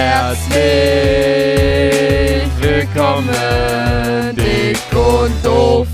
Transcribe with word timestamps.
Herzlich 0.00 0.54
willkommen, 2.60 4.36
dick 4.36 4.78
und 4.92 5.44
doof. 5.44 5.88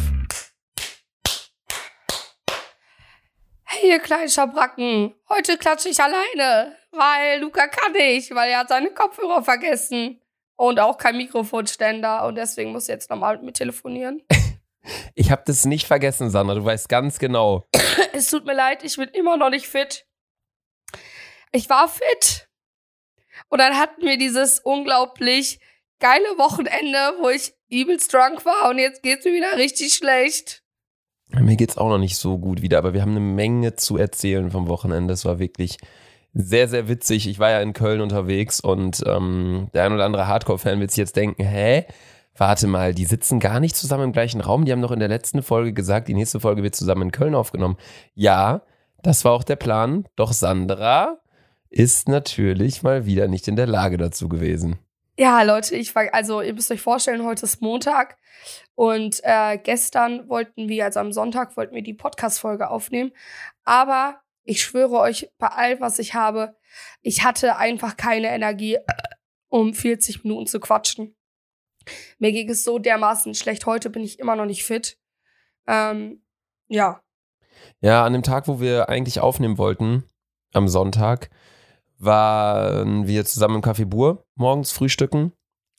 Hey, 3.65 3.89
ihr 3.89 3.99
kleinen 4.01 4.29
Schabracken. 4.29 5.15
Heute 5.31 5.57
klatsche 5.57 5.89
ich 5.89 5.99
alleine, 5.99 6.77
weil 6.91 7.41
Luca 7.41 7.67
kann 7.67 7.93
nicht, 7.93 8.35
weil 8.35 8.51
er 8.51 8.59
hat 8.59 8.69
seine 8.69 8.91
Kopfhörer 8.91 9.43
vergessen. 9.43 10.21
Und 10.57 10.79
auch 10.81 10.99
kein 10.99 11.17
Mikrofonständer. 11.17 12.27
Und 12.27 12.35
deswegen 12.35 12.73
muss 12.73 12.91
er 12.91 12.97
jetzt 12.97 13.09
nochmal 13.09 13.37
mit 13.37 13.45
mir 13.45 13.53
telefonieren. 13.55 14.23
Ich 15.15 15.31
habe 15.31 15.45
das 15.47 15.65
nicht 15.65 15.87
vergessen, 15.87 16.29
Sandra. 16.29 16.57
Du 16.57 16.63
weißt 16.63 16.91
ganz 16.91 17.19
genau. 17.19 17.67
es 18.13 18.29
tut 18.29 18.45
mir 18.45 18.53
leid, 18.53 18.85
ich 18.85 18.97
bin 18.97 19.09
immer 19.09 19.39
noch 19.39 19.49
nicht 19.49 19.67
fit. 19.67 20.07
Ich 21.53 21.71
war 21.71 21.89
fit. 21.89 22.51
Und 23.49 23.59
dann 23.61 23.75
hatten 23.79 24.03
wir 24.03 24.19
dieses 24.19 24.61
unglaublich 24.61 25.61
geile 26.01 26.39
Wochenende, 26.39 26.99
wo 27.21 27.29
ich 27.29 27.55
übelst 27.71 28.13
drunk 28.13 28.45
war. 28.45 28.71
Und 28.71 28.79
jetzt 28.79 29.03
geht's 29.03 29.25
mir 29.25 29.33
wieder 29.33 29.57
richtig 29.57 29.95
schlecht. 29.95 30.63
Mir 31.31 31.57
geht's 31.57 31.79
auch 31.79 31.89
noch 31.89 31.99
nicht 31.99 32.17
so 32.17 32.39
gut 32.39 32.63
wieder, 32.63 32.79
aber 32.79 32.95
wir 32.95 33.03
haben 33.03 33.13
eine 33.13 33.21
Menge 33.21 33.75
zu 33.75 33.97
erzählen 33.97 34.51
vom 34.51 34.69
Wochenende. 34.69 35.15
Es 35.15 35.25
war 35.25 35.39
wirklich 35.39 35.79
sehr, 36.33 36.69
sehr 36.69 36.89
witzig. 36.89 37.29
Ich 37.29 37.39
war 37.39 37.51
ja 37.51 37.61
in 37.61 37.73
Köln 37.73 38.01
unterwegs 38.01 38.61
und 38.61 39.03
ähm, 39.07 39.69
der 39.73 39.85
ein 39.85 39.93
oder 39.93 40.05
andere 40.05 40.27
Hardcore-Fan 40.27 40.81
wird 40.81 40.91
sich 40.91 40.99
jetzt 40.99 41.17
denken, 41.17 41.45
hä? 41.45 41.87
Warte 42.37 42.67
mal, 42.67 42.93
die 42.93 43.05
sitzen 43.05 43.39
gar 43.39 43.61
nicht 43.61 43.77
zusammen 43.77 44.05
im 44.05 44.13
gleichen 44.13 44.41
Raum. 44.41 44.65
Die 44.65 44.73
haben 44.73 44.83
doch 44.83 44.91
in 44.91 44.99
der 44.99 45.09
letzten 45.09 45.43
Folge 45.43 45.73
gesagt, 45.73 46.09
die 46.09 46.15
nächste 46.15 46.41
Folge 46.41 46.65
wird 46.65 46.75
zusammen 46.75 47.03
in 47.03 47.13
Köln 47.13 47.37
aufgenommen. 47.37 47.77
Ja, 48.15 48.63
das 49.03 49.25
war 49.25 49.33
auch 49.33 49.45
der 49.45 49.57
Plan. 49.57 50.07
Doch 50.17 50.33
Sandra 50.33 51.21
ist 51.75 52.09
natürlich 52.09 52.85
mal 52.85 53.05
wieder 53.05 53.27
nicht 53.27 53.49
in 53.49 53.57
der 53.57 53.67
Lage 53.67 53.97
dazu 53.97 54.29
gewesen. 54.29 54.79
Ja, 55.19 55.43
Leute, 55.43 55.75
ich 55.75 55.93
war, 55.95 56.13
also 56.13 56.41
ihr 56.41 56.55
müsst 56.55 56.71
euch 56.71 56.81
vorstellen, 56.81 57.25
heute 57.25 57.47
ist 57.47 57.61
Montag 57.61 58.17
und 58.77 59.21
äh, 59.25 59.59
gestern 59.59 60.29
wollten 60.29 60.69
wir, 60.69 60.85
also 60.85 61.01
am 61.01 61.13
Sonntag 61.13 61.57
wollten 61.57 61.75
wir 61.75 61.83
die 61.83 61.95
Podcast-Folge 61.95 62.71
aufnehmen. 62.71 63.11
Aber 63.65 64.21
ich 64.45 64.63
schwöre 64.63 64.99
euch, 64.99 65.31
bei 65.39 65.49
all 65.49 65.81
was 65.81 65.99
ich 65.99 66.15
habe, 66.15 66.57
ich 67.03 67.25
hatte 67.25 67.57
einfach 67.57 67.97
keine 67.97 68.29
Energie, 68.29 68.79
um 69.49 69.75
40 69.75 70.23
Minuten 70.23 70.47
zu 70.47 70.61
quatschen. 70.61 71.17
Mir 72.19 72.31
ging 72.31 72.49
es 72.49 72.63
so 72.63 72.79
dermaßen 72.79 73.35
schlecht. 73.35 73.67
Heute 73.67 73.91
bin 73.91 74.03
ich 74.03 74.21
immer 74.21 74.37
noch 74.37 74.47
nicht 74.47 74.65
fit. 74.65 74.97
Ähm, 75.67 76.23
ja. 76.69 77.03
Ja, 77.81 78.05
an 78.05 78.13
dem 78.13 78.23
Tag, 78.23 78.47
wo 78.47 78.61
wir 78.61 78.89
eigentlich 78.89 79.21
aufnehmen 79.21 79.59
wollten, 79.59 80.05
am 80.53 80.69
Sonntag, 80.69 81.31
waren 82.05 83.07
wir 83.07 83.25
zusammen 83.25 83.57
im 83.57 83.63
Café 83.63 83.85
Bur 83.85 84.25
morgens 84.37 84.73
frühstücken. 84.73 85.33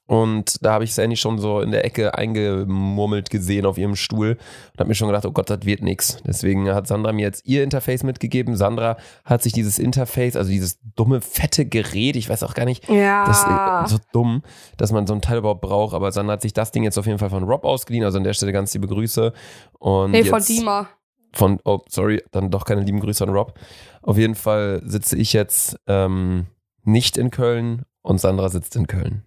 Und 0.07 0.63
da 0.63 0.73
habe 0.73 0.83
ich 0.83 0.93
Sandy 0.93 1.17
schon 1.17 1.39
so 1.39 1.61
in 1.61 1.71
der 1.71 1.83
Ecke 1.83 2.15
eingemurmelt 2.15 3.31
gesehen 3.31 3.65
auf 3.65 3.79
ihrem 3.79 3.95
Stuhl 3.95 4.37
und 4.73 4.79
habe 4.79 4.87
mir 4.87 4.93
schon 4.93 5.07
gedacht, 5.07 5.25
oh 5.25 5.31
Gott, 5.31 5.49
das 5.49 5.65
wird 5.65 5.81
nichts. 5.81 6.17
Deswegen 6.27 6.69
hat 6.69 6.85
Sandra 6.85 7.11
mir 7.11 7.23
jetzt 7.23 7.47
ihr 7.47 7.63
Interface 7.63 8.03
mitgegeben. 8.03 8.55
Sandra 8.55 8.97
hat 9.23 9.41
sich 9.41 9.51
dieses 9.51 9.79
Interface, 9.79 10.35
also 10.35 10.51
dieses 10.51 10.79
dumme, 10.95 11.21
fette 11.21 11.65
Gerät, 11.65 12.15
ich 12.17 12.29
weiß 12.29 12.43
auch 12.43 12.53
gar 12.53 12.65
nicht, 12.65 12.87
ja. 12.87 13.25
das 13.25 13.39
ist 13.39 13.97
so 13.97 13.97
dumm, 14.13 14.43
dass 14.77 14.91
man 14.91 15.07
so 15.07 15.15
ein 15.15 15.21
Teil 15.21 15.39
überhaupt 15.39 15.61
braucht, 15.61 15.95
aber 15.95 16.11
Sandra 16.11 16.33
hat 16.33 16.43
sich 16.43 16.53
das 16.53 16.71
Ding 16.71 16.83
jetzt 16.83 16.99
auf 16.99 17.07
jeden 17.07 17.17
Fall 17.17 17.31
von 17.31 17.43
Rob 17.43 17.65
ausgeliehen, 17.65 18.05
also 18.05 18.19
an 18.19 18.23
der 18.23 18.33
Stelle 18.33 18.53
ganz 18.53 18.75
liebe 18.75 18.87
Grüße. 18.87 19.33
Und 19.79 20.11
nee, 20.11 20.23
von 20.23 20.43
Dima. 20.43 20.87
Von, 21.35 21.59
oh, 21.65 21.81
sorry, 21.89 22.23
dann 22.31 22.49
doch 22.49 22.65
keine 22.65 22.81
lieben 22.81 23.01
Grüße 23.01 23.23
an 23.23 23.29
Rob. 23.29 23.59
Auf 24.01 24.17
jeden 24.17 24.35
Fall 24.35 24.81
sitze 24.85 25.17
ich 25.17 25.33
jetzt 25.33 25.77
ähm, 25.85 26.47
nicht 26.83 27.17
in 27.17 27.29
Köln 27.29 27.83
und 28.01 28.19
Sandra 28.19 28.49
sitzt 28.49 28.75
in 28.75 28.87
Köln. 28.87 29.23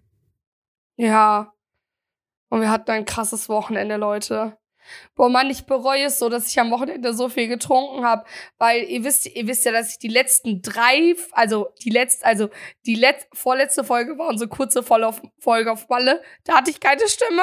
Ja. 0.97 1.53
Und 2.49 2.63
wir 2.63 2.71
hatten 2.71 2.91
ein 2.91 3.05
krasses 3.05 3.49
Wochenende, 3.49 3.97
Leute. 3.97 4.57
Boah, 5.15 5.29
Mann, 5.29 5.51
ich 5.51 5.67
bereue 5.67 6.05
es 6.05 6.19
so, 6.19 6.29
dass 6.29 6.49
ich 6.49 6.59
am 6.61 6.71
Wochenende 6.71 7.13
so 7.15 7.29
viel 7.29 7.49
getrunken 7.49 8.05
habe, 8.05 8.25
weil 8.59 8.85
ihr 8.85 9.05
wisst, 9.05 9.27
ihr 9.27 9.47
wisst 9.47 9.65
ja, 9.65 9.73
dass 9.73 9.93
ich 9.93 9.99
die 9.99 10.09
letzten 10.09 10.63
drei, 10.63 11.15
also 11.33 11.69
die 11.85 11.91
letzte, 11.91 12.25
also 12.25 12.49
die 12.87 12.95
letzt, 12.95 13.27
vorletzte 13.35 13.85
Folge 13.85 14.19
war 14.19 14.29
unsere 14.29 14.49
kurze 14.49 14.83
Folge 14.83 15.73
auf 15.73 15.89
Balle. 15.89 16.23
Da 16.45 16.57
hatte 16.57 16.71
ich 16.71 16.81
keine 16.81 17.09
Stimme. 17.09 17.43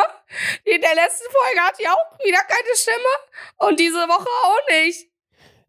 In 0.64 0.82
der 0.82 0.96
letzten 0.96 1.26
Folge 1.32 1.62
hatte 1.62 1.82
ich 1.82 1.90
auch 1.90 2.26
wieder 2.26 2.40
keine 2.40 2.76
Stimme 2.76 3.70
und 3.70 3.80
diese 3.80 4.08
Woche 4.08 4.30
auch 4.44 4.84
nicht. 4.84 5.10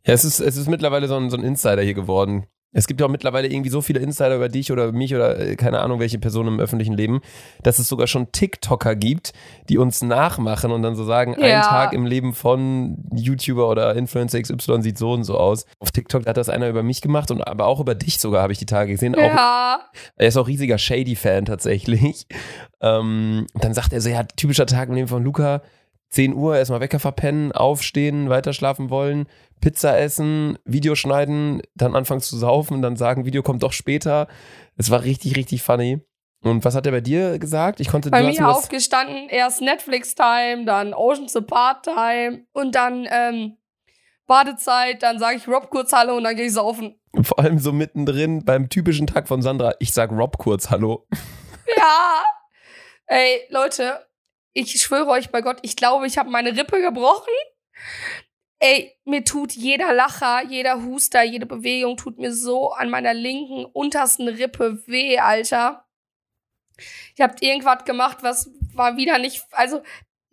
Ja, 0.06 0.14
es 0.14 0.24
ist, 0.24 0.40
es 0.40 0.56
ist 0.56 0.68
mittlerweile 0.68 1.08
so 1.08 1.16
ein, 1.16 1.30
so 1.30 1.36
ein 1.36 1.42
Insider 1.42 1.82
hier 1.82 1.94
geworden. 1.94 2.46
Es 2.76 2.86
gibt 2.86 3.00
ja 3.00 3.06
auch 3.06 3.10
mittlerweile 3.10 3.48
irgendwie 3.48 3.70
so 3.70 3.80
viele 3.80 4.00
Insider 4.00 4.36
über 4.36 4.50
dich 4.50 4.70
oder 4.70 4.92
mich 4.92 5.14
oder 5.14 5.38
äh, 5.38 5.56
keine 5.56 5.80
Ahnung, 5.80 5.98
welche 5.98 6.18
Person 6.18 6.46
im 6.46 6.60
öffentlichen 6.60 6.92
Leben, 6.92 7.22
dass 7.62 7.78
es 7.78 7.88
sogar 7.88 8.06
schon 8.06 8.32
TikToker 8.32 8.94
gibt, 8.94 9.32
die 9.70 9.78
uns 9.78 10.02
nachmachen 10.02 10.70
und 10.70 10.82
dann 10.82 10.94
so 10.94 11.04
sagen, 11.04 11.34
ja. 11.38 11.56
ein 11.56 11.62
Tag 11.62 11.94
im 11.94 12.04
Leben 12.04 12.34
von 12.34 12.98
YouTuber 13.14 13.66
oder 13.68 13.94
Influencer 13.96 14.42
XY 14.42 14.82
sieht 14.82 14.98
so 14.98 15.12
und 15.12 15.24
so 15.24 15.38
aus. 15.38 15.64
Auf 15.78 15.90
TikTok 15.90 16.26
hat 16.26 16.36
das 16.36 16.50
einer 16.50 16.68
über 16.68 16.82
mich 16.82 17.00
gemacht 17.00 17.30
und 17.30 17.40
aber 17.40 17.64
auch 17.64 17.80
über 17.80 17.94
dich 17.94 18.20
sogar 18.20 18.42
habe 18.42 18.52
ich 18.52 18.58
die 18.58 18.66
Tage 18.66 18.92
gesehen. 18.92 19.16
Ja. 19.18 19.78
Auch, 19.78 19.98
er 20.16 20.28
ist 20.28 20.36
auch 20.36 20.46
riesiger 20.46 20.76
Shady-Fan 20.76 21.46
tatsächlich. 21.46 22.26
Ähm, 22.82 23.46
und 23.54 23.64
dann 23.64 23.72
sagt 23.72 23.94
er 23.94 24.02
so, 24.02 24.10
ja, 24.10 24.22
typischer 24.22 24.66
Tag 24.66 24.90
im 24.90 24.94
Leben 24.94 25.08
von 25.08 25.24
Luca, 25.24 25.62
10 26.10 26.34
Uhr 26.34 26.56
erstmal 26.56 26.80
Wecker 26.80 26.98
verpennen, 26.98 27.52
aufstehen, 27.52 28.28
weiter 28.28 28.52
schlafen 28.52 28.90
wollen, 28.90 29.26
Pizza 29.60 29.98
essen, 29.98 30.58
Video 30.64 30.94
schneiden, 30.94 31.62
dann 31.74 31.96
anfangen 31.96 32.20
zu 32.20 32.36
saufen, 32.36 32.82
dann 32.82 32.96
sagen, 32.96 33.26
Video 33.26 33.42
kommt 33.42 33.62
doch 33.62 33.72
später. 33.72 34.28
Es 34.76 34.90
war 34.90 35.02
richtig, 35.02 35.36
richtig 35.36 35.62
funny. 35.62 36.00
Und 36.42 36.64
was 36.64 36.74
hat 36.74 36.86
er 36.86 36.92
bei 36.92 37.00
dir 37.00 37.38
gesagt? 37.38 37.80
Ich 37.80 37.88
konnte 37.88 38.10
bei 38.10 38.22
mir 38.22 38.48
aufgestanden, 38.48 39.28
erst 39.28 39.62
Netflix-Time, 39.62 40.64
dann 40.64 40.94
Ocean's 40.94 41.34
Apart-Time 41.34 42.44
und 42.52 42.74
dann 42.74 43.08
ähm, 43.10 43.56
Badezeit, 44.26 45.02
dann 45.02 45.18
sage 45.18 45.36
ich 45.36 45.48
Rob 45.48 45.70
kurz 45.70 45.92
Hallo 45.92 46.16
und 46.16 46.24
dann 46.24 46.36
gehe 46.36 46.46
ich 46.46 46.52
saufen. 46.52 47.00
Vor 47.20 47.38
allem 47.38 47.58
so 47.58 47.72
mittendrin 47.72 48.44
beim 48.44 48.68
typischen 48.68 49.06
Tag 49.06 49.28
von 49.28 49.42
Sandra, 49.42 49.74
ich 49.78 49.92
sag 49.92 50.12
Rob 50.12 50.38
kurz 50.38 50.70
Hallo. 50.70 51.06
Ja. 51.76 52.22
Ey, 53.06 53.40
Leute, 53.50 54.06
ich 54.56 54.80
schwöre 54.80 55.08
euch 55.08 55.30
bei 55.30 55.42
Gott, 55.42 55.58
ich 55.62 55.76
glaube, 55.76 56.06
ich 56.06 56.16
habe 56.16 56.30
meine 56.30 56.56
Rippe 56.56 56.80
gebrochen. 56.80 57.32
Ey, 58.58 58.98
mir 59.04 59.22
tut 59.22 59.52
jeder 59.52 59.92
Lacher, 59.92 60.42
jeder 60.48 60.82
Huster, 60.82 61.22
jede 61.22 61.44
Bewegung 61.44 61.98
tut 61.98 62.18
mir 62.18 62.32
so 62.32 62.72
an 62.72 62.88
meiner 62.88 63.12
linken 63.12 63.66
untersten 63.66 64.28
Rippe 64.28 64.82
weh, 64.86 65.18
Alter. 65.18 65.86
Ich 67.14 67.20
hab 67.20 67.42
irgendwas 67.42 67.84
gemacht, 67.84 68.18
was 68.22 68.50
war 68.72 68.96
wieder 68.96 69.18
nicht, 69.18 69.44
also 69.52 69.82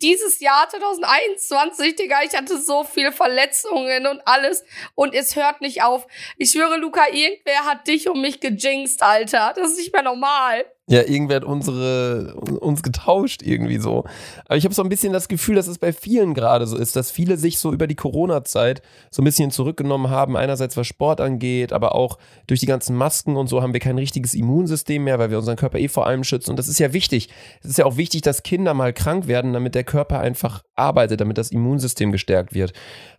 dieses 0.00 0.40
Jahr 0.40 0.68
2021, 0.68 1.96
Digga, 1.96 2.22
ich 2.22 2.34
hatte 2.34 2.58
so 2.58 2.84
viele 2.84 3.12
Verletzungen 3.12 4.06
und 4.06 4.26
alles 4.26 4.64
und 4.94 5.14
es 5.14 5.36
hört 5.36 5.60
nicht 5.60 5.82
auf. 5.82 6.06
Ich 6.36 6.50
schwöre, 6.50 6.76
Luca, 6.78 7.08
irgendwer 7.10 7.64
hat 7.64 7.86
dich 7.86 8.08
um 8.08 8.20
mich 8.20 8.40
gejinxt, 8.40 9.02
Alter. 9.02 9.52
Das 9.54 9.70
ist 9.70 9.78
nicht 9.78 9.92
mehr 9.92 10.02
normal. 10.02 10.64
Ja, 10.86 11.00
irgendwer 11.00 11.36
hat 11.36 11.44
unsere, 11.44 12.34
uns 12.34 12.82
getauscht 12.82 13.40
irgendwie 13.40 13.78
so. 13.78 14.04
Aber 14.44 14.56
ich 14.58 14.66
habe 14.66 14.74
so 14.74 14.82
ein 14.82 14.90
bisschen 14.90 15.14
das 15.14 15.28
Gefühl, 15.28 15.54
dass 15.54 15.66
es 15.66 15.78
bei 15.78 15.94
vielen 15.94 16.34
gerade 16.34 16.66
so 16.66 16.76
ist, 16.76 16.94
dass 16.94 17.10
viele 17.10 17.38
sich 17.38 17.58
so 17.58 17.72
über 17.72 17.86
die 17.86 17.94
Corona-Zeit 17.94 18.82
so 19.10 19.22
ein 19.22 19.24
bisschen 19.24 19.50
zurückgenommen 19.50 20.10
haben. 20.10 20.36
Einerseits 20.36 20.76
was 20.76 20.86
Sport 20.86 21.22
angeht, 21.22 21.72
aber 21.72 21.94
auch 21.94 22.18
durch 22.46 22.60
die 22.60 22.66
ganzen 22.66 22.96
Masken 22.96 23.36
und 23.36 23.46
so 23.46 23.62
haben 23.62 23.72
wir 23.72 23.80
kein 23.80 23.96
richtiges 23.96 24.34
Immunsystem 24.34 25.04
mehr, 25.04 25.18
weil 25.18 25.30
wir 25.30 25.38
unseren 25.38 25.56
Körper 25.56 25.78
eh 25.78 25.88
vor 25.88 26.06
allem 26.06 26.22
schützen. 26.22 26.50
Und 26.50 26.58
das 26.58 26.68
ist 26.68 26.78
ja 26.78 26.92
wichtig. 26.92 27.30
Es 27.62 27.70
ist 27.70 27.78
ja 27.78 27.86
auch 27.86 27.96
wichtig, 27.96 28.20
dass 28.20 28.42
Kinder 28.42 28.74
mal 28.74 28.92
krank 28.92 29.26
werden, 29.26 29.54
damit 29.54 29.74
der 29.74 29.84
Körper 29.84 30.20
einfach 30.20 30.64
arbeitet, 30.74 31.18
damit 31.18 31.38
das 31.38 31.50
Immunsystem 31.50 32.12
gestärkt 32.12 32.52
wird. 32.52 32.74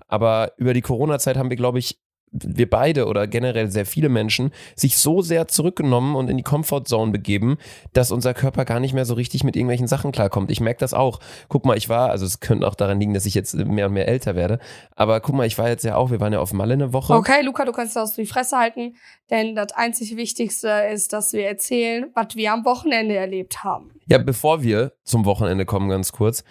Aber 0.08 0.52
über 0.58 0.76
die 0.76 0.82
Corona-Zeit 0.82 1.36
haben 1.36 1.50
wir, 1.50 1.58
glaube 1.58 1.80
ich, 1.80 1.98
wir 2.44 2.70
beide 2.70 3.06
oder 3.08 3.28
generell 3.28 3.72
sehr 3.72 3.86
viele 3.86 4.10
Menschen 4.10 4.52
sich 4.76 4.98
so 4.98 5.22
sehr 5.22 5.48
zurückgenommen 5.48 6.16
und 6.16 6.30
in 6.30 6.38
die 6.38 6.44
Comfortzone 6.44 7.12
begeben, 7.12 7.58
dass 7.94 8.12
unser 8.12 8.34
Körper 8.34 8.66
gar 8.66 8.80
nicht 8.80 8.94
mehr 8.94 9.06
so 9.06 9.14
richtig 9.14 9.44
mit 9.44 9.56
irgendwelchen 9.56 9.88
Sachen 9.88 10.12
klarkommt. 10.12 10.52
Ich 10.52 10.60
merke 10.60 10.80
das 10.80 10.94
auch. 10.94 11.20
Guck 11.48 11.66
mal, 11.66 11.78
ich 11.78 11.90
war, 11.90 12.10
also 12.10 12.26
es 12.26 12.40
könnte 12.40 12.68
auch 12.68 12.76
daran 12.76 13.00
liegen, 13.00 13.14
dass 13.14 13.26
ich 13.26 13.34
jetzt 13.34 13.56
mehr 13.56 13.88
und 13.88 13.94
mehr 13.94 14.08
älter 14.08 14.36
werde, 14.36 14.60
aber 14.96 15.22
guck 15.22 15.36
mal, 15.36 15.48
ich 15.48 15.58
war 15.58 15.70
jetzt 15.70 15.84
ja 15.84 15.96
auch, 15.96 16.12
wir 16.12 16.20
waren 16.20 16.34
ja 16.34 16.40
auf 16.40 16.54
Malle 16.54 16.74
eine 16.74 16.94
Woche. 16.94 17.14
Okay, 17.14 17.42
Luca, 17.42 17.66
du 17.66 17.72
kannst 17.72 17.96
das 17.96 18.16
die 18.16 18.26
Fresse 18.26 18.58
halten, 18.58 18.96
denn 19.30 19.56
das 19.56 19.72
einzig 19.74 20.16
Wichtigste 20.18 20.70
ist, 20.92 21.14
dass 21.14 21.34
wir 21.34 21.48
erzählen, 21.48 22.08
was 22.14 22.36
wir 22.36 22.52
am 22.52 22.66
Wochenende 22.66 23.16
erlebt 23.16 23.64
haben. 23.64 23.92
Ja, 24.08 24.18
bevor 24.18 24.62
wir 24.62 24.94
zum 25.04 25.26
Wochenende 25.26 25.66
kommen, 25.66 25.90
ganz 25.90 26.12
kurz, 26.12 26.44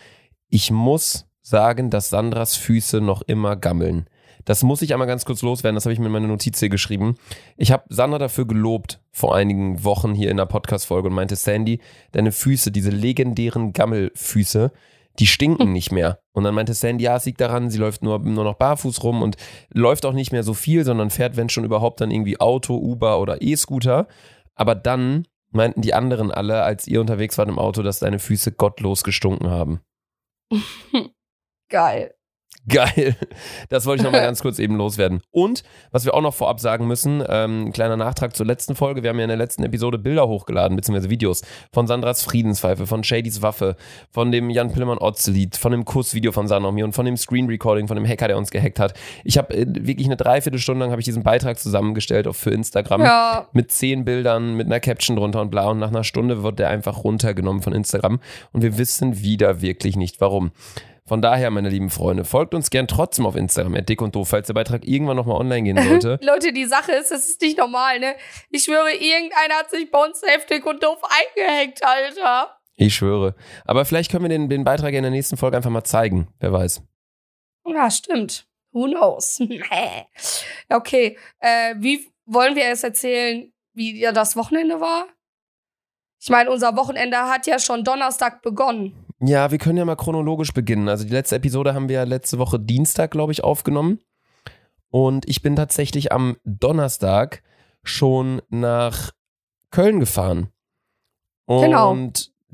ich 0.48 0.70
muss 0.70 1.26
sagen, 1.40 1.90
dass 1.90 2.08
Sandras 2.08 2.56
Füße 2.56 3.00
noch 3.00 3.22
immer 3.22 3.56
gammeln. 3.56 4.08
Das 4.44 4.62
muss 4.62 4.82
ich 4.82 4.92
einmal 4.92 5.08
ganz 5.08 5.24
kurz 5.24 5.42
loswerden, 5.42 5.74
das 5.74 5.86
habe 5.86 5.92
ich 5.92 5.98
mir 5.98 6.06
in 6.06 6.12
meine 6.12 6.28
Notiz 6.28 6.60
hier 6.60 6.68
geschrieben. 6.68 7.16
Ich 7.56 7.72
habe 7.72 7.84
Sandra 7.88 8.18
dafür 8.18 8.46
gelobt 8.46 9.00
vor 9.10 9.34
einigen 9.34 9.84
Wochen 9.84 10.14
hier 10.14 10.30
in 10.30 10.36
der 10.36 10.46
Podcast-Folge 10.46 11.08
und 11.08 11.14
meinte, 11.14 11.36
Sandy, 11.36 11.80
deine 12.12 12.32
Füße, 12.32 12.70
diese 12.70 12.90
legendären 12.90 13.72
Gammelfüße, 13.72 14.72
die 15.18 15.26
stinken 15.26 15.72
nicht 15.72 15.92
mehr. 15.92 16.18
Und 16.32 16.44
dann 16.44 16.54
meinte 16.54 16.74
Sandy, 16.74 17.04
ja, 17.04 17.16
es 17.16 17.24
liegt 17.24 17.40
daran, 17.40 17.70
sie 17.70 17.78
läuft 17.78 18.02
nur, 18.02 18.18
nur 18.18 18.44
noch 18.44 18.56
barfuß 18.56 19.02
rum 19.04 19.22
und 19.22 19.36
läuft 19.72 20.04
auch 20.06 20.12
nicht 20.12 20.32
mehr 20.32 20.42
so 20.42 20.54
viel, 20.54 20.84
sondern 20.84 21.10
fährt, 21.10 21.36
wenn 21.36 21.48
schon 21.48 21.64
überhaupt, 21.64 22.00
dann 22.00 22.10
irgendwie 22.10 22.40
Auto, 22.40 22.76
Uber 22.76 23.20
oder 23.20 23.40
E-Scooter. 23.40 24.08
Aber 24.54 24.74
dann 24.74 25.26
meinten 25.50 25.82
die 25.82 25.94
anderen 25.94 26.30
alle, 26.30 26.62
als 26.62 26.88
ihr 26.88 27.00
unterwegs 27.00 27.38
wart 27.38 27.48
im 27.48 27.58
Auto, 27.58 27.82
dass 27.82 28.00
deine 28.00 28.18
Füße 28.18 28.52
gottlos 28.52 29.04
gestunken 29.04 29.50
haben. 29.50 29.80
Geil. 31.70 32.14
Geil. 32.68 33.14
Das 33.68 33.84
wollte 33.84 34.00
ich 34.00 34.04
nochmal 34.04 34.20
ganz 34.26 34.40
kurz 34.40 34.58
eben 34.58 34.76
loswerden. 34.76 35.20
Und, 35.30 35.62
was 35.90 36.04
wir 36.04 36.14
auch 36.14 36.22
noch 36.22 36.32
vorab 36.34 36.60
sagen 36.60 36.86
müssen, 36.86 37.22
ähm, 37.28 37.72
kleiner 37.72 37.96
Nachtrag 37.96 38.34
zur 38.34 38.46
letzten 38.46 38.74
Folge. 38.74 39.02
Wir 39.02 39.10
haben 39.10 39.18
ja 39.18 39.24
in 39.24 39.28
der 39.28 39.36
letzten 39.36 39.64
Episode 39.64 39.98
Bilder 39.98 40.28
hochgeladen, 40.28 40.76
beziehungsweise 40.76 41.10
Videos 41.10 41.42
von 41.72 41.86
Sandras 41.86 42.22
Friedenspfeife, 42.22 42.86
von 42.86 43.04
Shadys 43.04 43.42
Waffe, 43.42 43.76
von 44.10 44.32
dem 44.32 44.48
Jan 44.50 44.72
Pillemann 44.72 44.98
Otz-Lied, 44.98 45.56
von 45.56 45.72
dem 45.72 45.84
Kussvideo 45.84 46.32
von 46.32 46.48
Sanomi 46.48 46.82
und 46.82 46.92
von 46.94 47.04
dem 47.04 47.16
Screen 47.16 47.46
Recording 47.48 47.86
von 47.86 47.96
dem 47.96 48.06
Hacker, 48.06 48.28
der 48.28 48.38
uns 48.38 48.50
gehackt 48.50 48.80
hat. 48.80 48.94
Ich 49.24 49.36
habe 49.36 49.54
äh, 49.54 49.66
wirklich 49.68 50.06
eine 50.06 50.16
Dreiviertelstunde 50.16 50.80
lang 50.80 50.90
habe 50.90 51.00
ich 51.00 51.04
diesen 51.06 51.22
Beitrag 51.22 51.58
zusammengestellt 51.58 52.26
auf, 52.26 52.36
für 52.36 52.50
Instagram 52.50 53.02
Ja. 53.02 53.48
mit 53.52 53.72
zehn 53.72 54.04
Bildern, 54.04 54.54
mit 54.56 54.66
einer 54.66 54.80
Caption 54.80 55.16
drunter 55.16 55.40
und 55.42 55.50
bla. 55.50 55.68
Und 55.70 55.78
nach 55.80 55.88
einer 55.88 56.04
Stunde 56.04 56.42
wird 56.42 56.58
der 56.58 56.70
einfach 56.70 57.04
runtergenommen 57.04 57.62
von 57.62 57.72
Instagram. 57.74 58.20
Und 58.52 58.62
wir 58.62 58.78
wissen 58.78 59.20
wieder 59.22 59.60
wirklich 59.60 59.96
nicht 59.96 60.20
warum. 60.20 60.52
Von 61.06 61.20
daher, 61.20 61.50
meine 61.50 61.68
lieben 61.68 61.90
Freunde, 61.90 62.24
folgt 62.24 62.54
uns 62.54 62.70
gern 62.70 62.88
trotzdem 62.88 63.26
auf 63.26 63.36
Instagram, 63.36 63.84
dick 63.84 64.00
und 64.00 64.14
doof, 64.14 64.28
falls 64.30 64.46
der 64.46 64.54
Beitrag 64.54 64.86
irgendwann 64.86 65.16
nochmal 65.16 65.36
online 65.36 65.62
gehen 65.62 65.76
sollte. 65.76 66.18
Leute, 66.24 66.52
die 66.54 66.64
Sache 66.64 66.92
ist, 66.92 67.12
es 67.12 67.28
ist 67.28 67.42
nicht 67.42 67.58
normal, 67.58 68.00
ne? 68.00 68.16
Ich 68.48 68.64
schwöre, 68.64 68.90
irgendeiner 68.90 69.56
hat 69.56 69.70
sich 69.70 69.90
bei 69.90 70.02
uns 70.02 70.22
heftig 70.22 70.64
und 70.64 70.82
doof 70.82 70.98
eingehackt, 71.02 71.84
Alter. 71.84 72.56
Ich 72.76 72.94
schwöre. 72.94 73.34
Aber 73.66 73.84
vielleicht 73.84 74.10
können 74.10 74.24
wir 74.24 74.30
den, 74.30 74.48
den 74.48 74.64
Beitrag 74.64 74.94
in 74.94 75.02
der 75.02 75.10
nächsten 75.10 75.36
Folge 75.36 75.58
einfach 75.58 75.70
mal 75.70 75.84
zeigen. 75.84 76.28
Wer 76.40 76.52
weiß. 76.54 76.82
Ja, 77.66 77.90
stimmt. 77.90 78.46
Who 78.72 78.86
knows? 78.86 79.40
okay, 80.70 81.18
äh, 81.38 81.74
wie 81.78 82.10
wollen 82.24 82.56
wir 82.56 82.64
es 82.70 82.82
erzählen, 82.82 83.52
wie 83.74 84.00
ja 84.00 84.12
das 84.12 84.36
Wochenende 84.36 84.80
war? 84.80 85.06
Ich 86.18 86.30
meine, 86.30 86.50
unser 86.50 86.74
Wochenende 86.76 87.18
hat 87.18 87.46
ja 87.46 87.58
schon 87.58 87.84
Donnerstag 87.84 88.40
begonnen. 88.40 89.03
Ja, 89.26 89.50
wir 89.50 89.58
können 89.58 89.78
ja 89.78 89.84
mal 89.84 89.96
chronologisch 89.96 90.52
beginnen. 90.52 90.88
Also 90.88 91.04
die 91.04 91.12
letzte 91.12 91.36
Episode 91.36 91.74
haben 91.74 91.88
wir 91.88 91.96
ja 91.96 92.02
letzte 92.04 92.38
Woche 92.38 92.58
Dienstag, 92.60 93.10
glaube 93.10 93.32
ich, 93.32 93.42
aufgenommen. 93.44 94.00
Und 94.90 95.28
ich 95.28 95.42
bin 95.42 95.56
tatsächlich 95.56 96.12
am 96.12 96.36
Donnerstag 96.44 97.42
schon 97.82 98.42
nach 98.48 99.12
Köln 99.70 100.00
gefahren. 100.00 100.48
Und 101.46 101.62
Genau. 101.62 101.96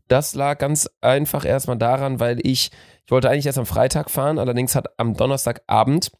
das 0.08 0.34
lag 0.34 0.58
ganz 0.58 0.88
einfach 1.00 1.44
erstmal 1.44 1.76
daran, 1.78 2.20
weil 2.20 2.38
ich, 2.46 2.70
ich 3.04 3.10
wollte 3.10 3.30
eigentlich 3.30 3.46
erst 3.46 3.58
am 3.58 3.66
Freitag 3.66 4.10
fahren, 4.10 4.38
allerdings 4.38 4.74
hat 4.74 4.98
am 4.98 5.14
Donnerstagabend 5.14 6.12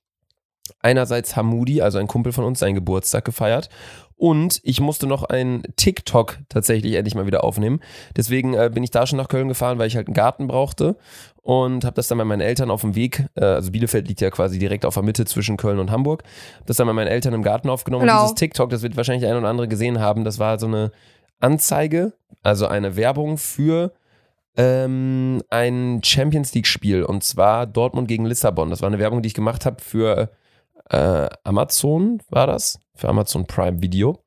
einerseits 0.81 1.37
Hamudi, 1.37 1.83
also 1.83 1.99
ein 1.99 2.07
Kumpel 2.07 2.33
von 2.33 2.45
uns, 2.45 2.61
seinen 2.61 2.75
Geburtstag 2.75 3.25
gefeiert. 3.25 3.69
Und 4.17 4.61
ich 4.65 4.83
musste 4.83 5.07
noch 5.07 5.25
ein 5.25 5.63
TikTok 5.77 6.41
tatsächlich 6.51 6.95
endlich 6.95 7.15
mal 7.15 7.25
wieder 7.25 7.43
aufnehmen. 7.43 7.81
Deswegen 8.15 8.53
äh, 8.53 8.71
bin 8.73 8.83
ich 8.85 8.91
da 8.91 9.07
schon 9.07 9.17
nach 9.17 9.29
Köln 9.29 9.49
gefahren, 9.49 9.79
weil 9.79 9.87
ich 9.87 9.97
halt 9.97 10.09
einen 10.09 10.15
Garten 10.15 10.47
brauchte 10.47 10.97
und 11.43 11.87
habe 11.87 11.97
das 11.97 12.09
dann 12.09 12.19
bei 12.19 12.25
meinen 12.27 12.43
Eltern 12.43 12.71
auf 12.71 12.83
dem 12.83 12.95
Weg, 12.95 13.25
äh, 13.35 13.45
also 13.45 13.71
Bielefeld 13.71 14.09
liegt 14.09 14.21
ja 14.21 14.31
quasi 14.31 14.59
direkt 14.59 14.85
auf 14.85 14.93
der 14.93 15.03
Mitte 15.03 15.25
zwischen 15.25 15.57
Köln 15.57 15.79
und 15.79 15.91
Hamburg, 15.91 16.23
hab 16.59 16.67
das 16.67 16.77
dann 16.77 16.87
bei 16.87 16.93
meinen 16.93 17.07
Eltern 17.07 17.33
im 17.33 17.43
Garten 17.43 17.71
aufgenommen. 17.71 18.03
Genau. 18.03 18.21
Und 18.21 18.23
dieses 18.25 18.35
TikTok, 18.35 18.69
das 18.69 18.83
wird 18.83 18.95
wahrscheinlich 18.99 19.27
ein 19.27 19.39
oder 19.39 19.49
andere 19.49 19.69
gesehen 19.69 20.01
haben, 20.01 20.25
das 20.25 20.39
war 20.39 20.59
so 20.59 20.67
eine 20.67 20.93
Anzeige, 21.41 22.13
also 22.43 22.67
eine 22.67 22.97
Werbung 22.97 23.39
für 23.39 23.95
ähm, 24.57 25.43
ein 25.49 26.03
Champions 26.05 26.53
League-Spiel 26.55 27.05
und 27.05 27.25
zwar 27.25 27.67
Dortmund 27.67 28.09
gegen 28.09 28.27
Lissabon. 28.27 28.69
Das 28.69 28.83
war 28.83 28.89
eine 28.89 28.99
Werbung, 28.99 29.23
die 29.23 29.29
ich 29.29 29.35
gemacht 29.35 29.65
habe 29.65 29.81
für 29.81 30.31
äh, 30.91 31.29
Amazon, 31.45 32.21
war 32.29 32.47
das? 32.47 32.79
Für 32.95 33.09
Amazon 33.09 33.47
Prime 33.47 33.81
Video. 33.81 34.19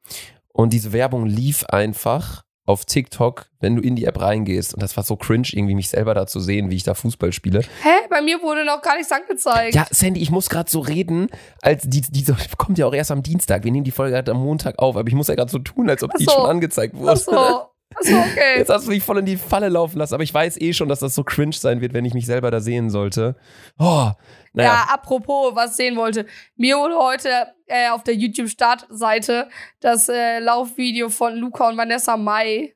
Und 0.51 0.73
diese 0.73 0.93
Werbung 0.93 1.25
lief 1.25 1.65
einfach 1.65 2.43
auf 2.65 2.85
TikTok, 2.85 3.47
wenn 3.59 3.75
du 3.75 3.81
in 3.81 3.95
die 3.95 4.05
App 4.05 4.21
reingehst. 4.21 4.73
Und 4.73 4.81
das 4.81 4.95
war 4.95 5.03
so 5.03 5.17
cringe, 5.17 5.47
irgendwie 5.51 5.75
mich 5.75 5.89
selber 5.89 6.13
da 6.13 6.25
zu 6.27 6.39
sehen, 6.39 6.69
wie 6.69 6.75
ich 6.75 6.83
da 6.83 6.93
Fußball 6.93 7.33
spiele. 7.33 7.59
Hä? 7.59 8.07
Bei 8.09 8.21
mir 8.21 8.41
wurde 8.41 8.63
noch 8.65 8.81
gar 8.81 8.95
nichts 8.95 9.11
angezeigt. 9.11 9.75
Ja, 9.75 9.85
Sandy, 9.89 10.21
ich 10.21 10.31
muss 10.31 10.49
gerade 10.49 10.71
so 10.71 10.79
reden, 10.79 11.27
als 11.61 11.83
die, 11.83 12.01
die 12.01 12.23
so, 12.23 12.33
kommt 12.57 12.77
ja 12.77 12.85
auch 12.85 12.93
erst 12.93 13.11
am 13.11 13.21
Dienstag. 13.21 13.65
Wir 13.65 13.71
nehmen 13.71 13.83
die 13.83 13.91
Folge 13.91 14.13
gerade 14.13 14.31
am 14.31 14.41
Montag 14.41 14.79
auf, 14.79 14.95
aber 14.95 15.07
ich 15.07 15.15
muss 15.15 15.27
ja 15.27 15.35
gerade 15.35 15.51
so 15.51 15.59
tun, 15.59 15.89
als 15.89 16.03
ob 16.03 16.11
Ach 16.13 16.17
die 16.17 16.25
so. 16.25 16.31
schon 16.31 16.49
angezeigt 16.49 16.95
wurde. 16.95 17.11
Ach 17.11 17.17
so. 17.17 17.72
So, 18.01 18.17
okay. 18.17 18.57
Jetzt 18.57 18.69
hast 18.69 18.87
du 18.87 18.91
mich 18.91 19.03
voll 19.03 19.19
in 19.19 19.25
die 19.25 19.37
Falle 19.37 19.69
laufen 19.69 19.97
lassen, 19.97 20.13
aber 20.13 20.23
ich 20.23 20.33
weiß 20.33 20.59
eh 20.61 20.73
schon, 20.73 20.89
dass 20.89 20.99
das 20.99 21.15
so 21.15 21.23
cringe 21.23 21.53
sein 21.53 21.81
wird, 21.81 21.93
wenn 21.93 22.05
ich 22.05 22.13
mich 22.13 22.25
selber 22.25 22.51
da 22.51 22.59
sehen 22.59 22.89
sollte. 22.89 23.35
Oh, 23.79 24.11
naja. 24.53 24.69
Ja, 24.69 24.87
apropos, 24.93 25.55
was 25.55 25.77
sehen 25.77 25.95
wollte. 25.95 26.25
Mir 26.55 26.77
wurde 26.77 26.97
heute 26.97 27.29
äh, 27.67 27.89
auf 27.89 28.03
der 28.03 28.15
YouTube-Startseite 28.15 29.49
das 29.79 30.09
äh, 30.09 30.39
Laufvideo 30.39 31.09
von 31.09 31.35
Luca 31.35 31.69
und 31.69 31.77
Vanessa 31.77 32.17
Mai 32.17 32.75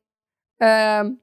ähm, 0.60 1.22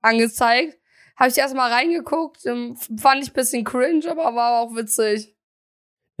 angezeigt. 0.00 0.78
Habe 1.16 1.30
ich 1.30 1.38
erstmal 1.38 1.72
reingeguckt, 1.72 2.46
ähm, 2.46 2.76
fand 2.98 3.22
ich 3.22 3.30
ein 3.30 3.34
bisschen 3.34 3.64
cringe, 3.64 4.10
aber 4.10 4.34
war 4.34 4.60
auch 4.60 4.74
witzig. 4.74 5.34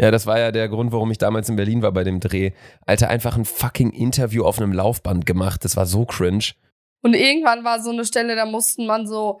Ja, 0.00 0.10
das 0.10 0.26
war 0.26 0.38
ja 0.38 0.50
der 0.50 0.68
Grund, 0.68 0.92
warum 0.92 1.10
ich 1.10 1.18
damals 1.18 1.48
in 1.50 1.56
Berlin 1.56 1.82
war 1.82 1.92
bei 1.92 2.04
dem 2.04 2.20
Dreh. 2.20 2.52
Alter, 2.86 3.08
einfach 3.10 3.36
ein 3.36 3.44
fucking 3.44 3.90
Interview 3.90 4.44
auf 4.44 4.58
einem 4.58 4.72
Laufband 4.72 5.26
gemacht. 5.26 5.64
Das 5.64 5.76
war 5.76 5.84
so 5.84 6.06
cringe. 6.06 6.52
Und 7.02 7.14
irgendwann 7.14 7.64
war 7.64 7.80
so 7.80 7.90
eine 7.90 8.04
Stelle, 8.04 8.36
da 8.36 8.46
mussten 8.46 8.86
man 8.86 9.06
so 9.06 9.40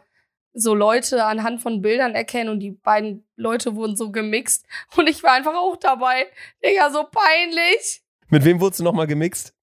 so 0.52 0.74
Leute 0.74 1.24
anhand 1.24 1.62
von 1.62 1.80
Bildern 1.80 2.14
erkennen 2.14 2.50
und 2.50 2.60
die 2.60 2.72
beiden 2.72 3.24
Leute 3.36 3.76
wurden 3.76 3.96
so 3.96 4.10
gemixt 4.10 4.66
und 4.96 5.08
ich 5.08 5.22
war 5.22 5.32
einfach 5.32 5.54
auch 5.54 5.76
dabei. 5.76 6.26
Digga, 6.64 6.90
so 6.90 7.04
peinlich. 7.04 8.02
Mit 8.28 8.44
wem 8.44 8.60
wurdest 8.60 8.80
du 8.80 8.84
nochmal 8.84 9.06
gemixt? 9.06 9.54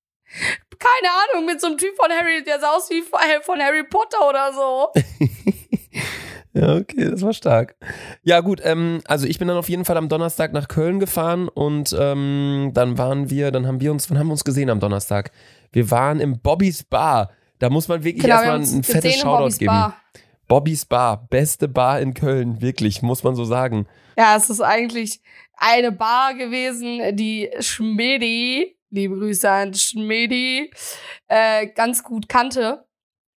Keine 0.80 1.14
Ahnung, 1.34 1.46
mit 1.46 1.62
so 1.62 1.68
einem 1.68 1.78
Typ 1.78 1.96
von 1.96 2.12
Harry, 2.12 2.44
der 2.44 2.60
sah 2.60 2.76
aus 2.76 2.90
wie 2.90 3.02
von 3.02 3.60
Harry 3.60 3.84
Potter 3.84 4.28
oder 4.28 4.54
so. 4.54 4.92
Ja, 6.54 6.76
okay, 6.76 7.12
das 7.12 7.22
war 7.22 7.34
stark. 7.34 7.76
Ja, 8.24 8.40
gut, 8.40 8.62
ähm, 8.64 9.02
also 9.06 9.28
ich 9.28 9.38
bin 9.38 9.48
dann 9.48 9.58
auf 9.58 9.70
jeden 9.70 9.86
Fall 9.86 9.96
am 9.96 10.10
Donnerstag 10.10 10.54
nach 10.54 10.68
Köln 10.68 11.00
gefahren 11.00 11.50
und 11.50 11.96
ähm, 12.00 12.72
dann 12.74 12.98
waren 12.98 13.30
wir, 13.30 13.52
dann 13.52 13.68
haben 13.68 13.80
wir 13.80 13.92
uns, 13.92 14.10
wann 14.10 14.18
haben 14.18 14.28
wir 14.28 14.32
uns 14.32 14.44
gesehen 14.44 14.72
am 14.72 14.80
Donnerstag? 14.80 15.32
Wir 15.72 15.92
waren 15.92 16.20
im 16.20 16.40
Bobbys 16.40 16.84
Bar. 16.84 17.30
Da 17.60 17.70
muss 17.70 17.88
man 17.88 18.04
wirklich 18.04 18.24
Genau, 18.24 18.36
wir 18.36 18.44
erstmal 18.44 18.66
haben 18.66 18.78
ein, 18.78 18.84
fettes 18.84 19.16
Shoutout 19.16 19.38
Bobbys 19.38 19.58
geben. 19.58 19.72
Bar. 19.72 20.02
Bobbys 20.48 20.86
Bar, 20.86 21.28
beste 21.30 21.68
Bar 21.68 22.00
in 22.00 22.14
Köln, 22.14 22.62
wirklich, 22.62 23.02
muss 23.02 23.24
man 23.24 23.36
so 23.36 23.44
sagen. 23.44 23.88
Ja, 24.18 24.36
es 24.36 24.50
ist 24.50 24.62
eigentlich 24.62 25.22
eine 25.58 25.92
Bar 25.92 26.36
gewesen, 26.36 27.16
die 27.16 27.50
Schmedi, 27.60 28.78
liebe 28.90 29.16
Grüße 29.18 29.50
an 29.50 29.74
Schmedi, 29.74 30.72
äh, 31.28 31.68
ganz 31.68 32.04
gut 32.04 32.30
kannte. 32.30 32.86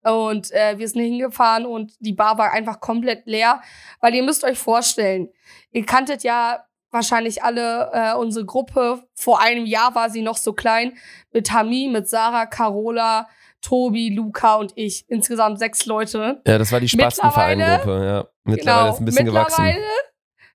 Und 0.03 0.51
äh, 0.53 0.79
wir 0.79 0.89
sind 0.89 1.03
hingefahren 1.03 1.67
und 1.67 1.93
die 2.01 2.15
Bar 2.15 2.39
war 2.39 2.53
einfach 2.53 2.81
komplett 2.81 3.27
leer, 3.27 3.61
weil 4.01 4.15
ihr 4.15 4.23
müsst 4.23 4.45
euch 4.45 4.59
vorstellen, 4.59 5.29
ihr 5.73 5.85
kanntet 5.85 6.23
ja 6.23 6.65
wahrscheinlich 6.91 7.43
alle 7.43 7.91
äh, 7.93 8.15
unsere 8.15 8.47
Gruppe. 8.47 9.03
Vor 9.15 9.41
einem 9.41 9.67
Jahr 9.67 9.95
war 9.95 10.09
sie 10.09 10.23
noch 10.23 10.37
so 10.37 10.53
klein 10.53 10.97
mit 11.33 11.53
Hami, 11.53 11.89
mit 11.93 12.09
Sarah, 12.09 12.47
Carola, 12.47 13.29
Tobi, 13.63 14.11
Luca 14.11 14.57
und 14.57 14.73
ich. 14.77 15.05
Insgesamt 15.09 15.59
sechs 15.59 15.87
Leute. 15.87 16.41
Ja, 16.47 16.59
das 16.59 16.73
war 16.73 16.81
die 16.81 16.89
Spastenverein-Gruppe, 16.89 18.05
ja. 18.05 18.29
Mittlerweile 18.45 18.91
ist 18.91 19.01
ein 19.01 19.05
bisschen 19.05 19.27
gewachsen. 19.27 19.65
Genau. 19.65 19.75
mittlerweile, 19.75 19.93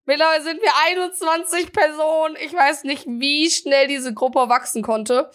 mittlerweile 0.06 0.44
sind 0.44 0.62
wir 0.62 0.72
21 0.88 1.72
Personen. 1.72 2.36
Ich 2.44 2.54
weiß 2.54 2.84
nicht, 2.84 3.06
wie 3.08 3.50
schnell 3.50 3.88
diese 3.88 4.14
Gruppe 4.14 4.50
wachsen 4.50 4.82
konnte. 4.82 5.30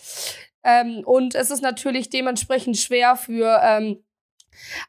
Ähm, 0.62 1.02
und 1.04 1.34
es 1.34 1.50
ist 1.50 1.62
natürlich 1.62 2.10
dementsprechend 2.10 2.76
schwer 2.76 3.16
für 3.16 3.60
ähm, 3.62 4.02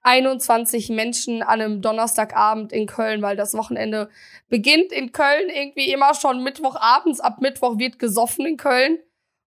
21 0.02 0.90
Menschen 0.90 1.42
an 1.42 1.62
einem 1.62 1.82
Donnerstagabend 1.82 2.74
in 2.74 2.88
Köln, 2.88 3.22
weil 3.22 3.36
das 3.36 3.54
Wochenende 3.54 4.10
beginnt 4.50 4.92
in 4.92 5.12
Köln 5.12 5.50
irgendwie 5.50 5.92
immer 5.92 6.14
schon 6.14 6.44
Mittwochabends. 6.44 7.20
Ab 7.20 7.42
Mittwoch 7.42 7.78
wird 7.78 8.00
gesoffen 8.00 8.46
in 8.46 8.58
Köln. 8.58 9.00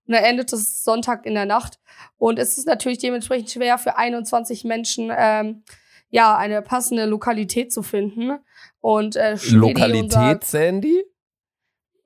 Und 0.07 0.15
dann 0.15 0.25
endet 0.25 0.53
es 0.53 0.85
Sonntag 0.85 1.27
in 1.27 1.35
der 1.35 1.47
Nacht. 1.47 1.79
Und 2.19 2.39
es 2.39 2.59
ist 2.59 2.67
natürlich 2.67 2.99
dementsprechend 2.99 3.51
schwer 3.51 3.79
für 3.79 3.97
21 3.97 4.65
Menschen, 4.65 5.11
ähm, 5.17 5.63
ja, 6.11 6.37
eine 6.37 6.63
passende 6.63 7.07
Lokalität 7.07 7.73
zu 7.73 7.83
finden. 7.83 8.39
Und 8.81 9.17
äh, 9.17 9.37
Lokalität, 9.51 10.45
Sandy? 10.45 11.05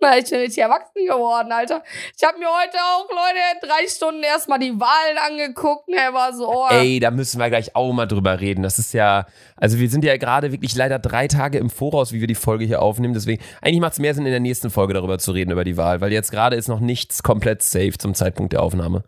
Ich 0.01 0.31
bin 0.31 0.41
richtig 0.41 0.63
erwachsen 0.63 1.07
geworden, 1.07 1.51
Alter. 1.51 1.83
Ich 2.17 2.23
habe 2.25 2.39
mir 2.39 2.47
heute 2.47 2.79
auch, 2.79 3.09
Leute, 3.11 3.67
drei 3.67 3.89
Stunden 3.89 4.23
erstmal 4.23 4.59
die 4.59 4.79
Wahlen 4.79 5.19
angeguckt. 5.19 5.89
Ne, 5.89 5.97
war 6.13 6.33
so, 6.33 6.49
oh, 6.49 6.67
Ey, 6.71 7.01
da 7.01 7.11
müssen 7.11 7.41
wir 7.41 7.49
gleich 7.49 7.75
auch 7.75 7.93
mal 7.93 8.07
drüber 8.07 8.41
reden. 8.41 8.63
Das 8.63 8.79
ist 8.79 8.95
ja, 8.95 9.27
also 9.57 9.79
wir 9.79 9.91
sind 9.91 10.05
ja 10.05 10.17
gerade 10.17 10.53
wirklich 10.53 10.75
leider 10.77 10.99
drei 10.99 11.27
Tage 11.27 11.59
im 11.59 11.71
Voraus, 11.71 12.13
wie 12.13 12.21
wir 12.21 12.29
die 12.29 12.35
Folge 12.35 12.65
hier 12.65 12.81
aufnehmen. 12.81 13.15
Deswegen, 13.15 13.43
eigentlich 13.61 13.81
macht 13.81 13.95
es 13.95 13.99
mehr 13.99 14.15
Sinn, 14.15 14.27
in 14.27 14.33
der 14.33 14.41
nächsten 14.41 14.71
Folge 14.71 14.95
darüber 14.95 15.19
zu 15.19 15.33
reden, 15.33 15.51
über 15.51 15.65
die 15.65 15.77
Wahl, 15.77 16.01
weil 16.01 16.13
jetzt 16.13 16.31
gerade 16.31 16.57
ist 16.57 16.69
noch 16.69 16.81
nichts 16.81 17.23
komplett 17.23 17.63
safe 17.63 17.99
zum 17.99 18.15
Zeitpunkt 18.15 18.53
der 18.53 18.63
Aufnahme. 18.63 19.05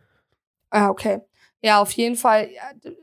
Ah, 0.70 0.88
okay. 0.88 1.20
Ja, 1.62 1.82
auf 1.82 1.92
jeden 1.92 2.16
Fall 2.16 2.48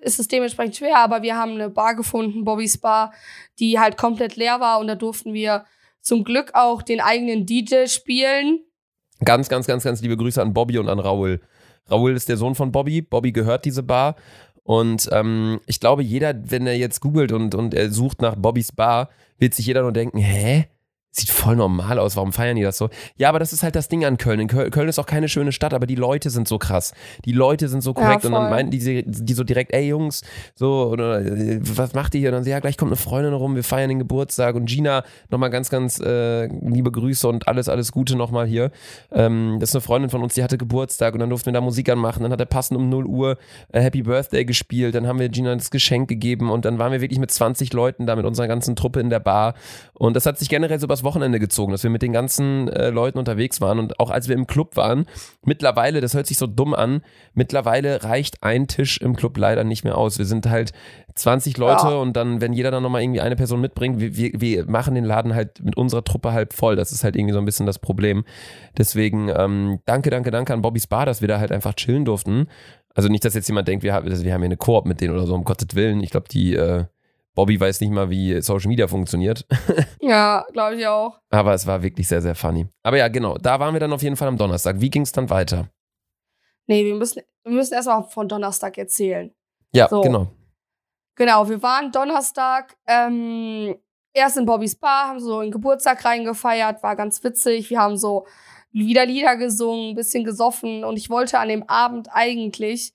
ist 0.02 0.20
es 0.20 0.28
dementsprechend 0.28 0.76
schwer, 0.76 0.98
aber 0.98 1.22
wir 1.22 1.38
haben 1.38 1.52
eine 1.52 1.70
Bar 1.70 1.96
gefunden, 1.96 2.44
Bobbys 2.44 2.80
Bar, 2.80 3.14
die 3.60 3.80
halt 3.80 3.98
komplett 3.98 4.36
leer 4.36 4.60
war 4.60 4.80
und 4.80 4.88
da 4.88 4.96
durften 4.96 5.34
wir 5.34 5.66
zum 6.08 6.24
Glück 6.24 6.52
auch 6.54 6.82
den 6.82 7.02
eigenen 7.02 7.46
DJ 7.46 7.86
spielen. 7.88 8.62
Ganz, 9.24 9.50
ganz, 9.50 9.68
ganz, 9.68 9.84
ganz 9.84 10.02
liebe 10.02 10.18
Grüße 10.18 10.42
an 10.42 10.54
Bobby 10.54 10.78
und 10.78 10.90
an 10.90 11.00
Raul. 11.00 11.42
Raul 11.90 12.14
ist 12.14 12.30
der 12.30 12.38
Sohn 12.38 12.56
von 12.56 12.72
Bobby. 12.72 13.02
Bobby 13.02 13.32
gehört 13.32 13.66
diese 13.66 13.84
Bar. 13.84 14.16
Und 14.64 15.10
ähm, 15.12 15.60
ich 15.66 15.80
glaube, 15.80 16.04
jeder, 16.04 16.34
wenn 16.52 16.68
er 16.68 16.78
jetzt 16.78 17.00
googelt 17.00 17.32
und, 17.32 17.56
und 17.56 17.74
er 17.74 17.92
sucht 17.92 18.22
nach 18.22 18.36
Bobbys 18.36 18.72
Bar, 18.72 19.10
wird 19.38 19.54
sich 19.54 19.66
jeder 19.66 19.84
nur 19.84 19.94
denken, 19.94 20.18
hä? 20.18 20.68
Sieht 21.12 21.30
voll 21.30 21.56
normal 21.56 21.98
aus, 21.98 22.16
warum 22.16 22.32
feiern 22.32 22.58
die 22.58 22.62
das 22.62 22.78
so? 22.78 22.90
Ja, 23.18 23.30
aber 23.30 23.40
das 23.40 23.52
ist 23.52 23.64
halt 23.64 23.76
das 23.76 23.88
Ding 23.88 24.06
an 24.06 24.18
Köln. 24.18 24.40
In 24.40 24.48
Köln, 24.48 24.70
Köln 24.70 24.88
ist 24.88 25.00
auch 25.00 25.06
keine 25.06 25.30
schöne 25.30 25.52
Stadt, 25.52 25.74
aber 25.74 25.88
die 25.88 25.96
Leute 25.96 26.30
sind 26.30 26.48
so 26.48 26.60
krass. 26.60 26.94
Die 27.26 27.32
Leute 27.32 27.70
sind 27.70 27.82
so 27.82 27.94
korrekt 27.94 28.24
Ja, 28.24 28.30
und 28.30 28.36
dann 28.36 28.50
meinten 28.52 28.72
die, 28.72 29.04
die 29.04 29.34
so 29.34 29.44
direkt, 29.44 29.74
ey 29.74 29.88
Jungs, 29.88 30.22
so, 30.54 30.90
oder, 30.92 31.22
was 31.60 31.94
macht 31.94 32.14
ihr 32.14 32.20
hier? 32.20 32.30
Und 32.30 32.34
dann 32.34 32.44
so, 32.44 32.50
ja, 32.50 32.60
gleich 32.60 32.78
kommt 32.78 32.92
eine 32.92 32.98
Freundin 32.98 33.34
rum, 33.34 33.56
wir 33.56 33.64
feiern 33.64 33.90
den 33.90 34.00
Geburtstag 34.00 34.56
und 34.56 34.68
Gina, 34.68 35.04
nochmal 35.30 35.50
ganz, 35.50 35.70
ganz 35.70 36.00
äh, 36.00 36.48
liebe 36.48 36.92
Grüße 36.92 37.28
und 37.28 37.48
alles, 37.48 37.68
alles 37.68 37.92
Gute 37.92 38.16
nochmal 38.16 38.46
hier. 38.46 38.72
Ähm, 39.12 39.58
das 39.60 39.70
ist 39.70 39.76
eine 39.76 39.82
Freundin 39.82 40.10
von 40.10 40.22
uns, 40.22 40.36
die 40.36 40.44
hatte 40.44 40.58
Geburtstag 40.58 41.14
und 41.14 41.20
dann 41.20 41.30
durften 41.30 41.48
wir 41.48 41.54
da 41.54 41.62
Musik 41.62 41.90
anmachen. 41.90 42.24
Dann 42.24 42.32
hat 42.32 42.40
er 42.40 42.46
passend 42.46 42.80
um 42.80 42.90
0 42.90 43.06
Uhr 43.06 43.38
äh, 43.72 43.82
Happy 43.82 44.04
Birthday 44.04 44.46
gespielt. 44.46 44.94
Dann 44.94 45.08
haben 45.08 45.20
wir 45.20 45.30
Gina 45.30 45.56
das 45.56 45.72
Geschenk 45.72 46.10
gegeben 46.10 46.52
und 46.52 46.66
dann 46.66 46.78
waren 46.78 46.92
wir 46.92 47.02
wirklich 47.02 47.20
mit 47.20 47.32
20 47.32 47.74
Leuten 47.74 48.06
da 48.06 48.16
mit 48.16 48.26
unserer 48.26 48.48
ganzen 48.48 48.76
Truppe 48.76 49.00
in 49.00 49.10
der 49.10 49.20
Bar. 49.20 49.56
Und 49.94 50.16
das 50.16 50.26
hat 50.26 50.38
sich 50.38 50.50
generell 50.50 50.80
so 50.80 50.88
übers 50.98 51.04
Wochenende 51.04 51.40
gezogen, 51.40 51.72
dass 51.72 51.84
wir 51.84 51.90
mit 51.90 52.02
den 52.02 52.14
ganzen 52.14 52.68
äh, 52.70 52.90
Leuten 52.90 53.18
unterwegs 53.20 53.62
waren. 53.62 53.80
Und 53.80 54.00
auch 54.00 54.10
als 54.10 54.28
wir 54.28 54.36
im 54.36 54.48
Club 54.48 54.76
waren, 54.76 55.06
mittlerweile, 55.46 56.02
das 56.02 56.14
hört 56.14 56.28
sich 56.28 56.38
so 56.38 56.48
dumm 56.48 56.74
an, 56.74 57.02
mittlerweile 57.34 58.04
reicht 58.04 58.44
ein 58.44 58.68
Tisch 58.68 58.98
im 59.00 59.16
Club 59.16 59.38
leider 59.38 59.64
nicht 59.64 59.84
mehr 59.84 59.98
aus. 59.98 60.18
Wir 60.18 60.26
sind 60.26 60.50
halt 60.50 60.72
20 61.16 61.58
Leute 61.58 61.88
Ja. 61.88 61.96
und 61.98 62.14
dann, 62.14 62.42
wenn 62.42 62.54
jeder 62.54 62.72
dann 62.72 62.84
nochmal 62.84 63.02
irgendwie 63.02 63.22
eine 63.22 63.36
Person 63.36 63.62
mitbringt, 63.62 64.00
wir, 64.00 64.16
wir, 64.16 64.32
wir 64.36 64.66
machen 64.66 64.96
den 64.96 65.06
Laden 65.06 65.34
halt 65.36 65.64
mit 65.64 65.78
unserer 65.78 66.04
Truppe 66.04 66.34
halb 66.34 66.54
voll. 66.54 66.76
Das 66.76 66.92
ist 66.92 67.04
halt 67.04 67.16
irgendwie 67.16 67.34
so 67.34 67.40
ein 67.40 67.46
bisschen 67.46 67.66
das 67.66 67.80
Problem. 67.80 68.24
Deswegen 68.78 69.30
ähm, 69.36 69.80
danke, 69.86 70.10
danke, 70.10 70.32
danke 70.32 70.54
an 70.54 70.62
Bobbys 70.62 70.88
Bar, 70.88 71.06
dass 71.06 71.22
wir 71.22 71.28
da 71.28 71.40
halt 71.40 71.52
einfach 71.52 71.74
chillen 71.74 72.06
durften. 72.06 72.48
Also 72.94 73.10
nicht, 73.10 73.24
dass 73.24 73.36
jetzt 73.36 73.48
jemand 73.48 73.68
denkt, 73.68 73.84
wir 73.84 73.94
haben, 73.94 74.08
wir 74.08 74.16
haben 74.34 74.42
hier 74.42 74.46
eine 74.46 74.58
Koop 74.58 74.88
mit 74.88 75.02
denen 75.02 75.14
oder 75.14 75.28
so, 75.28 75.36
um 75.36 75.44
Gottes 75.44 75.76
Willen. 75.76 76.02
Ich 76.02 76.10
glaube, 76.10 76.28
die 76.30 76.56
äh, 76.56 76.86
Bobby 77.38 77.60
weiß 77.60 77.82
nicht 77.82 77.92
mal, 77.92 78.10
wie 78.10 78.42
Social 78.42 78.68
Media 78.68 78.88
funktioniert. 78.88 79.46
Ja, 80.02 80.44
glaube 80.54 80.76
ich 80.78 80.88
auch. 80.88 81.20
Aber 81.30 81.54
es 81.54 81.68
war 81.68 81.84
wirklich 81.84 82.08
sehr, 82.08 82.22
sehr 82.22 82.34
funny. 82.34 82.66
Aber 82.82 82.98
ja, 82.98 83.10
genau, 83.10 83.38
da 83.38 83.60
waren 83.60 83.74
wir 83.74 83.80
dann 83.80 83.94
auf 83.94 84.02
jeden 84.02 84.16
Fall 84.16 84.28
am 84.28 84.38
Donnerstag. 84.38 84.80
Wie 84.80 84.90
ging 84.90 85.04
es 85.04 85.12
dann 85.12 85.30
weiter? 85.30 85.70
Nee, 86.66 86.84
wir 86.86 86.96
müssen, 86.96 87.22
wir 87.44 87.52
müssen 87.52 87.74
erstmal 87.76 88.04
von 88.04 88.28
Donnerstag 88.28 88.78
erzählen. 88.80 89.32
Ja, 89.72 89.88
So. 89.88 90.02
genau. 90.02 90.28
Genau, 91.16 91.48
wir 91.48 91.62
waren 91.62 91.92
Donnerstag 91.92 92.76
ähm, 92.88 93.76
erst 94.14 94.38
in 94.38 94.46
Bobbys 94.46 94.76
Bar, 94.76 95.10
haben 95.10 95.20
so 95.20 95.40
einen 95.40 95.52
Geburtstag 95.52 96.04
reingefeiert, 96.06 96.82
war 96.82 96.96
ganz 96.96 97.24
witzig. 97.24 97.70
Wir 97.70 97.80
haben 97.80 97.98
so 97.98 98.26
wieder 98.72 99.06
Lieder 99.06 99.36
gesungen, 99.38 99.90
ein 99.92 99.96
bisschen 99.96 100.24
gesoffen 100.24 100.84
und 100.84 100.98
ich 100.98 101.10
wollte 101.12 101.38
an 101.38 101.50
dem 101.50 101.64
Abend 101.70 102.08
eigentlich 102.12 102.94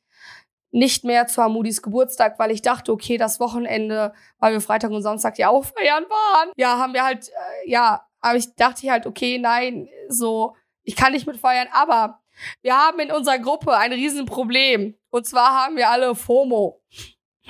nicht 0.73 1.05
mehr 1.05 1.26
zu 1.26 1.43
Hamudis 1.43 1.83
Geburtstag, 1.83 2.38
weil 2.38 2.50
ich 2.50 2.62
dachte, 2.62 2.93
okay, 2.93 3.19
das 3.19 3.38
Wochenende, 3.38 4.12
weil 4.38 4.55
wir 4.55 4.61
Freitag 4.61 4.91
und 4.91 5.02
Samstag 5.02 5.38
ja 5.38 5.50
auch 5.50 5.64
feiern 5.64 6.05
waren, 6.05 6.50
ja, 6.57 6.79
haben 6.79 6.95
wir 6.95 7.05
halt, 7.05 7.29
äh, 7.29 7.71
ja, 7.71 8.07
aber 8.21 8.37
ich 8.38 8.55
dachte 8.55 8.91
halt, 8.91 9.07
okay, 9.07 9.38
nein, 9.38 9.88
so, 10.09 10.57
ich 10.83 10.97
kann 10.97 11.12
nicht 11.12 11.26
mit 11.26 11.37
feiern, 11.37 11.69
aber 11.73 12.21
wir 12.62 12.75
haben 12.75 12.99
in 13.00 13.12
unserer 13.12 13.38
Gruppe 13.38 13.76
ein 13.76 13.93
Riesenproblem. 13.93 14.95
Und 15.11 15.26
zwar 15.26 15.64
haben 15.64 15.76
wir 15.76 15.91
alle 15.91 16.14
FOMO. 16.14 16.81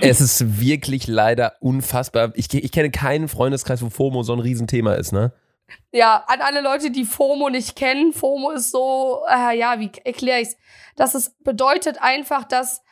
Es 0.01 0.21
ist 0.21 0.61
wirklich 0.61 1.07
leider 1.07 1.55
unfassbar. 1.61 2.33
Ich, 2.35 2.53
ich 2.53 2.73
kenne 2.73 2.91
keinen 2.91 3.29
Freundeskreis, 3.29 3.83
wo 3.83 3.91
FOMO 3.91 4.23
so 4.23 4.33
ein 4.33 4.41
Riesenthema 4.41 4.95
ist, 4.95 5.13
ne? 5.13 5.33
Ja, 5.93 6.25
an 6.27 6.41
alle 6.41 6.61
Leute, 6.61 6.91
die 6.91 7.05
FOMO 7.05 7.49
nicht 7.51 7.77
kennen, 7.77 8.13
FOMO 8.13 8.51
ist 8.51 8.71
so, 8.71 9.23
äh, 9.29 9.57
ja, 9.57 9.79
wie 9.79 9.91
erkläre 10.05 10.41
ich's? 10.41 10.57
Das 10.97 11.15
ist, 11.15 11.43
bedeutet 11.45 12.03
einfach, 12.03 12.45
dass 12.45 12.83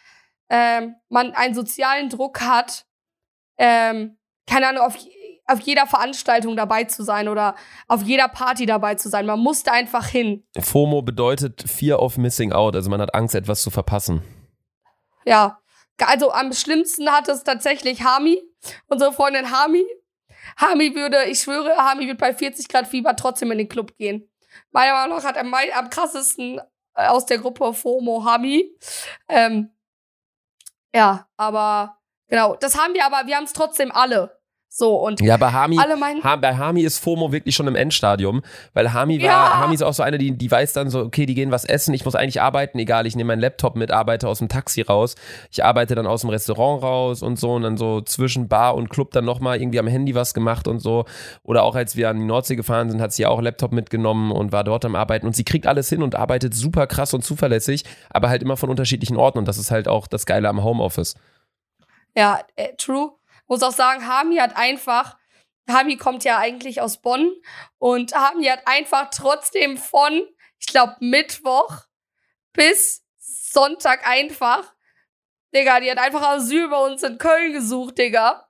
ähm, 0.50 0.96
man 1.08 1.32
einen 1.32 1.54
sozialen 1.54 2.10
Druck 2.10 2.40
hat, 2.40 2.84
ähm, 3.56 4.18
keine 4.46 4.68
Ahnung, 4.68 4.82
auf, 4.82 4.96
auf 5.46 5.60
jeder 5.60 5.86
Veranstaltung 5.86 6.56
dabei 6.56 6.84
zu 6.84 7.04
sein 7.04 7.28
oder 7.28 7.54
auf 7.86 8.02
jeder 8.02 8.28
Party 8.28 8.66
dabei 8.66 8.96
zu 8.96 9.08
sein. 9.08 9.26
Man 9.26 9.38
musste 9.38 9.72
einfach 9.72 10.06
hin. 10.06 10.44
FOMO 10.58 11.02
bedeutet 11.02 11.62
Fear 11.66 12.02
of 12.02 12.18
Missing 12.18 12.52
Out, 12.52 12.74
also 12.74 12.90
man 12.90 13.00
hat 13.00 13.14
Angst, 13.14 13.34
etwas 13.34 13.62
zu 13.62 13.70
verpassen. 13.70 14.22
Ja. 15.24 15.58
Also 16.02 16.32
am 16.32 16.52
schlimmsten 16.52 17.10
hat 17.10 17.28
es 17.28 17.44
tatsächlich 17.44 18.02
Hami, 18.02 18.42
unsere 18.88 19.12
Freundin 19.12 19.50
Hami. 19.50 19.84
Hami 20.56 20.94
würde, 20.94 21.24
ich 21.24 21.40
schwöre, 21.40 21.76
Hami 21.76 22.08
wird 22.08 22.18
bei 22.18 22.34
40 22.34 22.68
Grad 22.68 22.88
Fieber 22.88 23.14
trotzdem 23.14 23.52
in 23.52 23.58
den 23.58 23.68
Club 23.68 23.96
gehen. 23.98 24.28
Meiner 24.72 24.94
Meinung 24.94 25.18
nach 25.18 25.24
hat 25.24 25.36
am, 25.36 25.52
am 25.52 25.90
krassesten 25.90 26.58
äh, 26.94 27.06
aus 27.06 27.26
der 27.26 27.38
Gruppe 27.38 27.74
FOMO 27.74 28.24
Hami. 28.24 28.74
Ähm, 29.28 29.70
ja, 30.94 31.26
aber 31.36 31.98
genau, 32.28 32.56
das 32.56 32.76
haben 32.78 32.94
wir 32.94 33.04
aber, 33.06 33.26
wir 33.26 33.36
haben 33.36 33.44
es 33.44 33.52
trotzdem 33.52 33.92
alle. 33.92 34.39
So, 34.72 34.94
und 35.04 35.20
Ja, 35.20 35.36
bei 35.36 35.50
Hami, 35.50 35.78
alle 35.80 35.96
meinen, 35.96 36.22
Ha- 36.22 36.36
bei 36.36 36.56
Hami 36.56 36.82
ist 36.82 36.98
FOMO 37.00 37.32
wirklich 37.32 37.56
schon 37.56 37.66
im 37.66 37.74
Endstadium, 37.74 38.40
weil 38.72 38.92
Hami 38.92 39.18
war, 39.18 39.26
Ja. 39.26 39.58
Hami 39.58 39.74
ist 39.74 39.82
auch 39.82 39.92
so 39.92 40.04
eine, 40.04 40.16
die, 40.16 40.30
die 40.30 40.48
weiß 40.48 40.72
dann 40.74 40.90
so, 40.90 41.00
okay, 41.00 41.26
die 41.26 41.34
gehen 41.34 41.50
was 41.50 41.64
essen, 41.64 41.92
ich 41.92 42.04
muss 42.04 42.14
eigentlich 42.14 42.40
arbeiten, 42.40 42.78
egal, 42.78 43.04
ich 43.04 43.16
nehme 43.16 43.26
meinen 43.28 43.40
Laptop 43.40 43.74
mit, 43.74 43.90
arbeite 43.90 44.28
aus 44.28 44.38
dem 44.38 44.48
Taxi 44.48 44.82
raus, 44.82 45.16
ich 45.50 45.64
arbeite 45.64 45.96
dann 45.96 46.06
aus 46.06 46.20
dem 46.20 46.30
Restaurant 46.30 46.84
raus 46.84 47.20
und 47.20 47.36
so 47.36 47.52
und 47.54 47.62
dann 47.62 47.76
so 47.76 48.00
zwischen 48.00 48.46
Bar 48.46 48.76
und 48.76 48.90
Club 48.90 49.10
dann 49.10 49.24
nochmal 49.24 49.60
irgendwie 49.60 49.80
am 49.80 49.88
Handy 49.88 50.14
was 50.14 50.34
gemacht 50.34 50.68
und 50.68 50.78
so. 50.78 51.04
Oder 51.42 51.64
auch 51.64 51.74
als 51.74 51.96
wir 51.96 52.08
an 52.08 52.18
die 52.20 52.24
Nordsee 52.24 52.54
gefahren 52.54 52.90
sind, 52.90 53.00
hat 53.00 53.12
sie 53.12 53.26
auch 53.26 53.40
Laptop 53.42 53.72
mitgenommen 53.72 54.30
und 54.30 54.52
war 54.52 54.62
dort 54.62 54.84
am 54.84 54.94
Arbeiten 54.94 55.26
und 55.26 55.34
sie 55.34 55.42
kriegt 55.44 55.66
alles 55.66 55.88
hin 55.88 56.00
und 56.00 56.14
arbeitet 56.14 56.54
super 56.54 56.86
krass 56.86 57.12
und 57.12 57.24
zuverlässig, 57.24 57.82
aber 58.08 58.28
halt 58.28 58.40
immer 58.44 58.56
von 58.56 58.70
unterschiedlichen 58.70 59.16
Orten 59.16 59.38
und 59.38 59.48
das 59.48 59.58
ist 59.58 59.72
halt 59.72 59.88
auch 59.88 60.06
das 60.06 60.26
Geile 60.26 60.48
am 60.48 60.62
Homeoffice. 60.62 61.16
Ja, 62.16 62.38
äh, 62.54 62.68
true. 62.76 63.10
Muss 63.50 63.64
auch 63.64 63.72
sagen, 63.72 64.06
Hami 64.06 64.36
hat 64.36 64.56
einfach, 64.56 65.18
Hami 65.68 65.96
kommt 65.96 66.22
ja 66.22 66.38
eigentlich 66.38 66.80
aus 66.80 67.02
Bonn 67.02 67.32
und 67.78 68.14
Hami 68.14 68.44
hat 68.44 68.60
einfach 68.64 69.10
trotzdem 69.10 69.76
von, 69.76 70.22
ich 70.60 70.68
glaube, 70.68 70.94
Mittwoch 71.00 71.80
bis 72.52 73.04
Sonntag 73.18 74.06
einfach, 74.06 74.72
Digga, 75.52 75.80
die 75.80 75.90
hat 75.90 75.98
einfach 75.98 76.22
Asyl 76.22 76.68
bei 76.68 76.76
uns 76.76 77.02
in 77.02 77.18
Köln 77.18 77.52
gesucht, 77.52 77.98
Digga. 77.98 78.48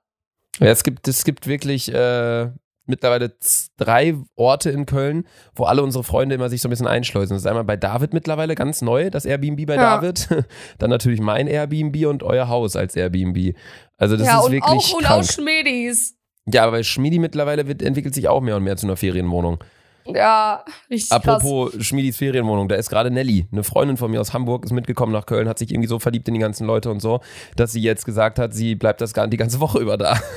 Ja, 0.59 0.67
es 0.67 0.83
gibt, 0.83 1.07
es 1.07 1.23
gibt 1.23 1.47
wirklich 1.47 1.91
äh, 1.91 2.51
mittlerweile 2.85 3.35
drei 3.77 4.15
Orte 4.35 4.69
in 4.69 4.85
Köln, 4.85 5.27
wo 5.55 5.63
alle 5.63 5.83
unsere 5.83 6.03
Freunde 6.03 6.35
immer 6.35 6.49
sich 6.49 6.61
so 6.61 6.67
ein 6.67 6.71
bisschen 6.71 6.87
einschleusen. 6.87 7.35
Das 7.35 7.43
ist 7.43 7.47
einmal 7.47 7.63
bei 7.63 7.77
David 7.77 8.13
mittlerweile 8.13 8.55
ganz 8.55 8.81
neu, 8.81 9.09
das 9.09 9.25
Airbnb 9.25 9.65
bei 9.65 9.75
Ja. 9.75 9.97
David. 9.97 10.27
Dann 10.79 10.89
natürlich 10.89 11.21
mein 11.21 11.47
Airbnb 11.47 12.05
und 12.07 12.23
euer 12.23 12.47
Haus 12.47 12.75
als 12.75 12.95
Airbnb. 12.95 13.55
Also 13.97 14.17
das 14.17 14.27
ja, 14.27 14.39
ist 14.39 14.45
und 14.45 14.51
wirklich 14.51 14.73
auch, 14.73 14.93
und 14.97 15.05
auch 15.05 15.09
krank. 15.09 15.31
Schmedis. 15.31 16.15
Ja, 16.45 16.63
aber 16.63 16.71
bei 16.71 16.83
Schmiedi 16.83 17.19
mittlerweile 17.19 17.67
wird, 17.67 17.81
entwickelt 17.81 18.15
sich 18.15 18.27
auch 18.27 18.41
mehr 18.41 18.55
und 18.55 18.63
mehr 18.63 18.77
zu 18.77 18.87
einer 18.87 18.97
Ferienwohnung. 18.97 19.63
Ja, 20.05 20.65
richtig 20.89 21.09
krass. 21.09 21.23
Apropos 21.23 21.73
Schmiedis 21.85 22.17
Ferienwohnung, 22.17 22.67
da 22.67 22.75
ist 22.75 22.89
gerade 22.89 23.11
Nelly, 23.11 23.47
eine 23.51 23.63
Freundin 23.63 23.97
von 23.97 24.09
mir 24.09 24.19
aus 24.19 24.33
Hamburg, 24.33 24.65
ist 24.65 24.71
mitgekommen 24.71 25.11
nach 25.11 25.27
Köln, 25.27 25.47
hat 25.47 25.59
sich 25.59 25.71
irgendwie 25.71 25.87
so 25.87 25.99
verliebt 25.99 26.27
in 26.27 26.33
die 26.33 26.39
ganzen 26.39 26.65
Leute 26.65 26.89
und 26.89 27.01
so, 27.01 27.21
dass 27.55 27.71
sie 27.71 27.81
jetzt 27.81 28.05
gesagt 28.05 28.39
hat, 28.39 28.53
sie 28.53 28.73
bleibt 28.75 29.01
das 29.01 29.13
gar 29.13 29.27
die 29.27 29.37
ganze 29.37 29.59
Woche 29.59 29.79
über 29.79 29.97
da. 29.97 30.19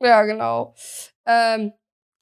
Ja, 0.00 0.22
genau. 0.22 0.74
Ähm, 1.28 1.72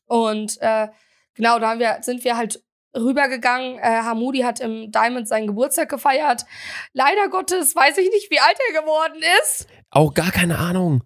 und 0.07 0.61
äh, 0.61 0.89
genau, 1.35 1.59
da 1.59 1.79
wir, 1.79 1.99
sind 2.03 2.25
wir 2.25 2.37
halt 2.37 2.63
rübergegangen. 2.95 3.79
Äh, 3.79 4.03
Hamudi 4.03 4.41
hat 4.41 4.61
im 4.61 4.91
Diamond 4.91 5.29
seinen 5.29 5.47
Geburtstag 5.47 5.89
gefeiert. 5.89 6.45
Leider 6.93 7.29
Gottes 7.29 7.75
weiß 7.75 7.99
ich 7.99 8.11
nicht, 8.11 8.31
wie 8.31 8.41
alt 8.41 8.59
er 8.69 8.81
geworden 8.81 9.23
ist. 9.43 9.67
Auch 9.91 10.13
gar 10.13 10.31
keine 10.31 10.59
Ahnung. 10.59 11.05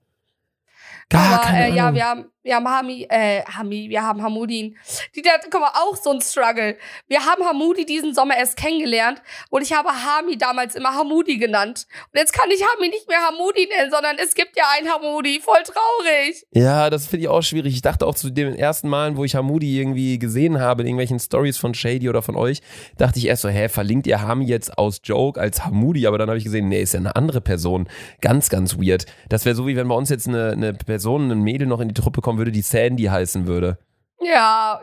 Gar 1.09 1.35
Aber 1.35 1.45
keine 1.45 1.73
äh, 1.73 1.75
ja, 1.75 1.85
Ahnung. 1.85 1.95
wir 1.97 2.05
haben, 2.07 2.33
wir 2.43 2.57
haben 2.57 2.69
Hami, 2.69 3.07
äh, 3.11 3.43
Hami, 3.43 3.91
wir 3.91 4.03
haben 4.03 4.23
Hamudin. 4.23 4.77
Die, 5.15 5.23
da, 5.23 5.31
guck 5.51 5.61
mal, 5.61 5.73
auch 5.75 5.97
so 5.97 6.11
ein 6.11 6.21
Struggle. 6.21 6.77
Wir 7.07 7.21
haben 7.27 7.45
Hamudi 7.45 7.85
diesen 7.85 8.15
Sommer 8.15 8.37
erst 8.37 8.57
kennengelernt 8.57 9.21
und 9.51 9.63
ich 9.63 9.73
habe 9.73 9.91
Hami 9.91 10.39
damals 10.39 10.75
immer 10.75 10.95
Hamudi 10.95 11.37
genannt. 11.37 11.87
Und 12.13 12.19
jetzt 12.19 12.33
kann 12.33 12.51
ich 12.51 12.63
Hami 12.63 12.89
nicht 12.89 13.09
mehr 13.09 13.19
Hamudi 13.19 13.67
nennen, 13.67 13.91
sondern 13.91 14.17
es 14.19 14.35
gibt 14.35 14.57
ja 14.57 14.65
einen 14.77 14.89
Hamudi. 14.89 15.41
Voll 15.41 15.63
traurig. 15.65 16.47
Ja, 16.53 16.89
das 16.89 17.07
finde 17.07 17.25
ich 17.25 17.29
auch 17.29 17.43
schwierig. 17.43 17.75
Ich 17.75 17.83
dachte 17.83 18.07
auch 18.07 18.15
zu 18.15 18.31
den 18.31 18.55
ersten 18.55 18.89
Malen, 18.89 19.17
wo 19.17 19.25
ich 19.25 19.35
Hamudi 19.35 19.79
irgendwie 19.79 20.19
gesehen 20.19 20.61
habe, 20.61 20.83
in 20.83 20.89
irgendwelchen 20.89 21.21
Stories 21.21 21.59
von 21.59 21.75
Shady 21.75 22.09
oder 22.09 22.23
von 22.23 22.37
euch, 22.37 22.63
dachte 22.97 23.19
ich 23.19 23.27
erst 23.27 23.43
so, 23.43 23.49
hä, 23.49 23.69
verlinkt 23.69 24.07
ihr 24.07 24.23
Hami 24.23 24.47
jetzt 24.47 24.79
aus 24.79 25.01
Joke 25.05 25.39
als 25.39 25.65
Hamudi? 25.67 26.07
Aber 26.07 26.17
dann 26.17 26.29
habe 26.29 26.39
ich 26.39 26.45
gesehen, 26.45 26.69
nee, 26.69 26.81
ist 26.81 26.95
ja 26.95 27.01
eine 27.01 27.17
andere 27.17 27.41
Person. 27.41 27.89
Ganz, 28.23 28.49
ganz 28.49 28.79
weird. 28.79 29.05
Das 29.29 29.45
wäre 29.45 29.55
so, 29.55 29.67
wie 29.67 29.77
wenn 29.77 29.89
bei 29.89 29.95
uns 29.95 30.09
jetzt 30.09 30.27
eine, 30.27 30.53
eine 30.53 30.73
Person, 30.73 31.31
ein 31.31 31.41
Mädel 31.41 31.67
noch 31.67 31.81
in 31.81 31.89
die 31.89 31.95
Truppe 31.95 32.21
kommen 32.21 32.39
würde, 32.41 32.51
die 32.53 32.63
Sandy 32.63 33.05
heißen 33.05 33.47
würde. 33.47 33.79
Ja, 34.21 34.81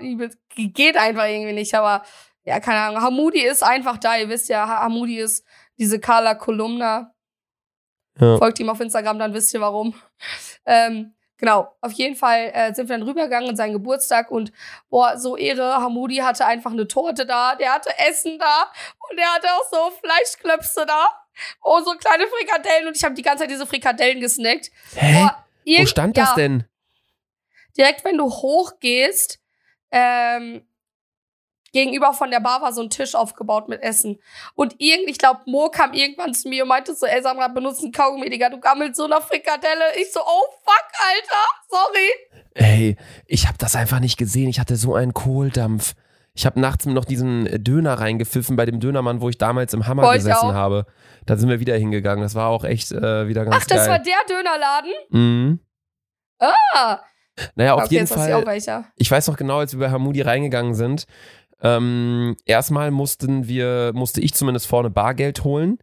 geht 0.55 0.95
einfach 0.97 1.25
irgendwie 1.25 1.53
nicht, 1.53 1.73
aber 1.75 2.03
ja, 2.43 2.59
keine 2.59 2.79
Ahnung. 2.79 3.01
Hamudi 3.01 3.41
ist 3.41 3.63
einfach 3.63 3.97
da. 3.97 4.17
Ihr 4.17 4.29
wisst 4.29 4.47
ja, 4.49 4.67
Ha- 4.67 4.83
Hamudi 4.83 5.19
ist 5.19 5.45
diese 5.77 5.99
Carla 5.99 6.33
Kolumna. 6.33 7.13
Ja. 8.19 8.37
Folgt 8.37 8.59
ihm 8.59 8.69
auf 8.69 8.79
Instagram, 8.79 9.19
dann 9.19 9.33
wisst 9.33 9.53
ihr 9.53 9.61
warum. 9.61 9.93
Ähm, 10.65 11.13
genau, 11.37 11.75
auf 11.81 11.91
jeden 11.91 12.15
Fall 12.15 12.49
äh, 12.53 12.73
sind 12.73 12.89
wir 12.89 12.97
dann 12.97 13.07
rübergegangen 13.07 13.49
in 13.49 13.55
seinen 13.55 13.73
Geburtstag 13.73 14.31
und 14.31 14.51
boah, 14.89 15.17
so 15.19 15.37
Ehre, 15.37 15.75
Hamudi 15.75 16.15
hatte 16.17 16.45
einfach 16.45 16.71
eine 16.71 16.87
Torte 16.87 17.25
da, 17.27 17.55
der 17.55 17.73
hatte 17.73 17.91
Essen 18.09 18.39
da 18.39 18.71
und 19.09 19.17
der 19.19 19.27
hatte 19.27 19.47
auch 19.49 19.69
so 19.69 19.91
Fleischklöpse 20.01 20.85
da. 20.87 21.07
Oh, 21.61 21.79
so 21.81 21.91
kleine 21.91 22.25
Frikadellen 22.27 22.87
und 22.87 22.97
ich 22.97 23.03
habe 23.03 23.13
die 23.13 23.21
ganze 23.21 23.43
Zeit 23.43 23.51
diese 23.51 23.67
Frikadellen 23.67 24.19
gesnackt. 24.19 24.71
Hä? 24.95 25.13
Boah, 25.21 25.45
Wo 25.81 25.85
stand 25.85 26.17
das 26.17 26.29
ja, 26.29 26.35
denn? 26.35 26.63
Direkt, 27.77 28.03
wenn 28.05 28.17
du 28.17 28.25
hochgehst, 28.25 29.39
ähm, 29.91 30.67
gegenüber 31.73 32.13
von 32.13 32.31
der 32.31 32.39
Bar 32.39 32.61
war 32.61 32.73
so 32.73 32.81
ein 32.81 32.89
Tisch 32.89 33.13
aufgebaut 33.13 33.69
mit 33.69 33.81
Essen. 33.83 34.19
Und 34.55 34.75
irgend, 34.79 35.09
ich 35.09 35.17
glaube, 35.17 35.41
Mo 35.45 35.69
kam 35.69 35.93
irgendwann 35.93 36.33
zu 36.33 36.49
mir 36.49 36.63
und 36.63 36.69
meinte 36.69 36.95
so, 36.95 37.05
ey, 37.05 37.21
Sandra, 37.21 37.47
benutzt 37.49 37.83
einen 37.83 37.91
Kaugummi, 37.91 38.29
Digga, 38.29 38.49
du 38.49 38.59
gammelst 38.59 38.95
so 38.95 39.07
nach 39.07 39.21
Frikadelle. 39.21 39.95
Ich 39.99 40.11
so, 40.11 40.19
oh 40.21 40.45
fuck, 40.63 40.87
Alter, 40.97 41.45
sorry. 41.69 42.43
Ey, 42.55 42.97
ich 43.25 43.47
habe 43.47 43.57
das 43.59 43.75
einfach 43.75 43.99
nicht 43.99 44.17
gesehen. 44.17 44.47
Ich 44.49 44.59
hatte 44.59 44.75
so 44.75 44.95
einen 44.95 45.13
Kohldampf. 45.13 45.93
Ich 46.33 46.45
habe 46.45 46.59
nachts 46.59 46.85
noch 46.85 47.05
diesen 47.05 47.63
Döner 47.63 47.95
reingepfiffen 47.95 48.55
bei 48.55 48.65
dem 48.65 48.79
Dönermann, 48.79 49.21
wo 49.21 49.29
ich 49.29 49.37
damals 49.37 49.73
im 49.73 49.87
Hammer 49.87 50.03
ich 50.11 50.19
gesessen 50.19 50.53
habe. 50.53 50.85
Da 51.25 51.35
sind 51.35 51.49
wir 51.49 51.59
wieder 51.59 51.75
hingegangen. 51.75 52.21
Das 52.23 52.35
war 52.35 52.49
auch 52.49 52.63
echt 52.63 52.91
äh, 52.91 53.27
wieder 53.27 53.43
ganz 53.43 53.57
Ach, 53.59 53.65
das 53.65 53.77
geil. 53.85 53.89
war 53.89 53.99
der 53.99 54.15
Dönerladen? 54.29 54.91
mhm. 55.09 55.59
Ah, 56.39 56.99
Naja, 57.55 57.75
auf 57.75 57.91
jeden 57.91 58.05
ich 58.05 58.09
Fall. 58.09 58.45
welcher. 58.45 58.85
Ich 58.95 59.09
weiß 59.09 59.27
noch 59.27 59.37
genau, 59.37 59.59
als 59.59 59.73
wir 59.73 59.79
bei 59.87 59.91
Hamudi 59.91 60.21
reingegangen 60.21 60.73
sind. 60.73 61.05
Ähm, 61.61 62.35
erstmal 62.45 62.91
mussten 62.91 63.47
wir, 63.47 63.91
musste 63.93 64.21
ich 64.21 64.33
zumindest 64.33 64.67
vorne 64.67 64.89
Bargeld 64.89 65.43
holen, 65.43 65.79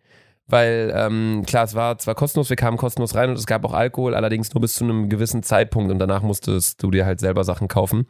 weil 0.46 0.92
ähm, 0.94 1.42
klar, 1.46 1.64
es 1.64 1.74
war 1.74 1.98
zwar 1.98 2.14
kostenlos, 2.14 2.48
wir 2.48 2.56
kamen 2.56 2.76
kostenlos 2.76 3.14
rein 3.14 3.30
und 3.30 3.36
es 3.36 3.46
gab 3.46 3.64
auch 3.64 3.72
Alkohol, 3.72 4.14
allerdings 4.14 4.54
nur 4.54 4.60
bis 4.60 4.74
zu 4.74 4.84
einem 4.84 5.08
gewissen 5.08 5.42
Zeitpunkt 5.42 5.90
und 5.90 5.98
danach 5.98 6.22
musstest 6.22 6.82
du 6.82 6.90
dir 6.90 7.06
halt 7.06 7.18
selber 7.18 7.42
Sachen 7.42 7.66
kaufen. 7.66 8.06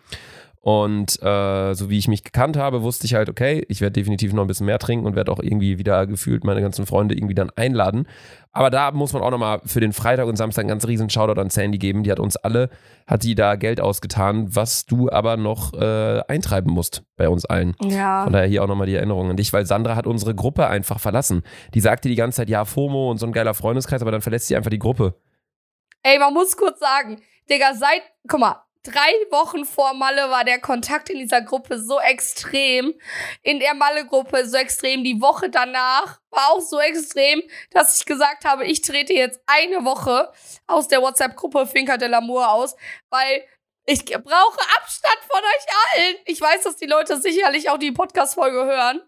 Und 0.64 1.22
äh, 1.22 1.74
so 1.74 1.90
wie 1.90 1.98
ich 1.98 2.08
mich 2.08 2.24
gekannt 2.24 2.56
habe, 2.56 2.82
wusste 2.82 3.04
ich 3.04 3.12
halt, 3.12 3.28
okay, 3.28 3.66
ich 3.68 3.82
werde 3.82 3.92
definitiv 3.92 4.32
noch 4.32 4.44
ein 4.44 4.46
bisschen 4.46 4.64
mehr 4.64 4.78
trinken 4.78 5.04
und 5.04 5.14
werde 5.14 5.30
auch 5.30 5.38
irgendwie 5.38 5.76
wieder 5.76 6.06
gefühlt 6.06 6.42
meine 6.42 6.62
ganzen 6.62 6.86
Freunde 6.86 7.14
irgendwie 7.14 7.34
dann 7.34 7.50
einladen. 7.50 8.08
Aber 8.50 8.70
da 8.70 8.90
muss 8.90 9.12
man 9.12 9.20
auch 9.20 9.30
nochmal 9.30 9.60
für 9.66 9.80
den 9.80 9.92
Freitag 9.92 10.26
und 10.26 10.36
Samstag 10.36 10.62
einen 10.62 10.70
ganz 10.70 10.86
riesen 10.86 11.10
Shoutout 11.10 11.38
an 11.38 11.50
Sandy 11.50 11.76
geben. 11.76 12.02
Die 12.02 12.10
hat 12.10 12.18
uns 12.18 12.36
alle, 12.36 12.70
hat 13.06 13.24
die 13.24 13.34
da 13.34 13.56
Geld 13.56 13.78
ausgetan, 13.78 14.56
was 14.56 14.86
du 14.86 15.10
aber 15.10 15.36
noch 15.36 15.74
äh, 15.74 16.22
eintreiben 16.28 16.72
musst 16.72 17.02
bei 17.18 17.28
uns 17.28 17.44
allen. 17.44 17.76
Ja. 17.82 18.24
Von 18.24 18.32
daher 18.32 18.48
hier 18.48 18.64
auch 18.64 18.68
nochmal 18.68 18.86
die 18.86 18.94
Erinnerung 18.94 19.28
an 19.28 19.36
dich, 19.36 19.52
weil 19.52 19.66
Sandra 19.66 19.96
hat 19.96 20.06
unsere 20.06 20.34
Gruppe 20.34 20.66
einfach 20.66 20.98
verlassen. 20.98 21.42
Die 21.74 21.80
sagte 21.80 22.08
die 22.08 22.14
ganze 22.14 22.36
Zeit, 22.36 22.48
ja, 22.48 22.64
FOMO 22.64 23.10
und 23.10 23.18
so 23.18 23.26
ein 23.26 23.32
geiler 23.32 23.52
Freundeskreis, 23.52 24.00
aber 24.00 24.12
dann 24.12 24.22
verlässt 24.22 24.46
sie 24.46 24.56
einfach 24.56 24.70
die 24.70 24.78
Gruppe. 24.78 25.14
Ey, 26.02 26.18
man 26.18 26.32
muss 26.32 26.56
kurz 26.56 26.80
sagen, 26.80 27.20
Digga, 27.50 27.74
seit, 27.74 28.00
guck 28.26 28.40
mal, 28.40 28.64
drei 28.84 29.12
Wochen 29.30 29.64
vor 29.64 29.94
Malle 29.94 30.30
war 30.30 30.44
der 30.44 30.60
Kontakt 30.60 31.10
in 31.10 31.18
dieser 31.18 31.40
Gruppe 31.40 31.80
so 31.80 31.98
extrem. 31.98 32.94
In 33.42 33.58
der 33.58 33.74
Malle-Gruppe 33.74 34.46
so 34.46 34.56
extrem. 34.56 35.02
Die 35.02 35.20
Woche 35.20 35.50
danach 35.50 36.20
war 36.30 36.50
auch 36.50 36.60
so 36.60 36.78
extrem, 36.78 37.42
dass 37.70 37.98
ich 37.98 38.06
gesagt 38.06 38.44
habe, 38.44 38.64
ich 38.66 38.82
trete 38.82 39.14
jetzt 39.14 39.40
eine 39.46 39.84
Woche 39.84 40.30
aus 40.66 40.88
der 40.88 41.02
WhatsApp-Gruppe 41.02 41.66
Finca 41.66 41.96
de 41.96 42.08
l'Amour 42.08 42.48
aus, 42.48 42.76
weil 43.10 43.44
ich 43.86 44.04
brauche 44.04 44.58
Abstand 44.78 45.18
von 45.28 45.40
euch 45.40 45.66
allen. 45.84 46.16
Ich 46.24 46.40
weiß, 46.40 46.62
dass 46.62 46.76
die 46.76 46.86
Leute 46.86 47.20
sicherlich 47.20 47.68
auch 47.68 47.76
die 47.76 47.92
Podcast-Folge 47.92 48.64
hören. 48.64 49.00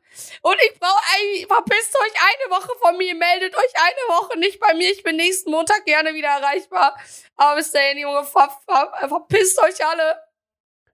Und 0.43 0.57
ich 0.71 0.79
brauche, 0.79 1.01
ey, 1.19 1.47
verpisst 1.47 1.97
euch 1.97 2.13
eine 2.21 2.55
Woche 2.55 2.73
von 2.81 2.99
mir, 2.99 3.15
meldet 3.15 3.57
euch 3.57 3.73
eine 3.75 4.19
Woche 4.19 4.39
nicht 4.39 4.61
bei 4.61 4.75
mir. 4.75 4.91
Ich 4.91 5.03
bin 5.03 5.17
nächsten 5.17 5.51
Montag 5.51 5.85
gerne 5.87 6.15
wieder 6.15 6.29
erreichbar. 6.29 6.95
Aber 7.37 7.57
bis 7.57 7.73
dahin, 7.73 7.99
Junge, 7.99 8.25
ver, 8.25 8.51
ver, 8.67 9.09
verpisst 9.09 9.59
euch 9.63 9.85
alle. 9.85 10.17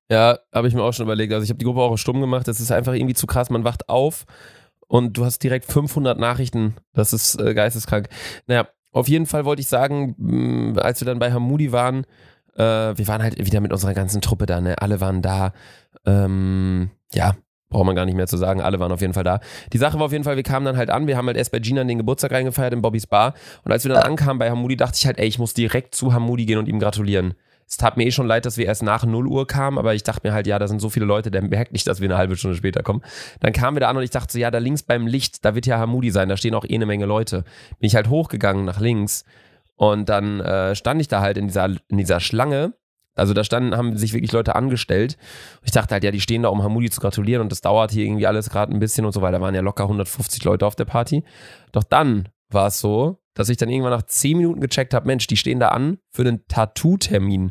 Ja, 0.08 0.38
habe 0.54 0.68
ich 0.68 0.74
mir 0.74 0.82
auch 0.82 0.92
schon 0.92 1.06
überlegt. 1.06 1.32
Also 1.32 1.44
ich 1.44 1.50
habe 1.50 1.58
die 1.58 1.64
Gruppe 1.64 1.80
auch 1.80 1.96
stumm 1.96 2.20
gemacht. 2.20 2.46
Das 2.46 2.60
ist 2.60 2.70
einfach 2.70 2.92
irgendwie 2.92 3.14
zu 3.14 3.26
krass. 3.26 3.50
Man 3.50 3.64
wacht 3.64 3.88
auf 3.88 4.26
und 4.86 5.16
du 5.16 5.24
hast 5.24 5.40
direkt 5.40 5.64
500 5.64 6.18
Nachrichten. 6.18 6.76
Das 6.92 7.12
ist 7.12 7.40
äh, 7.40 7.54
geisteskrank. 7.54 8.08
Naja, 8.46 8.68
auf 8.92 9.08
jeden 9.08 9.26
Fall 9.26 9.44
wollte 9.44 9.62
ich 9.62 9.68
sagen, 9.68 10.76
als 10.78 11.00
wir 11.00 11.06
dann 11.06 11.18
bei 11.18 11.32
Hamudi 11.32 11.72
waren, 11.72 12.06
äh, 12.56 12.96
wir 12.96 13.08
waren 13.08 13.22
halt 13.22 13.38
wieder 13.44 13.60
mit 13.60 13.72
unserer 13.72 13.94
ganzen 13.94 14.20
Truppe 14.20 14.46
da. 14.46 14.60
Ne? 14.60 14.80
Alle 14.80 15.00
waren 15.00 15.22
da. 15.22 15.52
Ähm, 16.06 16.90
ja, 17.12 17.34
braucht 17.72 17.86
man 17.86 17.96
gar 17.96 18.04
nicht 18.04 18.14
mehr 18.14 18.26
zu 18.26 18.36
sagen. 18.36 18.60
Alle 18.60 18.78
waren 18.78 18.92
auf 18.92 19.00
jeden 19.00 19.14
Fall 19.14 19.24
da. 19.24 19.40
Die 19.72 19.78
Sache 19.78 19.98
war 19.98 20.06
auf 20.06 20.12
jeden 20.12 20.24
Fall, 20.24 20.36
wir 20.36 20.42
kamen 20.42 20.64
dann 20.64 20.76
halt 20.76 20.90
an. 20.90 21.06
Wir 21.06 21.16
haben 21.16 21.26
halt 21.26 21.36
erst 21.36 21.52
bei 21.52 21.58
Gina 21.58 21.82
den 21.82 21.98
Geburtstag 21.98 22.32
reingefeiert 22.32 22.72
in 22.72 22.82
Bobbys 22.82 23.06
Bar. 23.06 23.34
Und 23.64 23.72
als 23.72 23.84
wir 23.84 23.92
dann 23.92 24.04
ankamen 24.04 24.38
bei 24.38 24.50
Hamudi, 24.50 24.76
dachte 24.76 24.96
ich 24.96 25.06
halt, 25.06 25.18
ey, 25.18 25.26
ich 25.26 25.38
muss 25.38 25.54
direkt 25.54 25.94
zu 25.94 26.12
Hamudi 26.12 26.46
gehen 26.46 26.58
und 26.58 26.68
ihm 26.68 26.78
gratulieren. 26.78 27.34
Es 27.66 27.78
tat 27.78 27.96
mir 27.96 28.04
eh 28.04 28.10
schon 28.10 28.26
leid, 28.26 28.44
dass 28.44 28.58
wir 28.58 28.66
erst 28.66 28.82
nach 28.82 29.06
0 29.06 29.26
Uhr 29.26 29.46
kamen, 29.46 29.78
aber 29.78 29.94
ich 29.94 30.02
dachte 30.02 30.28
mir 30.28 30.34
halt, 30.34 30.46
ja, 30.46 30.58
da 30.58 30.68
sind 30.68 30.80
so 30.80 30.90
viele 30.90 31.06
Leute, 31.06 31.30
der 31.30 31.40
merkt 31.40 31.72
nicht, 31.72 31.86
dass 31.86 32.00
wir 32.00 32.08
eine 32.08 32.18
halbe 32.18 32.36
Stunde 32.36 32.54
später 32.54 32.82
kommen. 32.82 33.00
Dann 33.40 33.54
kamen 33.54 33.76
wir 33.76 33.80
da 33.80 33.88
an 33.88 33.96
und 33.96 34.02
ich 34.02 34.10
dachte 34.10 34.30
so, 34.30 34.38
ja, 34.38 34.50
da 34.50 34.58
links 34.58 34.82
beim 34.82 35.06
Licht, 35.06 35.42
da 35.42 35.54
wird 35.54 35.64
ja 35.64 35.78
Hamudi 35.78 36.10
sein, 36.10 36.28
da 36.28 36.36
stehen 36.36 36.54
auch 36.54 36.66
eh 36.66 36.74
eine 36.74 36.84
Menge 36.84 37.06
Leute. 37.06 37.44
Bin 37.78 37.86
ich 37.86 37.94
halt 37.94 38.10
hochgegangen 38.10 38.66
nach 38.66 38.78
links 38.78 39.24
und 39.82 40.08
dann 40.08 40.38
äh, 40.38 40.76
stand 40.76 41.00
ich 41.00 41.08
da 41.08 41.22
halt 41.22 41.36
in 41.36 41.48
dieser, 41.48 41.64
in 41.64 41.98
dieser 41.98 42.20
Schlange. 42.20 42.74
Also 43.16 43.34
da 43.34 43.42
standen, 43.42 43.76
haben 43.76 43.96
sich 43.96 44.12
wirklich 44.12 44.30
Leute 44.30 44.54
angestellt. 44.54 45.16
Ich 45.64 45.72
dachte 45.72 45.92
halt, 45.92 46.04
ja, 46.04 46.12
die 46.12 46.20
stehen 46.20 46.44
da, 46.44 46.50
um 46.50 46.62
Hamudi 46.62 46.88
zu 46.88 47.00
gratulieren 47.00 47.42
und 47.42 47.50
das 47.50 47.62
dauert 47.62 47.90
hier 47.90 48.04
irgendwie 48.04 48.28
alles 48.28 48.48
gerade 48.48 48.72
ein 48.72 48.78
bisschen 48.78 49.04
und 49.04 49.10
so 49.10 49.22
weiter. 49.22 49.38
Da 49.38 49.40
waren 49.40 49.56
ja 49.56 49.60
locker 49.60 49.82
150 49.82 50.44
Leute 50.44 50.66
auf 50.66 50.76
der 50.76 50.84
Party. 50.84 51.24
Doch 51.72 51.82
dann 51.82 52.28
war 52.48 52.68
es 52.68 52.78
so, 52.78 53.24
dass 53.34 53.48
ich 53.48 53.56
dann 53.56 53.70
irgendwann 53.70 53.90
nach 53.90 54.04
10 54.06 54.36
Minuten 54.36 54.60
gecheckt 54.60 54.94
habe, 54.94 55.08
Mensch, 55.08 55.26
die 55.26 55.36
stehen 55.36 55.58
da 55.58 55.70
an 55.70 55.98
für 56.12 56.22
einen 56.22 56.46
Tattoo-Termin. 56.46 57.50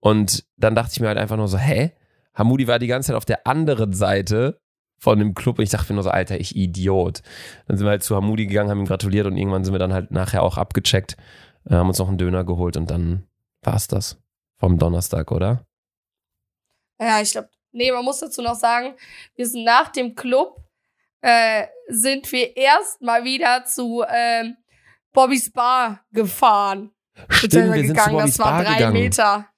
Und 0.00 0.44
dann 0.58 0.74
dachte 0.74 0.90
ich 0.92 1.00
mir 1.00 1.08
halt 1.08 1.18
einfach 1.18 1.38
nur 1.38 1.48
so, 1.48 1.56
hä? 1.56 1.92
Hamudi 2.34 2.68
war 2.68 2.78
die 2.78 2.88
ganze 2.88 3.06
Zeit 3.06 3.16
auf 3.16 3.24
der 3.24 3.46
anderen 3.46 3.94
Seite 3.94 4.60
von 5.02 5.18
dem 5.18 5.34
Club 5.34 5.58
und 5.58 5.64
ich 5.64 5.70
dachte 5.70 5.92
mir 5.92 5.96
nur 5.96 6.04
so, 6.04 6.10
Alter, 6.10 6.38
ich 6.38 6.54
Idiot. 6.54 7.22
Dann 7.66 7.76
sind 7.76 7.84
wir 7.84 7.90
halt 7.90 8.04
zu 8.04 8.14
Hamudi 8.14 8.46
gegangen, 8.46 8.70
haben 8.70 8.78
ihm 8.78 8.86
gratuliert 8.86 9.26
und 9.26 9.36
irgendwann 9.36 9.64
sind 9.64 9.74
wir 9.74 9.80
dann 9.80 9.92
halt 9.92 10.12
nachher 10.12 10.44
auch 10.44 10.56
abgecheckt, 10.56 11.16
äh, 11.68 11.74
haben 11.74 11.88
uns 11.88 11.98
noch 11.98 12.06
einen 12.06 12.18
Döner 12.18 12.44
geholt 12.44 12.76
und 12.76 12.88
dann 12.88 13.26
war's 13.62 13.88
das 13.88 14.16
vom 14.60 14.78
Donnerstag, 14.78 15.32
oder? 15.32 15.66
Ja, 17.00 17.20
ich 17.20 17.32
glaube, 17.32 17.48
nee, 17.72 17.90
man 17.90 18.04
muss 18.04 18.20
dazu 18.20 18.42
noch 18.42 18.54
sagen, 18.54 18.94
wir 19.34 19.44
sind 19.44 19.64
nach 19.64 19.88
dem 19.88 20.14
Club, 20.14 20.62
äh, 21.20 21.66
sind 21.88 22.30
wir 22.30 22.56
erstmal 22.56 23.24
wieder 23.24 23.64
zu 23.64 24.04
ähm, 24.08 24.56
Bobbys 25.12 25.50
Bar 25.50 26.04
gefahren. 26.12 26.92
Stimmt, 27.28 27.74
wir 27.74 27.74
sind 27.74 27.86
zu 27.88 27.92
gegangen. 27.94 28.18
Bobbys 28.18 28.36
das 28.36 28.38
war 28.38 28.52
Bar 28.52 28.64
drei 28.64 28.74
gegangen. 28.74 28.92
Meter. 28.92 29.48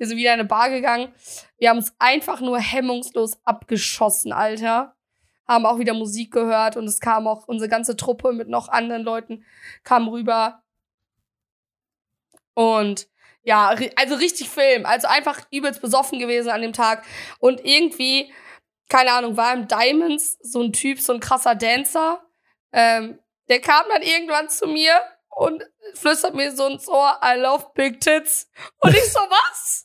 Wir 0.00 0.06
sind 0.06 0.16
wieder 0.16 0.32
in 0.32 0.40
eine 0.40 0.48
Bar 0.48 0.70
gegangen. 0.70 1.12
Wir 1.58 1.68
haben 1.68 1.76
uns 1.76 1.94
einfach 1.98 2.40
nur 2.40 2.58
hemmungslos 2.58 3.38
abgeschossen, 3.44 4.32
Alter. 4.32 4.96
Haben 5.46 5.66
auch 5.66 5.78
wieder 5.78 5.92
Musik 5.92 6.32
gehört 6.32 6.78
und 6.78 6.86
es 6.86 7.00
kam 7.00 7.26
auch 7.26 7.46
unsere 7.46 7.68
ganze 7.68 7.96
Truppe 7.96 8.32
mit 8.32 8.48
noch 8.48 8.70
anderen 8.70 9.02
Leuten 9.02 9.44
kam 9.84 10.08
rüber. 10.08 10.62
Und 12.54 13.08
ja, 13.42 13.74
also 13.96 14.14
richtig 14.14 14.48
Film. 14.48 14.86
Also 14.86 15.06
einfach 15.06 15.42
übelst 15.50 15.82
besoffen 15.82 16.18
gewesen 16.18 16.48
an 16.48 16.62
dem 16.62 16.72
Tag. 16.72 17.04
Und 17.38 17.62
irgendwie, 17.62 18.32
keine 18.88 19.12
Ahnung, 19.12 19.36
war 19.36 19.52
im 19.52 19.68
Diamonds 19.68 20.38
so 20.40 20.62
ein 20.62 20.72
Typ, 20.72 20.98
so 20.98 21.12
ein 21.12 21.20
krasser 21.20 21.54
Dancer. 21.54 22.22
Ähm, 22.72 23.18
der 23.50 23.60
kam 23.60 23.84
dann 23.90 24.00
irgendwann 24.00 24.48
zu 24.48 24.66
mir 24.66 24.94
und 25.30 25.64
flüstert 25.94 26.34
mir 26.34 26.54
so 26.54 26.66
ins 26.66 26.88
Ohr, 26.88 27.18
I 27.24 27.38
love 27.38 27.66
big 27.74 28.00
tits. 28.00 28.48
Und 28.80 28.94
ich 28.94 29.12
so, 29.12 29.18
was? 29.18 29.84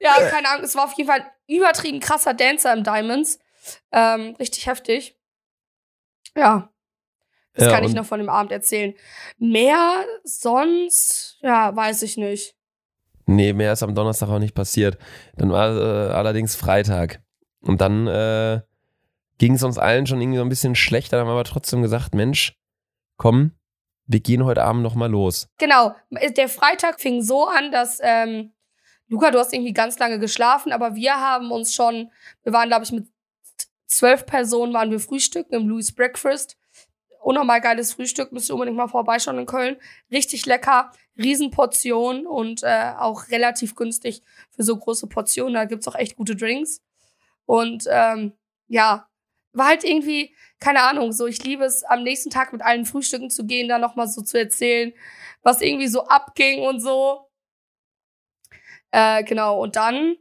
ja, 0.00 0.14
keine 0.30 0.48
Ahnung, 0.48 0.64
es 0.64 0.74
war 0.74 0.84
auf 0.84 0.94
jeden 0.94 1.08
Fall 1.08 1.20
ein 1.20 1.30
übertrieben 1.46 2.00
krasser 2.00 2.34
Dancer 2.34 2.72
im 2.72 2.84
Diamonds. 2.84 3.38
Ähm, 3.92 4.34
richtig 4.38 4.66
heftig. 4.66 5.16
Ja. 6.36 6.68
Das 7.54 7.66
Ja, 7.66 7.74
kann 7.74 7.84
ich 7.84 7.92
noch 7.92 8.06
von 8.06 8.18
dem 8.18 8.30
Abend 8.30 8.50
erzählen. 8.50 8.94
Mehr 9.38 10.04
sonst, 10.24 11.38
ja, 11.42 11.74
weiß 11.76 12.02
ich 12.02 12.16
nicht. 12.16 12.56
Nee, 13.26 13.52
mehr 13.52 13.74
ist 13.74 13.82
am 13.82 13.94
Donnerstag 13.94 14.28
auch 14.30 14.38
nicht 14.38 14.54
passiert. 14.54 14.98
Dann 15.36 15.50
war 15.50 15.76
äh, 15.76 16.12
allerdings 16.12 16.56
Freitag. 16.56 17.22
Und 17.60 17.80
dann 17.80 18.06
äh, 18.06 18.62
ging 19.38 19.54
es 19.54 19.62
uns 19.62 19.78
allen 19.78 20.06
schon 20.06 20.20
irgendwie 20.20 20.38
so 20.38 20.44
ein 20.44 20.48
bisschen 20.48 20.74
schlechter. 20.74 21.16
Dann 21.16 21.26
haben 21.26 21.34
wir 21.34 21.38
aber 21.38 21.44
trotzdem 21.44 21.82
gesagt, 21.82 22.14
Mensch, 22.14 22.58
komm, 23.18 23.52
wir 24.12 24.20
gehen 24.20 24.44
heute 24.44 24.62
Abend 24.62 24.82
noch 24.82 24.94
mal 24.94 25.10
los. 25.10 25.48
Genau, 25.58 25.94
der 26.10 26.48
Freitag 26.48 27.00
fing 27.00 27.22
so 27.22 27.46
an, 27.46 27.72
dass 27.72 27.98
ähm, 28.02 28.52
Luca, 29.08 29.30
du 29.30 29.38
hast 29.38 29.52
irgendwie 29.52 29.72
ganz 29.72 29.98
lange 29.98 30.18
geschlafen, 30.18 30.72
aber 30.72 30.94
wir 30.94 31.14
haben 31.14 31.50
uns 31.50 31.74
schon, 31.74 32.10
wir 32.44 32.52
waren, 32.52 32.68
glaube 32.68 32.84
ich, 32.84 32.92
mit 32.92 33.06
zwölf 33.86 34.24
Personen 34.24 34.72
waren 34.72 34.90
wir 34.90 35.00
frühstücken 35.00 35.54
im 35.54 35.68
Louis 35.68 35.92
Breakfast. 35.92 36.56
Unnormal 37.20 37.60
geiles 37.60 37.92
Frühstück, 37.92 38.32
müsst 38.32 38.48
ihr 38.48 38.54
unbedingt 38.54 38.76
mal 38.76 38.88
vorbeischauen 38.88 39.38
in 39.38 39.46
Köln. 39.46 39.76
Richtig 40.10 40.46
lecker, 40.46 40.90
Riesenportion 41.16 42.26
und 42.26 42.62
äh, 42.62 42.94
auch 42.98 43.28
relativ 43.28 43.76
günstig 43.76 44.22
für 44.50 44.64
so 44.64 44.76
große 44.76 45.06
Portionen. 45.06 45.54
Da 45.54 45.66
gibt's 45.66 45.86
auch 45.86 45.94
echt 45.94 46.16
gute 46.16 46.34
Drinks. 46.34 46.80
Und 47.44 47.84
ähm, 47.90 48.32
ja, 48.66 49.06
war 49.52 49.66
halt 49.66 49.84
irgendwie, 49.84 50.34
keine 50.60 50.82
Ahnung, 50.82 51.12
so 51.12 51.26
ich 51.26 51.42
liebe 51.44 51.64
es, 51.64 51.82
am 51.84 52.02
nächsten 52.02 52.30
Tag 52.30 52.52
mit 52.52 52.62
allen 52.62 52.84
Frühstücken 52.86 53.30
zu 53.30 53.44
gehen, 53.46 53.68
da 53.68 53.78
nochmal 53.78 54.08
so 54.08 54.22
zu 54.22 54.38
erzählen, 54.38 54.92
was 55.42 55.60
irgendwie 55.60 55.88
so 55.88 56.06
abging 56.06 56.60
und 56.66 56.80
so. 56.80 57.28
Äh, 58.90 59.24
genau, 59.24 59.60
und 59.62 59.76
dann 59.76 60.16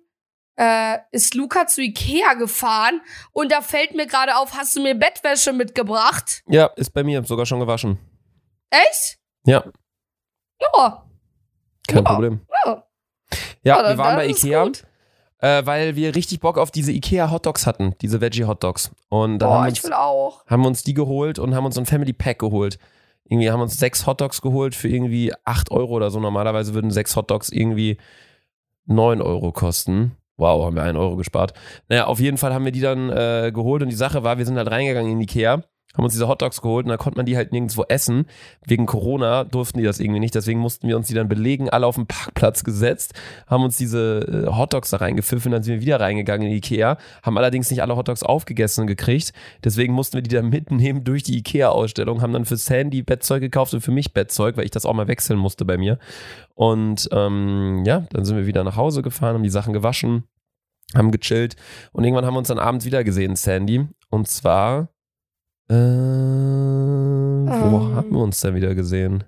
äh, 0.57 0.99
ist 1.11 1.33
Luca 1.33 1.67
zu 1.67 1.81
Ikea 1.81 2.33
gefahren 2.35 3.01
und 3.31 3.51
da 3.51 3.61
fällt 3.61 3.95
mir 3.95 4.07
gerade 4.07 4.35
auf, 4.37 4.53
hast 4.53 4.75
du 4.75 4.81
mir 4.81 4.95
Bettwäsche 4.95 5.53
mitgebracht? 5.53 6.43
Ja, 6.47 6.67
ist 6.75 6.91
bei 6.91 7.03
mir 7.03 7.23
sogar 7.23 7.45
schon 7.45 7.59
gewaschen. 7.59 7.99
Echt? 8.69 9.17
Ja, 9.45 9.63
Ja. 10.75 11.05
kein 11.87 11.97
Ja. 11.97 12.01
Problem. 12.03 12.45
ja. 12.65 12.87
Ja, 13.63 13.89
wir 13.89 13.97
waren 13.97 14.15
bei 14.15 14.27
Ikea, 14.27 14.63
gut. 14.63 14.83
Äh, 15.41 15.65
weil 15.65 15.95
wir 15.95 16.15
richtig 16.15 16.39
Bock 16.39 16.57
auf 16.57 16.71
diese 16.71 16.91
Ikea 16.91 17.29
Hotdogs 17.29 17.67
hatten, 17.67 17.95
diese 18.01 18.21
Veggie 18.21 18.45
Hotdogs. 18.45 18.91
Und 19.09 19.39
dann 19.39 19.49
Boah, 19.49 19.55
haben, 19.57 19.63
wir 19.65 19.71
ich 19.73 19.79
uns, 19.79 19.83
will 19.85 19.93
auch. 19.93 20.45
haben 20.45 20.61
wir 20.63 20.67
uns 20.67 20.83
die 20.83 20.93
geholt 20.93 21.39
und 21.39 21.53
haben 21.55 21.65
uns 21.65 21.75
so 21.75 21.81
ein 21.81 21.85
Family 21.85 22.13
Pack 22.13 22.39
geholt. 22.39 22.77
Irgendwie 23.25 23.49
haben 23.49 23.59
wir 23.59 23.63
uns 23.63 23.77
sechs 23.77 24.05
Hotdogs 24.07 24.41
geholt 24.41 24.75
für 24.75 24.87
irgendwie 24.89 25.33
8 25.45 25.71
Euro 25.71 25.93
oder 25.93 26.11
so. 26.11 26.19
Normalerweise 26.19 26.73
würden 26.73 26.91
sechs 26.91 27.15
Hotdogs 27.15 27.49
irgendwie 27.49 27.97
9 28.85 29.21
Euro 29.21 29.51
kosten. 29.51 30.17
Wow, 30.37 30.65
haben 30.65 30.75
wir 30.75 30.83
1 30.83 30.97
Euro 30.97 31.15
gespart. 31.15 31.53
Naja, 31.87 32.05
auf 32.07 32.19
jeden 32.19 32.37
Fall 32.37 32.53
haben 32.53 32.65
wir 32.65 32.71
die 32.71 32.81
dann 32.81 33.09
äh, 33.09 33.51
geholt 33.53 33.83
und 33.83 33.89
die 33.89 33.95
Sache 33.95 34.23
war, 34.23 34.37
wir 34.37 34.45
sind 34.45 34.57
halt 34.57 34.69
reingegangen 34.69 35.11
in 35.11 35.21
Ikea, 35.21 35.63
haben 35.95 36.03
uns 36.03 36.13
diese 36.13 36.27
Hotdogs 36.27 36.61
geholt 36.61 36.85
und 36.85 36.89
da 36.89 36.97
konnte 36.97 37.17
man 37.17 37.25
die 37.25 37.35
halt 37.35 37.51
nirgendwo 37.51 37.83
essen. 37.83 38.25
Wegen 38.65 38.85
Corona 38.85 39.43
durften 39.43 39.79
die 39.79 39.83
das 39.83 39.99
irgendwie 39.99 40.19
nicht, 40.19 40.35
deswegen 40.35 40.59
mussten 40.59 40.87
wir 40.87 40.95
uns 40.95 41.07
die 41.07 41.13
dann 41.13 41.27
belegen, 41.27 41.69
alle 41.69 41.85
auf 41.85 41.95
den 41.95 42.07
Parkplatz 42.07 42.63
gesetzt, 42.63 43.13
haben 43.47 43.63
uns 43.63 43.77
diese 43.77 44.45
äh, 44.47 44.55
Hotdogs 44.55 44.91
da 44.91 44.97
reingepfiffen, 44.97 45.51
dann 45.51 45.63
sind 45.63 45.75
wir 45.75 45.81
wieder 45.81 45.99
reingegangen 45.99 46.47
in 46.47 46.53
Ikea, 46.53 46.97
haben 47.23 47.37
allerdings 47.37 47.69
nicht 47.69 47.81
alle 47.81 47.95
Hotdogs 47.95 48.23
aufgegessen 48.23 48.87
gekriegt, 48.87 49.33
deswegen 49.63 49.93
mussten 49.93 50.15
wir 50.15 50.21
die 50.21 50.33
dann 50.35 50.49
mitnehmen 50.49 51.03
durch 51.03 51.23
die 51.23 51.37
Ikea-Ausstellung, 51.37 52.21
haben 52.21 52.33
dann 52.33 52.45
für 52.45 52.57
Sandy 52.57 53.01
Bettzeug 53.03 53.41
gekauft 53.41 53.73
und 53.73 53.81
für 53.81 53.91
mich 53.91 54.13
Bettzeug, 54.13 54.57
weil 54.57 54.65
ich 54.65 54.71
das 54.71 54.85
auch 54.85 54.93
mal 54.93 55.07
wechseln 55.07 55.39
musste 55.39 55.65
bei 55.65 55.77
mir. 55.77 55.99
Und 56.53 57.09
ähm, 57.11 57.83
ja, 57.85 58.05
dann 58.11 58.25
sind 58.25 58.37
wir 58.37 58.45
wieder 58.45 58.63
nach 58.63 58.75
Hause 58.75 59.01
gefahren, 59.01 59.35
haben 59.35 59.43
die 59.43 59.49
Sachen 59.49 59.73
gewaschen, 59.73 60.23
haben 60.95 61.11
gechillt 61.11 61.55
und 61.91 62.03
irgendwann 62.03 62.25
haben 62.25 62.33
wir 62.33 62.39
uns 62.39 62.49
dann 62.49 62.59
abends 62.59 62.85
wieder 62.85 63.03
gesehen, 63.03 63.35
Sandy. 63.35 63.87
Und 64.09 64.27
zwar, 64.27 64.89
äh, 65.69 65.73
wo 65.73 65.77
Ähm. 67.77 67.95
haben 67.95 68.09
wir 68.11 68.19
uns 68.19 68.41
denn 68.41 68.55
wieder 68.55 68.75
gesehen? 68.75 69.23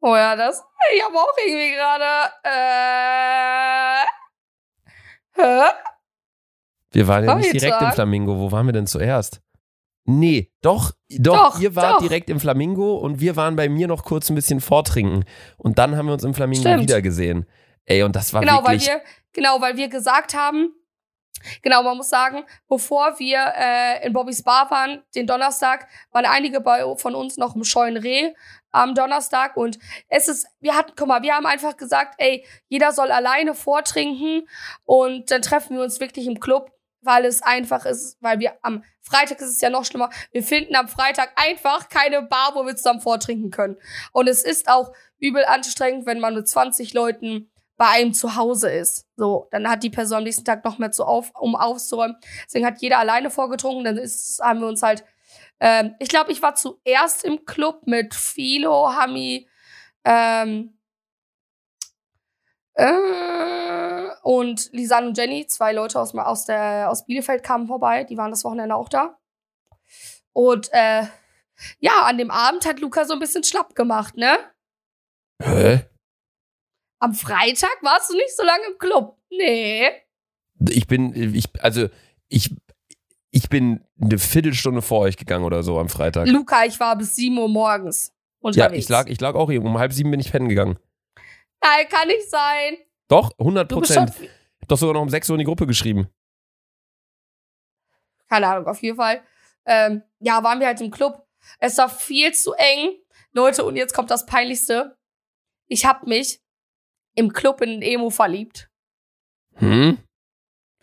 Oh 0.00 0.14
ja, 0.16 0.34
das. 0.36 0.62
Ich 0.94 1.02
habe 1.04 1.16
auch 1.16 1.32
irgendwie 1.46 1.70
gerade. 1.74 2.30
Äh. 2.44 4.04
Hä? 5.36 5.62
Wir 6.92 7.08
waren 7.08 7.24
ja 7.24 7.34
nicht 7.36 7.52
direkt 7.52 7.72
im 7.72 7.78
Freitag? 7.78 7.94
Flamingo. 7.94 8.38
Wo 8.38 8.52
waren 8.52 8.66
wir 8.66 8.72
denn 8.72 8.86
zuerst? 8.86 9.40
Nee, 10.06 10.52
doch, 10.60 10.92
doch, 11.18 11.54
Doch, 11.54 11.60
ihr 11.60 11.74
wart 11.74 11.94
doch. 11.94 12.00
direkt 12.02 12.28
im 12.28 12.38
Flamingo 12.38 12.96
und 12.98 13.20
wir 13.20 13.36
waren 13.36 13.56
bei 13.56 13.70
mir 13.70 13.88
noch 13.88 14.04
kurz 14.04 14.28
ein 14.28 14.34
bisschen 14.34 14.60
vortrinken. 14.60 15.24
Und 15.56 15.78
dann 15.78 15.96
haben 15.96 16.06
wir 16.06 16.12
uns 16.12 16.24
im 16.24 16.34
Flamingo 16.34 16.60
Stimmt. 16.60 16.82
wieder 16.82 17.00
gesehen. 17.00 17.46
Ey, 17.86 18.02
und 18.02 18.14
das 18.14 18.34
war 18.34 18.42
Genau, 18.42 18.58
weil 18.64 18.72
wirklich. 18.78 18.86
wir, 18.88 19.00
genau, 19.32 19.62
weil 19.62 19.78
wir 19.78 19.88
gesagt 19.88 20.34
haben, 20.34 20.74
genau, 21.62 21.82
man 21.82 21.96
muss 21.96 22.08
sagen, 22.08 22.44
bevor 22.68 23.18
wir 23.18 23.52
äh, 23.56 24.06
in 24.06 24.12
Bobbys 24.12 24.42
Bar 24.42 24.70
waren, 24.70 25.02
den 25.14 25.26
Donnerstag, 25.26 25.88
waren 26.12 26.26
einige 26.26 26.60
bei, 26.60 26.96
von 26.96 27.14
uns 27.14 27.36
noch 27.36 27.54
im 27.56 27.64
Scheuen 27.64 27.96
Reh 27.96 28.32
am 28.70 28.94
Donnerstag. 28.94 29.56
Und 29.56 29.78
es 30.08 30.28
ist, 30.28 30.46
wir 30.60 30.74
hatten, 30.74 30.92
guck 30.96 31.08
mal, 31.08 31.22
wir 31.22 31.34
haben 31.34 31.46
einfach 31.46 31.76
gesagt, 31.76 32.14
ey, 32.18 32.44
jeder 32.68 32.92
soll 32.92 33.10
alleine 33.10 33.54
vortrinken. 33.54 34.48
Und 34.84 35.30
dann 35.30 35.42
treffen 35.42 35.76
wir 35.76 35.82
uns 35.82 36.00
wirklich 36.00 36.26
im 36.26 36.40
Club, 36.40 36.70
weil 37.00 37.24
es 37.24 37.42
einfach 37.42 37.84
ist, 37.86 38.16
weil 38.20 38.40
wir 38.40 38.54
am 38.62 38.82
Freitag 39.02 39.40
ist 39.40 39.50
es 39.50 39.60
ja 39.60 39.68
noch 39.70 39.84
schlimmer, 39.84 40.08
wir 40.32 40.42
finden 40.42 40.74
am 40.74 40.88
Freitag 40.88 41.32
einfach 41.36 41.88
keine 41.90 42.22
Bar, 42.22 42.52
wo 42.54 42.64
wir 42.64 42.74
zusammen 42.74 43.00
vortrinken 43.00 43.50
können. 43.50 43.76
Und 44.12 44.28
es 44.28 44.42
ist 44.42 44.68
auch 44.68 44.92
übel 45.18 45.44
anstrengend, 45.44 46.06
wenn 46.06 46.20
man 46.20 46.34
mit 46.34 46.48
20 46.48 46.94
Leuten 46.94 47.50
bei 47.76 47.86
einem 47.86 48.14
zu 48.14 48.36
Hause 48.36 48.70
ist. 48.70 49.06
So, 49.16 49.48
dann 49.50 49.68
hat 49.68 49.82
die 49.82 49.90
Person 49.90 50.18
am 50.18 50.24
nächsten 50.24 50.44
Tag 50.44 50.64
noch 50.64 50.78
mehr 50.78 50.92
zu 50.92 51.04
auf, 51.04 51.32
um 51.34 51.56
aufzuräumen. 51.56 52.16
Deswegen 52.46 52.66
hat 52.66 52.80
jeder 52.80 52.98
alleine 52.98 53.30
vorgetrunken. 53.30 53.84
Dann 53.84 53.98
ist, 53.98 54.40
haben 54.42 54.60
wir 54.60 54.68
uns 54.68 54.82
halt. 54.82 55.04
Ähm, 55.60 55.94
ich 55.98 56.08
glaube, 56.08 56.32
ich 56.32 56.42
war 56.42 56.54
zuerst 56.54 57.24
im 57.24 57.44
Club 57.44 57.86
mit 57.86 58.14
Philo, 58.14 58.94
Hami 58.94 59.48
ähm, 60.04 60.78
äh, 62.74 64.10
und 64.22 64.70
Lisanne 64.72 65.08
und 65.08 65.18
Jenny, 65.18 65.46
zwei 65.46 65.72
Leute 65.72 66.00
aus, 66.00 66.14
aus, 66.14 66.44
der, 66.46 66.90
aus 66.90 67.06
Bielefeld 67.06 67.42
kamen 67.42 67.66
vorbei. 67.66 68.04
Die 68.04 68.16
waren 68.16 68.30
das 68.30 68.44
Wochenende 68.44 68.74
auch 68.74 68.88
da. 68.88 69.18
Und 70.32 70.68
äh, 70.72 71.04
ja, 71.78 72.02
an 72.02 72.18
dem 72.18 72.30
Abend 72.30 72.66
hat 72.66 72.80
Luca 72.80 73.04
so 73.04 73.14
ein 73.14 73.20
bisschen 73.20 73.44
schlapp 73.44 73.74
gemacht, 73.74 74.16
ne? 74.16 74.38
Hä? 75.40 75.84
Am 77.04 77.12
Freitag 77.12 77.76
warst 77.82 78.08
du 78.10 78.14
nicht 78.16 78.34
so 78.34 78.42
lange 78.42 78.64
im 78.72 78.78
Club. 78.78 79.18
Nee. 79.28 79.90
Ich 80.70 80.86
bin, 80.86 81.12
ich, 81.34 81.50
also, 81.62 81.88
ich, 82.28 82.54
ich 83.30 83.50
bin 83.50 83.84
eine 84.00 84.18
Viertelstunde 84.18 84.80
vor 84.80 85.00
euch 85.00 85.18
gegangen 85.18 85.44
oder 85.44 85.62
so 85.62 85.78
am 85.78 85.90
Freitag. 85.90 86.26
Luca, 86.28 86.64
ich 86.64 86.80
war 86.80 86.96
bis 86.96 87.14
7 87.16 87.36
Uhr 87.36 87.48
morgens 87.50 88.08
Ja, 88.08 88.48
unterwegs. 88.48 88.84
ich 88.84 88.88
lag, 88.88 89.06
ich 89.08 89.20
lag 89.20 89.34
auch 89.34 89.50
hier. 89.50 89.62
Um 89.62 89.76
halb 89.76 89.92
sieben 89.92 90.10
bin 90.12 90.20
ich 90.20 90.30
pennen 90.32 90.48
gegangen. 90.48 90.78
Nein, 91.62 91.86
kann 91.90 92.08
nicht 92.08 92.30
sein. 92.30 92.78
Doch, 93.08 93.32
100 93.38 93.70
Du 93.70 93.80
bist 93.80 93.92
schon. 93.92 94.06
Prozent. 94.06 94.30
Hab 94.62 94.68
doch 94.68 94.78
sogar 94.78 94.94
noch 94.94 95.02
um 95.02 95.10
6 95.10 95.28
Uhr 95.28 95.34
in 95.34 95.40
die 95.40 95.44
Gruppe 95.44 95.66
geschrieben. 95.66 96.08
Keine 98.30 98.46
Ahnung, 98.48 98.66
auf 98.66 98.80
jeden 98.82 98.96
Fall. 98.96 99.22
Ähm, 99.66 100.02
ja, 100.20 100.42
waren 100.42 100.58
wir 100.58 100.68
halt 100.68 100.80
im 100.80 100.90
Club. 100.90 101.26
Es 101.58 101.76
war 101.76 101.90
viel 101.90 102.32
zu 102.32 102.54
eng. 102.54 102.92
Leute, 103.32 103.62
und 103.64 103.76
jetzt 103.76 103.92
kommt 103.92 104.10
das 104.10 104.24
Peinlichste. 104.24 104.96
Ich 105.66 105.84
hab 105.84 106.06
mich 106.06 106.40
im 107.14 107.32
Club 107.32 107.60
in 107.60 107.70
den 107.70 107.82
Emo 107.82 108.10
verliebt. 108.10 108.68
Hm? 109.56 109.98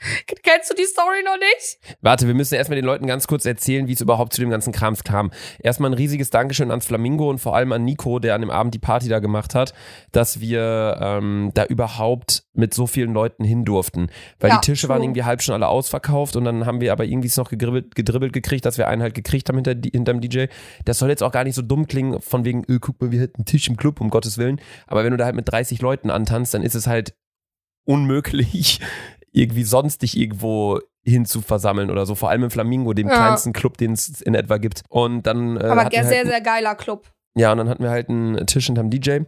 Kennst 0.44 0.70
du 0.70 0.76
die 0.76 0.86
Story 0.86 1.24
noch 1.24 1.38
nicht? 1.38 1.98
Warte, 2.02 2.28
wir 2.28 2.34
müssen 2.34 2.56
erstmal 2.56 2.76
den 2.76 2.86
Leuten 2.86 3.08
ganz 3.08 3.28
kurz 3.28 3.46
erzählen, 3.46 3.88
wie 3.88 3.94
es 3.94 4.02
überhaupt 4.02 4.34
zu 4.34 4.42
dem 4.42 4.50
ganzen 4.50 4.74
Krams 4.74 5.04
kam. 5.04 5.32
Erstmal 5.60 5.92
ein 5.92 5.96
riesiges 5.96 6.30
Dankeschön 6.30 6.72
ans 6.72 6.86
Flamingo 6.86 7.30
und 7.30 7.40
vor 7.40 7.56
allem 7.56 7.72
an 7.72 7.84
Nico, 7.86 8.20
der 8.20 8.36
an 8.36 8.42
dem 8.42 8.50
Abend 8.50 8.74
die 8.74 8.80
Party 8.80 9.10
da 9.10 9.20
gemacht 9.20 9.56
hat, 9.56 9.74
dass 10.12 10.40
wir 10.40 10.98
ähm, 11.00 11.52
da 11.54 11.66
überhaupt 11.66 12.44
mit 12.54 12.74
so 12.74 12.88
vielen 12.88 13.14
Leuten 13.14 13.44
hin 13.44 13.64
durften. 13.64 14.10
Weil 14.40 14.50
Ja, 14.52 14.60
die 14.60 14.66
Tische 14.66 14.88
true. 14.88 14.96
waren 14.96 15.04
irgendwie 15.04 15.24
halb 15.24 15.42
schon 15.42 15.54
alle 15.54 15.68
ausverkauft 15.68 16.36
und 16.36 16.46
dann 16.46 16.66
haben 16.66 16.82
wir 16.82 16.92
aber 16.92 17.06
irgendwie 17.06 17.28
es 17.28 17.38
noch 17.38 17.50
gedribbelt, 17.50 17.96
gedribbelt 17.96 18.34
gekriegt, 18.34 18.66
dass 18.66 18.78
wir 18.78 18.88
einen 18.88 19.02
halt 19.02 19.14
gekriegt 19.14 19.50
haben 19.50 19.58
hinter, 19.58 19.76
hinterm 19.92 20.20
DJ. 20.22 20.46
Das 20.86 21.00
soll 21.00 21.10
jetzt 21.10 21.24
auch 21.24 21.32
gar 21.32 21.44
nicht 21.44 21.56
so 21.56 21.62
dumm 21.62 21.88
klingen, 21.88 22.22
von 22.22 22.44
wegen, 22.46 22.64
öh, 22.68 22.80
guck 22.80 23.00
mal, 23.02 23.12
wir 23.12 23.22
hätten 23.22 23.38
einen 23.38 23.46
Tisch 23.46 23.68
im 23.68 23.78
Club, 23.78 24.02
um 24.02 24.10
Gottes 24.10 24.38
Willen. 24.38 24.60
Aber 24.88 25.04
wenn 25.04 25.12
du 25.12 25.18
da 25.18 25.26
halt 25.26 25.36
mit 25.36 25.50
30 25.50 25.82
Leuten 25.82 26.10
antanzt, 26.10 26.54
dann 26.54 26.64
ist 26.64 26.76
es 26.76 26.88
halt 26.88 27.14
unmöglich, 27.86 28.80
irgendwie 29.32 29.64
sonst 29.64 30.02
dich 30.02 30.18
irgendwo 30.18 30.80
hin 31.04 31.26
zu 31.26 31.42
versammeln 31.42 31.90
oder 31.90 32.06
so. 32.06 32.16
Vor 32.16 32.30
allem 32.30 32.44
im 32.44 32.52
Flamingo, 32.52 32.94
dem 32.94 33.08
Ja. 33.08 33.16
kleinsten 33.16 33.54
Club, 33.54 33.78
den 33.78 33.94
es 33.94 34.22
in 34.22 34.36
etwa 34.36 34.58
gibt. 34.58 34.84
Und 34.90 35.24
dann 35.26 35.58
äh, 35.58 35.64
Aber 35.64 35.90
sehr, 35.92 36.04
halt, 36.06 36.28
sehr 36.28 36.42
geiler 36.42 36.76
Club. 36.76 37.10
ja, 37.36 37.52
und 37.52 37.58
dann 37.58 37.70
hatten 37.70 37.84
wir 37.84 37.90
halt 37.90 38.10
einen 38.10 38.46
Tisch 38.46 38.68
hinterm 38.68 38.90
DJ 38.90 39.20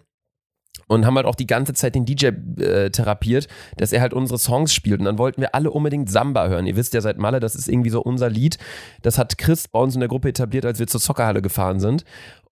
und 0.87 1.05
haben 1.05 1.15
halt 1.15 1.25
auch 1.25 1.35
die 1.35 1.47
ganze 1.47 1.73
Zeit 1.73 1.95
den 1.95 2.05
DJ 2.05 2.27
äh, 2.61 2.89
therapiert, 2.89 3.47
dass 3.77 3.93
er 3.93 4.01
halt 4.01 4.13
unsere 4.13 4.37
Songs 4.37 4.73
spielt. 4.73 4.99
Und 4.99 5.05
dann 5.05 5.17
wollten 5.17 5.39
wir 5.41 5.55
alle 5.55 5.71
unbedingt 5.71 6.09
Samba 6.11 6.47
hören. 6.47 6.67
Ihr 6.67 6.75
wisst 6.75 6.93
ja 6.93 7.01
seit 7.01 7.17
Malle, 7.17 7.39
das 7.39 7.55
ist 7.55 7.69
irgendwie 7.69 7.89
so 7.89 8.01
unser 8.01 8.29
Lied. 8.29 8.57
Das 9.01 9.17
hat 9.17 9.37
Chris 9.37 9.67
bei 9.67 9.79
uns 9.79 9.93
in 9.95 10.01
der 10.01 10.09
Gruppe 10.09 10.29
etabliert, 10.29 10.65
als 10.65 10.79
wir 10.79 10.87
zur 10.87 10.99
Zockerhalle 10.99 11.41
gefahren 11.41 11.79
sind. 11.79 12.03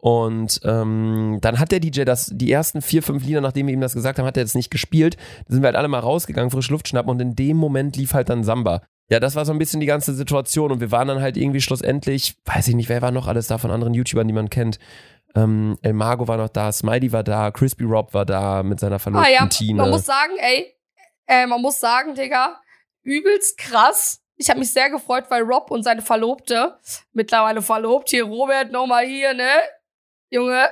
Und 0.02 0.62
ähm, 0.64 1.38
dann 1.42 1.60
hat 1.60 1.72
der 1.72 1.80
DJ 1.80 2.04
das, 2.06 2.32
die 2.34 2.52
ersten 2.52 2.82
vier, 2.82 3.04
fünf 3.04 3.24
Lieder, 3.24 3.40
nachdem 3.40 3.68
wir 3.68 3.74
ihm 3.74 3.82
das 3.82 3.94
gesagt 3.94 4.18
haben, 4.18 4.26
hat 4.26 4.36
er 4.36 4.42
jetzt 4.42 4.56
nicht 4.56 4.72
gespielt. 4.72 5.16
Da 5.48 5.54
sind 5.54 5.62
wir 5.62 5.68
halt 5.68 5.76
alle 5.76 5.88
mal 5.88 6.00
rausgegangen, 6.00 6.50
frisch 6.50 6.72
Luft 6.72 6.88
schnappen 6.88 7.12
und 7.12 7.22
in 7.22 7.36
dem 7.36 7.56
Moment 7.56 7.96
lief 7.96 8.16
halt 8.16 8.30
dann 8.30 8.44
Samba. 8.44 8.82
Ja, 9.12 9.20
das 9.20 9.36
war 9.36 9.46
so 9.46 9.52
ein 9.52 9.60
bisschen 9.60 9.80
die 9.80 9.86
ganze 9.86 10.16
Situation 10.16 10.72
und 10.72 10.80
wir 10.80 10.90
waren 10.90 11.08
dann 11.08 11.22
halt 11.22 11.38
irgendwie 11.38 11.62
schlussendlich, 11.62 12.36
weiß 12.46 12.68
ich 12.70 12.76
nicht, 12.76 12.90
wer 12.90 13.04
war 13.04 13.12
noch 13.12 13.28
alles 13.28 13.46
da 13.46 13.60
von 13.60 13.70
anderen 13.70 13.94
YouTubern, 13.94 14.28
die 14.28 14.34
man 14.34 14.50
kennt. 14.50 14.80
Ähm, 15.36 15.78
El 15.84 15.94
Mago 15.94 16.28
war 16.28 16.38
noch 16.38 16.50
da, 16.50 16.72
Smiley 16.72 17.12
war 17.12 17.24
da, 17.24 17.52
Crispy 17.52 17.84
Rob 17.84 18.14
war 18.16 18.26
da 18.26 18.64
mit 18.64 18.80
seiner 18.80 18.96
Ah 18.96 19.00
Verlobten 19.00 19.34
ja, 19.34 19.46
Tine. 19.48 19.82
man 19.82 19.92
muss 19.92 20.06
sagen, 20.06 20.34
ey, 20.40 20.74
äh, 21.28 21.46
man 21.46 21.62
muss 21.62 21.80
sagen, 21.80 22.16
Digga, 22.16 22.60
übelst 23.04 23.58
krass. 23.60 24.20
Ich 24.36 24.50
habe 24.50 24.60
mich 24.60 24.74
sehr 24.74 24.90
gefreut, 24.90 25.26
weil 25.30 25.44
Rob 25.44 25.70
und 25.70 25.84
seine 25.84 26.02
Verlobte, 26.02 26.80
mittlerweile 27.14 27.62
verlobt, 27.62 28.10
hier 28.10 28.24
Robert 28.24 28.72
nochmal 28.72 29.06
hier, 29.06 29.36
ne? 29.36 29.50
Junge, 30.32 30.70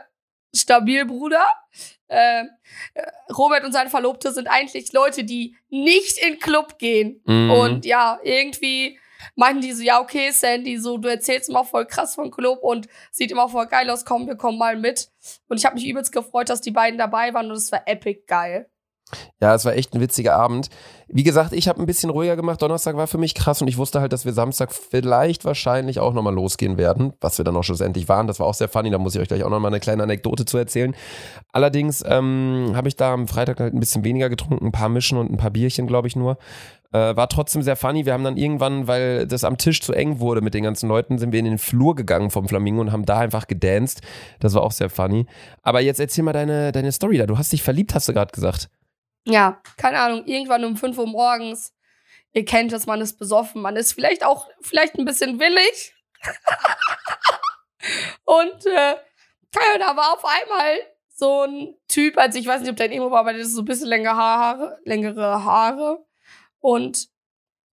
stabil, 0.56 1.06
Bruder. 1.06 1.46
Äh, 2.08 2.46
äh, 2.96 3.04
Robert 3.38 3.64
und 3.64 3.72
seine 3.72 3.92
Verlobte 3.92 4.32
sind 4.32 4.48
eigentlich 4.48 4.92
Leute, 4.94 5.24
die 5.24 5.56
nicht 5.70 6.18
in 6.18 6.40
Club 6.40 6.80
gehen. 6.80 7.22
Mhm. 7.26 7.52
Und 7.52 7.86
ja, 7.86 8.20
irgendwie 8.24 9.00
meinten 9.36 9.62
die 9.62 9.74
so, 9.74 9.84
ja, 9.84 10.00
okay, 10.02 10.32
Sandy, 10.32 10.78
so, 10.78 10.98
du 10.98 11.10
erzählst 11.10 11.50
immer 11.50 11.66
voll 11.66 11.86
krass 11.86 12.16
vom 12.16 12.32
Club 12.32 12.64
und 12.64 12.88
sieht 13.12 13.32
immer 13.32 13.50
voll 13.50 13.68
geil 13.68 13.90
aus, 13.90 14.06
komm, 14.06 14.28
wir 14.28 14.36
kommen 14.36 14.58
mal 14.58 14.76
mit. 14.76 15.10
Und 15.48 15.58
ich 15.58 15.66
habe 15.66 15.76
mich 15.76 15.88
übelst 15.88 16.12
gefreut, 16.12 16.50
dass 16.50 16.62
die 16.62 16.72
beiden 16.72 16.98
dabei 16.98 17.34
waren 17.34 17.52
und 17.52 17.58
es 17.58 17.72
war 17.72 17.88
epic 17.88 18.24
geil. 18.26 18.70
Ja, 19.42 19.56
es 19.56 19.66
war 19.66 19.74
echt 19.74 19.94
ein 19.94 20.02
witziger 20.02 20.36
Abend. 20.36 20.70
Wie 21.08 21.24
gesagt, 21.24 21.54
ich 21.54 21.68
habe 21.68 21.80
ein 21.80 21.88
bisschen 21.88 22.12
ruhiger 22.12 22.36
gemacht. 22.36 22.62
Donnerstag 22.62 22.96
war 22.96 23.08
für 23.08 23.18
mich 23.18 23.34
krass 23.34 23.62
und 23.62 23.68
ich 23.68 23.78
wusste 23.78 24.00
halt, 24.00 24.14
dass 24.14 24.26
wir 24.26 24.34
Samstag 24.34 24.72
vielleicht 24.72 25.44
wahrscheinlich 25.44 26.00
auch 26.00 26.14
nochmal 26.14 26.36
losgehen 26.36 26.78
werden, 26.78 27.14
was 27.20 27.40
wir 27.40 27.46
dann 27.46 27.56
auch 27.56 27.64
schlussendlich 27.64 28.08
waren. 28.08 28.28
Das 28.28 28.40
war 28.40 28.46
auch 28.46 28.54
sehr 28.54 28.70
funny, 28.70 28.92
da 28.92 29.00
muss 29.00 29.16
ich 29.16 29.22
euch 29.22 29.28
gleich 29.28 29.44
auch 29.44 29.50
nochmal 29.50 29.72
eine 29.72 29.80
kleine 29.80 30.04
Anekdote 30.04 30.46
zu 30.46 30.58
erzählen. 30.58 30.96
Allerdings 31.52 32.04
ähm, 32.06 32.74
habe 32.76 32.88
ich 32.88 32.96
da 32.96 33.14
am 33.14 33.28
Freitag 33.28 33.60
halt 33.60 33.74
ein 33.74 33.80
bisschen 33.80 34.04
weniger 34.04 34.30
getrunken, 34.30 34.68
ein 34.68 34.72
paar 34.72 34.90
Mischen 34.90 35.18
und 35.18 35.32
ein 35.32 35.38
paar 35.38 35.52
Bierchen, 35.52 35.88
glaube 35.88 36.08
ich 36.08 36.16
nur. 36.16 36.38
Äh, 36.92 37.16
war 37.16 37.30
trotzdem 37.30 37.62
sehr 37.62 37.76
funny. 37.76 38.06
Wir 38.06 38.14
haben 38.14 38.24
dann 38.24 38.38
irgendwann, 38.38 38.88
weil 38.88 39.28
das 39.28 39.44
am 39.44 39.58
Tisch 39.58 39.82
zu 39.82 39.94
eng 39.94 40.20
wurde 40.20 40.42
mit 40.42 40.56
den 40.56 40.64
ganzen 40.64 40.90
Leuten, 40.90 41.20
sind 41.20 41.32
wir 41.32 41.40
in 41.40 41.46
den 41.46 41.60
Flur 41.60 41.96
gegangen 41.96 42.32
vom 42.32 42.48
Flamingo 42.48 42.82
und 42.82 42.92
haben 42.92 43.06
da 43.06 43.20
einfach 43.20 43.48
gedanced. 43.48 44.02
Das 44.40 44.56
war 44.56 44.64
auch 44.64 44.72
sehr 44.72 44.90
funny. 44.90 45.28
Aber 45.62 45.82
jetzt 45.82 46.00
erzähl 46.00 46.24
mal 46.24 46.34
deine, 46.34 46.72
deine 46.72 46.92
Story 46.92 47.18
da. 47.18 47.28
Du 47.28 47.38
hast 47.38 47.52
dich 47.52 47.62
verliebt, 47.62 47.94
hast 47.94 48.10
du 48.10 48.14
gerade 48.14 48.32
gesagt. 48.32 48.70
Ja, 49.26 49.62
keine 49.78 50.00
Ahnung, 50.00 50.26
irgendwann 50.26 50.66
um 50.66 50.78
5 50.78 50.98
Uhr 50.98 51.08
morgens. 51.08 51.74
Ihr 52.34 52.46
kennt 52.46 52.74
es, 52.74 52.86
man 52.86 53.02
ist 53.02 53.18
besoffen, 53.18 53.62
man 53.62 53.76
ist 53.76 53.94
vielleicht 53.94 54.24
auch 54.24 54.48
vielleicht 54.62 54.96
ein 54.96 55.06
bisschen 55.06 55.40
willig. 55.40 55.96
und 58.26 58.66
äh, 58.66 58.96
da 59.52 59.96
war 59.96 60.14
auf 60.14 60.26
einmal 60.26 60.80
so 61.10 61.44
ein 61.44 61.76
Typ, 61.88 62.18
also 62.18 62.40
ich 62.40 62.48
weiß 62.48 62.62
nicht, 62.62 62.70
ob 62.70 62.78
der 62.78 62.86
ein 62.86 62.92
Emo 62.92 63.12
war, 63.12 63.22
aber 63.22 63.34
der 63.34 63.42
ist 63.42 63.56
so 63.56 63.62
ein 63.62 63.66
bisschen 63.66 63.88
längere 63.88 64.16
Haare, 64.16 64.80
längere 64.86 65.44
Haare. 65.44 66.06
Und 66.60 67.08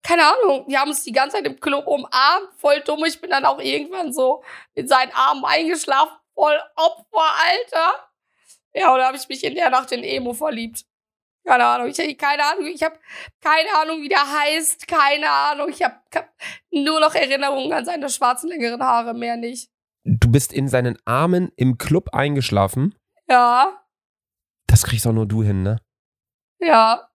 keine 0.03 0.25
Ahnung, 0.25 0.65
wir 0.69 0.81
haben 0.81 0.91
uns 0.91 1.05
die 1.05 1.13
ganze 1.13 1.37
Zeit 1.37 1.47
im 1.47 1.61
Club 1.61 1.87
umarmt, 1.87 2.49
voll 2.59 2.81
dumm. 2.81 3.05
Ich 3.05 3.21
bin 3.21 3.31
dann 3.31 3.45
auch 3.45 3.61
irgendwann 3.61 4.13
so 4.13 4.43
in 4.75 4.89
seinen 4.89 5.13
Armen 5.13 5.45
eingeschlafen, 5.45 6.17
voll 6.35 6.59
Opfer, 6.77 7.35
Alter. 7.45 8.09
Ja, 8.73 8.93
und 8.93 8.99
da 8.99 9.07
habe 9.07 9.17
ich 9.17 9.29
mich 9.29 9.43
in 9.43 9.55
der 9.55 9.71
Nacht 9.71 9.91
in 9.93 10.05
Emo 10.05 10.33
verliebt. 10.33 10.85
Keine 11.47 11.65
Ahnung, 11.65 11.87
ich 11.87 12.19
keine 12.19 12.45
Ahnung, 12.45 12.67
ich 12.67 12.83
habe 12.83 12.99
keine 13.41 13.69
Ahnung, 13.81 14.03
wie 14.03 14.09
der 14.09 14.19
heißt, 14.19 14.89
keine 14.89 15.31
Ahnung. 15.31 15.69
Ich 15.69 15.81
habe 15.83 15.95
hab 16.13 16.29
nur 16.73 16.99
noch 16.99 17.15
Erinnerungen 17.15 17.73
an 17.73 17.85
seine 17.85 18.09
schwarzen 18.09 18.49
längeren 18.49 18.83
Haare, 18.83 19.15
mehr 19.15 19.37
nicht. 19.37 19.71
Du 20.05 20.31
bist 20.31 20.53
in 20.53 20.69
seinen 20.69 20.99
Armen 21.05 21.53
im 21.57 21.79
Club 21.79 22.11
eingeschlafen? 22.13 22.97
Ja. 23.29 23.81
Das 24.67 24.83
kriegst 24.83 25.07
auch 25.07 25.13
nur 25.13 25.27
du 25.27 25.45
hin, 25.45 25.63
ne? 25.63 25.81
Ja. 26.59 27.09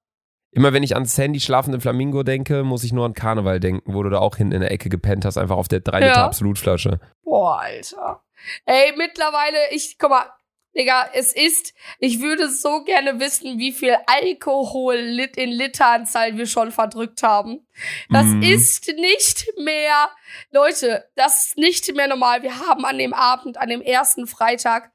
Immer 0.52 0.72
wenn 0.72 0.84
ich 0.84 0.96
an 0.96 1.06
Sandy 1.06 1.42
schlafende 1.42 1.82
Flamingo 1.82 2.24
denke, 2.24 2.64
muss 2.64 2.86
ich 2.86 2.94
nur 2.94 3.06
an 3.06 3.14
Karneval 3.14 3.60
denken, 3.60 3.94
wo 3.94 4.04
du 4.04 4.10
da 4.10 4.20
auch 4.20 4.38
hinten 4.38 4.54
in 4.54 4.62
der 4.62 4.72
Ecke 4.72 4.88
gepennt 4.88 5.26
hast, 5.26 5.38
einfach 5.38 5.58
auf 5.58 5.68
der 5.68 5.82
3 5.82 6.00
Liter 6.00 6.12
Ja. 6.14 6.26
Absolutflasche. 6.26 7.02
Boah, 7.24 7.60
Alter. 7.60 8.24
Ey, 8.66 8.94
mittlerweile, 8.98 9.58
ich, 9.72 9.98
guck 9.98 10.10
mal, 10.10 10.26
Digga, 10.76 11.10
es 11.14 11.34
ist, 11.34 11.74
ich 12.00 12.22
würde 12.22 12.50
so 12.50 12.84
gerne 12.84 13.20
wissen, 13.20 13.60
wie 13.60 13.74
viel 13.74 13.98
Alkohol 14.08 14.96
in 15.36 15.52
Literanzahl 15.52 16.38
wir 16.38 16.46
schon 16.46 16.72
verdrückt 16.72 17.24
haben. 17.24 17.68
Das 18.10 18.26
Mhm. 18.26 18.42
ist 18.44 18.88
nicht 18.88 19.48
mehr, 19.58 20.10
Leute, 20.52 21.10
das 21.16 21.48
ist 21.48 21.58
nicht 21.58 21.94
mehr 21.96 22.08
normal. 22.08 22.42
Wir 22.42 22.58
haben 22.60 22.86
an 22.86 22.98
dem 22.98 23.14
Abend, 23.14 23.58
an 23.58 23.70
dem 23.70 23.82
ersten 23.82 24.28
Freitag, 24.28 24.92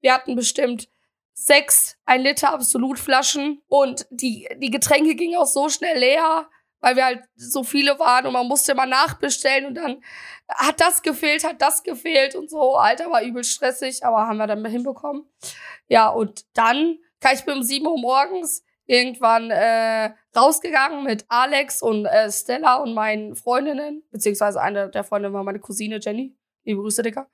wir 0.00 0.14
hatten 0.14 0.36
bestimmt 0.36 0.88
sechs 1.34 1.96
ein 2.06 2.22
Liter 2.22 2.52
Absolutflaschen 2.52 3.62
und 3.68 4.06
die, 4.10 4.48
die 4.58 4.70
Getränke 4.70 5.16
gingen 5.16 5.38
auch 5.38 5.46
so 5.46 5.68
schnell 5.68 5.98
leer, 5.98 6.48
weil 6.86 6.94
wir 6.94 7.04
halt 7.04 7.24
so 7.34 7.64
viele 7.64 7.98
waren 7.98 8.26
und 8.26 8.32
man 8.32 8.46
musste 8.46 8.70
immer 8.70 8.86
nachbestellen 8.86 9.66
und 9.66 9.74
dann 9.74 10.00
hat 10.48 10.80
das 10.80 11.02
gefehlt, 11.02 11.42
hat 11.42 11.60
das 11.60 11.82
gefehlt 11.82 12.36
und 12.36 12.48
so. 12.48 12.76
Alter, 12.76 13.10
war 13.10 13.24
übel 13.24 13.42
stressig, 13.42 14.04
aber 14.04 14.28
haben 14.28 14.36
wir 14.36 14.46
dann 14.46 14.64
hinbekommen. 14.64 15.24
Ja, 15.88 16.08
und 16.10 16.44
dann 16.54 16.98
kann 17.18 17.34
ich 17.34 17.44
bin 17.44 17.56
um 17.56 17.62
7 17.64 17.84
Uhr 17.84 17.98
morgens 17.98 18.62
irgendwann 18.84 19.50
äh, 19.50 20.12
rausgegangen 20.36 21.02
mit 21.02 21.24
Alex 21.26 21.82
und 21.82 22.06
äh, 22.06 22.30
Stella 22.30 22.76
und 22.76 22.94
meinen 22.94 23.34
Freundinnen, 23.34 24.04
beziehungsweise 24.12 24.60
eine 24.60 24.88
der 24.88 25.02
Freundinnen 25.02 25.34
war 25.34 25.42
meine 25.42 25.58
Cousine 25.58 25.98
Jenny. 26.00 26.36
Liebe 26.62 26.82
Grüße, 26.82 27.02
Dicker. 27.02 27.28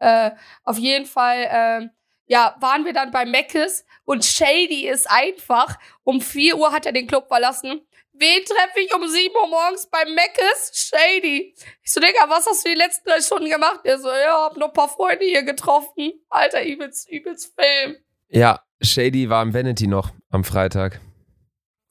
Äh, 0.00 0.32
auf 0.64 0.78
jeden 0.78 1.06
Fall, 1.06 1.46
ähm, 1.48 1.90
ja, 2.26 2.56
waren 2.58 2.84
wir 2.84 2.92
dann 2.92 3.12
bei 3.12 3.24
Meckes 3.24 3.84
und 4.04 4.24
Shady 4.24 4.88
ist 4.88 5.08
einfach, 5.08 5.78
um 6.02 6.20
4 6.20 6.56
Uhr 6.56 6.72
hat 6.72 6.86
er 6.86 6.92
den 6.92 7.06
Club 7.06 7.28
verlassen. 7.28 7.85
Wen 8.18 8.44
treffe 8.44 8.80
ich 8.80 8.94
um 8.94 9.06
7 9.06 9.34
Uhr 9.34 9.48
morgens 9.48 9.88
bei 9.90 10.04
Meckes? 10.04 10.70
Shady. 10.72 11.54
Ich 11.82 11.92
so, 11.92 12.00
Digga, 12.00 12.28
was 12.28 12.46
hast 12.46 12.64
du 12.64 12.70
die 12.70 12.76
letzten 12.78 13.08
drei 13.08 13.20
Stunden 13.20 13.50
gemacht? 13.50 13.80
Er 13.84 13.98
so, 13.98 14.08
ja, 14.08 14.44
hab 14.44 14.56
noch 14.56 14.68
ein 14.68 14.72
paar 14.72 14.88
Freunde 14.88 15.24
hier 15.24 15.42
getroffen. 15.42 16.12
Alter, 16.30 16.64
übelst, 16.64 17.10
übelst 17.10 17.52
Film. 17.58 17.96
Ja, 18.28 18.60
Shady 18.80 19.28
war 19.28 19.42
im 19.42 19.52
Vanity 19.54 19.86
noch 19.86 20.10
am 20.30 20.44
Freitag. 20.44 21.00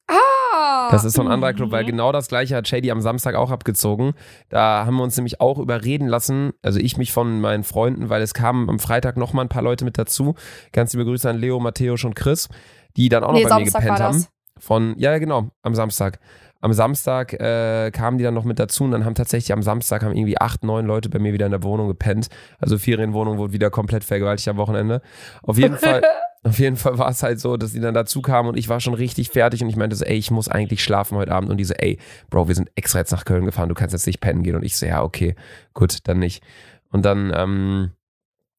Ah. 0.07 0.89
Das 0.91 1.03
ist 1.03 1.13
so 1.15 1.21
ein 1.21 1.27
anderer 1.27 1.53
Club, 1.53 1.71
weil 1.71 1.83
Mhm. 1.83 1.87
genau 1.87 2.11
das 2.11 2.27
gleiche 2.27 2.55
hat 2.55 2.67
Shady 2.67 2.91
am 2.91 3.01
Samstag 3.01 3.35
auch 3.35 3.49
abgezogen. 3.51 4.13
Da 4.49 4.85
haben 4.85 4.95
wir 4.97 5.03
uns 5.03 5.15
nämlich 5.17 5.41
auch 5.41 5.57
überreden 5.57 6.07
lassen, 6.07 6.53
also 6.61 6.79
ich 6.79 6.97
mich 6.97 7.11
von 7.11 7.41
meinen 7.41 7.63
Freunden, 7.63 8.09
weil 8.09 8.21
es 8.21 8.33
kamen 8.33 8.69
am 8.69 8.79
Freitag 8.79 9.17
noch 9.17 9.33
mal 9.33 9.41
ein 9.41 9.49
paar 9.49 9.63
Leute 9.63 9.83
mit 9.83 9.97
dazu. 9.97 10.35
Ganz 10.73 10.93
liebe 10.93 11.05
Grüße 11.05 11.29
an 11.29 11.37
Leo, 11.39 11.59
Matthäus 11.59 12.03
und 12.03 12.15
Chris, 12.15 12.49
die 12.97 13.09
dann 13.09 13.23
auch 13.23 13.29
noch 13.31 13.39
Nee, 13.39 13.43
bei 13.43 13.49
mir 13.49 13.55
Samstag 13.71 13.81
gepennt 13.81 13.99
war 13.99 14.07
haben. 14.07 14.27
Von, 14.59 14.95
ja, 14.97 15.11
ja, 15.11 15.17
genau, 15.17 15.49
am 15.63 15.75
Samstag. 15.75 16.19
Am 16.61 16.73
Samstag 16.73 17.33
äh, 17.33 17.91
kamen 17.91 18.17
die 18.17 18.23
dann 18.23 18.33
noch 18.33 18.45
mit 18.45 18.57
dazu 18.57 18.85
und 18.85 18.91
dann 18.91 19.05
haben 19.05 19.13
tatsächlich 19.13 19.53
am 19.53 19.61
Samstag 19.61 20.01
haben 20.03 20.15
irgendwie 20.15 20.39
acht, 20.39 20.63
neun 20.63 20.85
Leute 20.85 21.09
bei 21.09 21.19
mir 21.19 21.33
wieder 21.33 21.45
in 21.45 21.51
der 21.51 21.61
Wohnung 21.61 21.87
gepennt. 21.87 22.29
Also 22.57 22.77
Ferienwohnung 22.77 23.37
wurde 23.37 23.53
wieder 23.53 23.69
komplett 23.69 24.03
vergewaltigt 24.03 24.47
am 24.47 24.57
Wochenende. 24.57 25.01
Auf 25.43 25.59
jeden 25.59 25.77
Fall, 25.77 26.01
auf 26.43 26.57
jeden 26.57 26.77
Fall 26.77 26.97
war 26.97 27.09
es 27.09 27.21
halt 27.21 27.39
so, 27.39 27.57
dass 27.57 27.73
die 27.73 27.81
dann 27.81 27.93
dazu 27.93 28.21
kamen 28.21 28.49
und 28.49 28.57
ich 28.57 28.69
war 28.69 28.79
schon 28.79 28.95
richtig 28.95 29.29
fertig 29.29 29.61
und 29.61 29.69
ich 29.69 29.75
meinte 29.75 29.95
so, 29.95 30.05
ey, 30.05 30.15
ich 30.15 30.31
muss 30.31 30.47
eigentlich 30.47 30.83
schlafen 30.83 31.17
heute 31.17 31.33
Abend 31.33 31.51
und 31.51 31.57
diese, 31.57 31.77
ey, 31.79 31.99
Bro, 32.29 32.47
wir 32.47 32.55
sind 32.55 32.71
extra 32.75 32.99
jetzt 32.99 33.11
nach 33.11 33.25
Köln 33.25 33.45
gefahren, 33.45 33.69
du 33.69 33.75
kannst 33.75 33.93
jetzt 33.93 34.07
nicht 34.07 34.21
pennen 34.21 34.41
gehen 34.41 34.55
und 34.55 34.63
ich 34.63 34.75
so, 34.75 34.87
ja, 34.87 35.03
okay, 35.03 35.35
gut, 35.73 35.99
dann 36.07 36.17
nicht. 36.17 36.41
Und 36.91 37.05
dann, 37.05 37.31
ähm, 37.35 37.91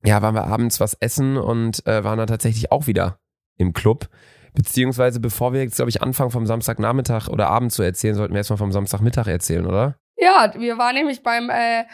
ja, 0.04 0.22
waren 0.22 0.35
wir 0.35 0.44
abends 0.44 0.78
was 0.78 0.94
essen 0.94 1.37
und 1.37 1.85
äh, 1.87 2.04
waren 2.04 2.18
dann 2.18 2.28
tatsächlich 2.28 2.70
auch 2.70 2.87
wieder 2.87 3.18
im 3.56 3.72
Club. 3.72 4.09
Beziehungsweise, 4.57 5.21
bevor 5.21 5.53
wir 5.53 5.62
jetzt, 5.62 5.77
glaube 5.77 5.90
ich, 5.90 6.01
anfangen 6.01 6.31
vom 6.31 6.47
Samstagnachmittag 6.47 7.29
oder 7.29 7.49
Abend 7.49 7.73
zu 7.73 7.83
erzählen, 7.83 8.14
sollten 8.14 8.33
wir 8.33 8.38
erstmal 8.38 8.57
vom 8.57 8.73
Samstagmittag 8.73 9.27
erzählen, 9.27 9.66
oder? 9.66 9.99
Ja, 10.16 10.51
wir 10.57 10.79
waren 10.79 10.95
nämlich 10.95 11.23
beim 11.23 11.51
äh, 11.51 11.85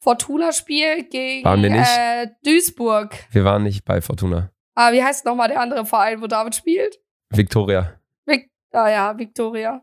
Fortuna-Spiel 0.00 1.04
gegen 1.04 1.44
Waren 1.44 1.62
wir 1.62 1.70
nicht? 1.70 1.88
Äh, 1.96 2.26
Duisburg. 2.44 3.14
Wir 3.30 3.44
waren 3.44 3.62
nicht 3.62 3.84
bei 3.84 4.00
Fortuna. 4.00 4.50
Ah, 4.74 4.92
wie 4.92 5.02
heißt 5.02 5.26
nochmal 5.26 5.46
der 5.46 5.60
andere 5.60 5.86
Verein, 5.86 6.20
wo 6.20 6.26
David 6.26 6.56
spielt? 6.56 6.98
Victoria. 7.30 8.00
Vic 8.26 8.50
ah 8.72 8.88
ja, 8.88 9.16
Victoria. 9.16 9.80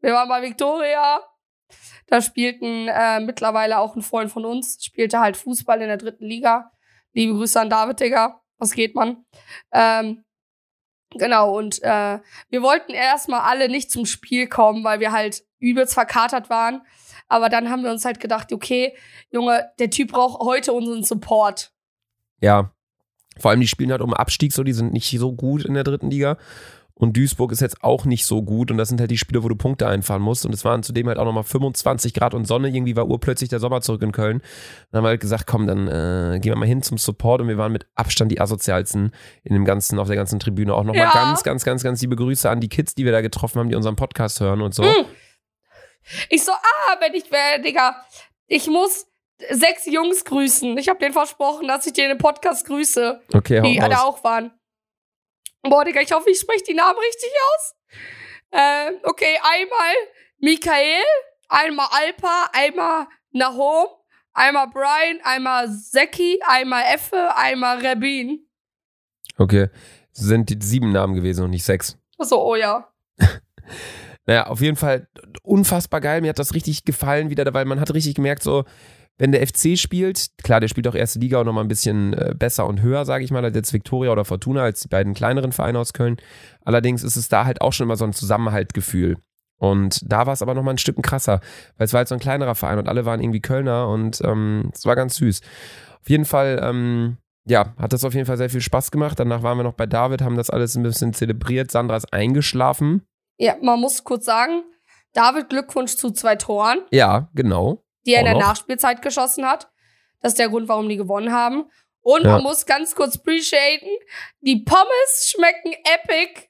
Wir 0.00 0.14
waren 0.14 0.28
bei 0.30 0.40
Victoria. 0.40 1.20
Da 2.06 2.22
spielten 2.22 2.88
äh, 2.88 3.20
mittlerweile 3.20 3.78
auch 3.78 3.96
ein 3.96 4.02
Freund 4.02 4.32
von 4.32 4.46
uns, 4.46 4.82
spielte 4.82 5.20
halt 5.20 5.36
Fußball 5.36 5.82
in 5.82 5.88
der 5.88 5.98
dritten 5.98 6.24
Liga. 6.24 6.70
Liebe 7.12 7.34
Grüße 7.34 7.60
an 7.60 7.68
David, 7.68 8.00
Digga. 8.00 8.40
Was 8.58 8.72
geht, 8.72 8.94
man? 8.94 9.26
Ähm, 9.72 10.24
genau, 11.10 11.56
und 11.56 11.82
äh, 11.82 12.18
wir 12.48 12.62
wollten 12.62 12.92
erstmal 12.92 13.40
alle 13.40 13.68
nicht 13.68 13.90
zum 13.90 14.06
Spiel 14.06 14.48
kommen, 14.48 14.84
weil 14.84 15.00
wir 15.00 15.12
halt 15.12 15.44
übelst 15.58 15.94
verkatert 15.94 16.50
waren. 16.50 16.82
Aber 17.28 17.48
dann 17.48 17.70
haben 17.70 17.82
wir 17.82 17.90
uns 17.90 18.04
halt 18.04 18.20
gedacht, 18.20 18.52
okay, 18.52 18.96
Junge, 19.30 19.70
der 19.78 19.90
Typ 19.90 20.12
braucht 20.12 20.40
heute 20.40 20.72
unseren 20.72 21.02
Support. 21.02 21.72
Ja. 22.40 22.72
Vor 23.38 23.50
allem, 23.50 23.60
die 23.60 23.68
spielen 23.68 23.90
halt 23.90 24.00
um 24.00 24.14
Abstieg, 24.14 24.52
so, 24.52 24.62
die 24.62 24.72
sind 24.72 24.92
nicht 24.92 25.10
so 25.18 25.32
gut 25.32 25.64
in 25.64 25.74
der 25.74 25.84
dritten 25.84 26.10
Liga. 26.10 26.38
Und 26.98 27.14
Duisburg 27.14 27.52
ist 27.52 27.60
jetzt 27.60 27.84
auch 27.84 28.06
nicht 28.06 28.24
so 28.24 28.42
gut. 28.42 28.70
Und 28.70 28.78
das 28.78 28.88
sind 28.88 29.00
halt 29.00 29.10
die 29.10 29.18
Spiele, 29.18 29.42
wo 29.44 29.48
du 29.50 29.54
Punkte 29.54 29.86
einfahren 29.86 30.22
musst. 30.22 30.46
Und 30.46 30.54
es 30.54 30.64
waren 30.64 30.82
zudem 30.82 31.08
halt 31.08 31.18
auch 31.18 31.26
nochmal 31.26 31.44
25 31.44 32.14
Grad 32.14 32.32
und 32.32 32.46
Sonne. 32.46 32.68
Irgendwie 32.70 32.96
war 32.96 33.06
urplötzlich 33.06 33.50
der 33.50 33.60
Sommer 33.60 33.82
zurück 33.82 34.00
in 34.00 34.12
Köln. 34.12 34.40
Dann 34.90 34.98
haben 34.98 35.04
wir 35.04 35.08
halt 35.10 35.20
gesagt, 35.20 35.46
komm, 35.46 35.66
dann 35.66 35.88
äh, 35.88 36.38
gehen 36.40 36.52
wir 36.52 36.56
mal 36.56 36.66
hin 36.66 36.82
zum 36.82 36.96
Support. 36.96 37.42
Und 37.42 37.48
wir 37.48 37.58
waren 37.58 37.70
mit 37.72 37.86
Abstand 37.96 38.32
die 38.32 38.40
asozialsten 38.40 39.12
in 39.44 39.52
dem 39.52 39.66
ganzen, 39.66 39.98
auf 39.98 40.06
der 40.06 40.16
ganzen 40.16 40.38
Tribüne. 40.40 40.74
Auch 40.74 40.84
nochmal 40.84 41.04
Ja. 41.04 41.10
ganz, 41.12 41.42
ganz, 41.42 41.64
ganz, 41.64 41.82
ganz 41.82 42.00
liebe 42.00 42.16
Grüße 42.16 42.48
an 42.48 42.60
die 42.60 42.70
Kids, 42.70 42.94
die 42.94 43.04
wir 43.04 43.12
da 43.12 43.20
getroffen 43.20 43.58
haben, 43.58 43.68
die 43.68 43.74
unseren 43.76 43.96
Podcast 43.96 44.40
hören 44.40 44.62
und 44.62 44.74
so. 44.74 44.82
Mm. 44.82 45.04
Ich 46.30 46.44
so, 46.44 46.52
ah, 46.52 46.96
wenn 47.00 47.12
ich 47.12 47.30
wäre, 47.30 47.60
Digga, 47.60 47.96
ich 48.46 48.68
muss 48.68 49.06
sechs 49.50 49.84
Jungs 49.86 50.24
grüßen. 50.24 50.78
Ich 50.78 50.88
habe 50.88 50.98
denen 50.98 51.12
versprochen, 51.12 51.68
dass 51.68 51.86
ich 51.86 51.92
dir 51.92 52.04
in 52.04 52.10
den 52.10 52.18
Podcast 52.18 52.66
grüße, 52.66 53.20
Okay, 53.34 53.60
die 53.60 53.78
raus. 53.80 53.94
auch 54.02 54.24
waren. 54.24 54.50
Boah, 55.68 55.84
Digga, 55.84 56.00
ich 56.00 56.12
hoffe, 56.12 56.30
ich 56.30 56.38
spreche 56.38 56.64
die 56.64 56.74
Namen 56.74 56.98
richtig 56.98 57.30
aus. 57.54 57.74
Ähm, 58.52 59.00
okay, 59.02 59.38
einmal 59.42 59.94
Michael, 60.38 61.04
einmal 61.48 61.88
Alpa, 61.90 62.50
einmal 62.52 63.06
Nahom, 63.32 63.88
einmal 64.32 64.68
Brian, 64.68 65.20
einmal 65.22 65.68
Zeki, 65.70 66.40
einmal 66.46 66.84
Effe, 66.92 67.36
einmal 67.36 67.84
Rabin. 67.84 68.46
Okay. 69.38 69.68
Sind 70.12 70.48
die 70.48 70.58
sieben 70.64 70.92
Namen 70.92 71.14
gewesen 71.14 71.44
und 71.44 71.50
nicht 71.50 71.64
sechs. 71.64 71.98
Achso, 72.18 72.42
oh 72.42 72.56
ja. 72.56 72.88
Naja, 74.28 74.48
auf 74.48 74.60
jeden 74.60 74.76
Fall 74.76 75.06
unfassbar 75.44 76.00
geil. 76.00 76.20
Mir 76.20 76.30
hat 76.30 76.38
das 76.40 76.52
richtig 76.54 76.84
gefallen 76.84 77.30
wieder, 77.30 77.52
weil 77.54 77.64
man 77.64 77.78
hat 77.78 77.94
richtig 77.94 78.16
gemerkt, 78.16 78.42
so, 78.42 78.64
wenn 79.18 79.32
der 79.32 79.46
FC 79.46 79.78
spielt, 79.78 80.28
klar, 80.42 80.60
der 80.60 80.68
spielt 80.68 80.86
auch 80.88 80.94
erste 80.94 81.18
Liga 81.18 81.40
und 81.40 81.46
nochmal 81.46 81.64
ein 81.64 81.68
bisschen 81.68 82.12
äh, 82.12 82.34
besser 82.36 82.66
und 82.66 82.82
höher, 82.82 83.04
sage 83.04 83.24
ich 83.24 83.30
mal, 83.30 83.44
als 83.44 83.56
jetzt 83.56 83.72
Viktoria 83.72 84.12
oder 84.12 84.24
Fortuna, 84.24 84.62
als 84.62 84.80
die 84.80 84.88
beiden 84.88 85.14
kleineren 85.14 85.52
Vereine 85.52 85.78
aus 85.78 85.92
Köln. 85.92 86.16
Allerdings 86.64 87.02
ist 87.02 87.16
es 87.16 87.28
da 87.28 87.46
halt 87.46 87.60
auch 87.62 87.72
schon 87.72 87.84
immer 87.84 87.96
so 87.96 88.04
ein 88.04 88.12
Zusammenhaltgefühl. 88.12 89.16
Und 89.58 90.00
da 90.10 90.26
war 90.26 90.34
es 90.34 90.42
aber 90.42 90.54
nochmal 90.54 90.74
ein 90.74 90.78
Stück 90.78 91.02
krasser, 91.02 91.40
weil 91.78 91.86
es 91.86 91.92
war 91.94 91.98
halt 91.98 92.08
so 92.08 92.14
ein 92.14 92.20
kleinerer 92.20 92.54
Verein 92.54 92.78
und 92.78 92.88
alle 92.88 93.06
waren 93.06 93.20
irgendwie 93.20 93.40
Kölner 93.40 93.88
und 93.88 94.20
ähm, 94.22 94.70
es 94.74 94.84
war 94.84 94.96
ganz 94.96 95.16
süß. 95.16 95.40
Auf 96.00 96.10
jeden 96.10 96.26
Fall, 96.26 96.60
ähm, 96.62 97.16
ja, 97.46 97.74
hat 97.78 97.94
das 97.94 98.04
auf 98.04 98.12
jeden 98.12 98.26
Fall 98.26 98.36
sehr 98.36 98.50
viel 98.50 98.60
Spaß 98.60 98.90
gemacht. 98.90 99.18
Danach 99.18 99.42
waren 99.42 99.56
wir 99.56 99.64
noch 99.64 99.72
bei 99.72 99.86
David, 99.86 100.20
haben 100.20 100.36
das 100.36 100.50
alles 100.50 100.76
ein 100.76 100.82
bisschen 100.82 101.14
zelebriert. 101.14 101.70
Sandra 101.70 101.96
ist 101.96 102.12
eingeschlafen. 102.12 103.02
Ja, 103.38 103.56
man 103.62 103.80
muss 103.80 104.04
kurz 104.04 104.26
sagen, 104.26 104.62
David, 105.14 105.48
Glückwunsch 105.48 105.96
zu 105.96 106.10
zwei 106.10 106.36
Toren, 106.36 106.80
Ja, 106.90 107.30
genau. 107.34 107.85
Die 108.06 108.14
er 108.14 108.20
in 108.20 108.26
der. 108.26 108.36
Nachspielzeit 108.38 109.02
geschossen 109.02 109.46
hat. 109.46 109.68
Das 110.20 110.32
ist 110.32 110.38
der 110.38 110.48
Grund, 110.48 110.68
warum 110.68 110.88
die 110.88 110.96
gewonnen 110.96 111.32
haben. 111.32 111.70
Und 112.00 112.22
Ja. 112.24 112.32
man 112.34 112.42
muss 112.44 112.64
ganz 112.66 112.94
kurz 112.94 113.16
appreciaten, 113.16 113.88
die 114.40 114.62
Pommes 114.64 115.28
schmecken 115.34 115.72
epic 115.84 116.48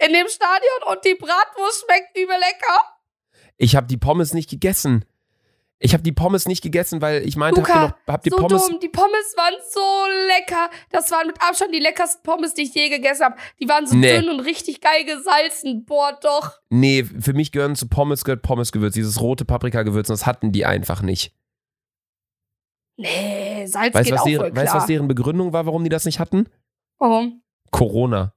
in 0.00 0.12
dem 0.12 0.28
Stadion 0.28 0.82
und 0.90 1.04
die 1.04 1.14
Bratwurst 1.14 1.84
schmeckt 1.86 2.16
übel 2.16 2.36
lecker. 2.36 2.80
Ich 3.56 3.76
habe 3.76 3.86
die 3.86 3.96
Pommes 3.96 4.34
nicht 4.34 4.50
gegessen. 4.50 5.04
Ich 5.86 5.92
habe 5.92 6.02
die 6.02 6.12
Pommes 6.12 6.48
nicht 6.48 6.62
gegessen, 6.62 7.02
weil 7.02 7.28
ich 7.28 7.36
meinte, 7.36 7.60
habt 7.60 7.68
ihr, 7.68 7.74
Luca, 7.74 7.88
noch, 7.88 8.12
habt 8.14 8.24
ihr 8.26 8.30
so 8.30 8.36
Pommes. 8.38 8.66
dumm, 8.68 8.80
die 8.80 8.88
Pommes 8.88 9.34
waren 9.36 9.54
so 9.70 9.80
lecker. 10.28 10.70
Das 10.90 11.10
waren 11.10 11.26
mit 11.26 11.36
Abstand 11.42 11.74
die 11.74 11.78
leckersten 11.78 12.22
Pommes, 12.22 12.54
die 12.54 12.62
ich 12.62 12.74
je 12.74 12.88
gegessen 12.88 13.24
habe. 13.26 13.36
Die 13.60 13.68
waren 13.68 13.86
so 13.86 13.94
Nee. 13.94 14.18
dünn 14.20 14.30
und 14.30 14.40
richtig 14.40 14.80
geil 14.80 15.04
gesalzen. 15.04 15.84
Boah, 15.84 16.18
doch. 16.22 16.52
Nee, 16.70 17.04
für 17.04 17.34
mich 17.34 17.52
gehören 17.52 17.76
zu 17.76 17.86
Pommes 17.88 18.24
gehört 18.24 18.40
Pommesgewürz, 18.42 18.94
dieses 18.94 19.20
rote 19.20 19.44
Paprikagewürz, 19.44 20.08
und 20.08 20.14
das 20.18 20.24
hatten 20.26 20.52
die 20.52 20.64
einfach 20.64 21.02
nicht. 21.02 21.34
Nee, 22.96 23.66
Salz 23.66 23.94
Weißt 23.94 24.10
du, 24.10 24.10
geht 24.10 24.12
was, 24.14 24.20
auch 24.20 24.24
voll 24.24 24.30
deren, 24.32 24.52
klar. 24.52 24.64
weißt, 24.64 24.74
was 24.74 24.86
deren 24.86 25.08
Begründung 25.08 25.52
war, 25.52 25.66
warum 25.66 25.82
die 25.84 25.90
das 25.90 26.04
nicht 26.04 26.18
hatten? 26.20 26.48
Warum? 26.98 27.42
Corona. 27.70 28.33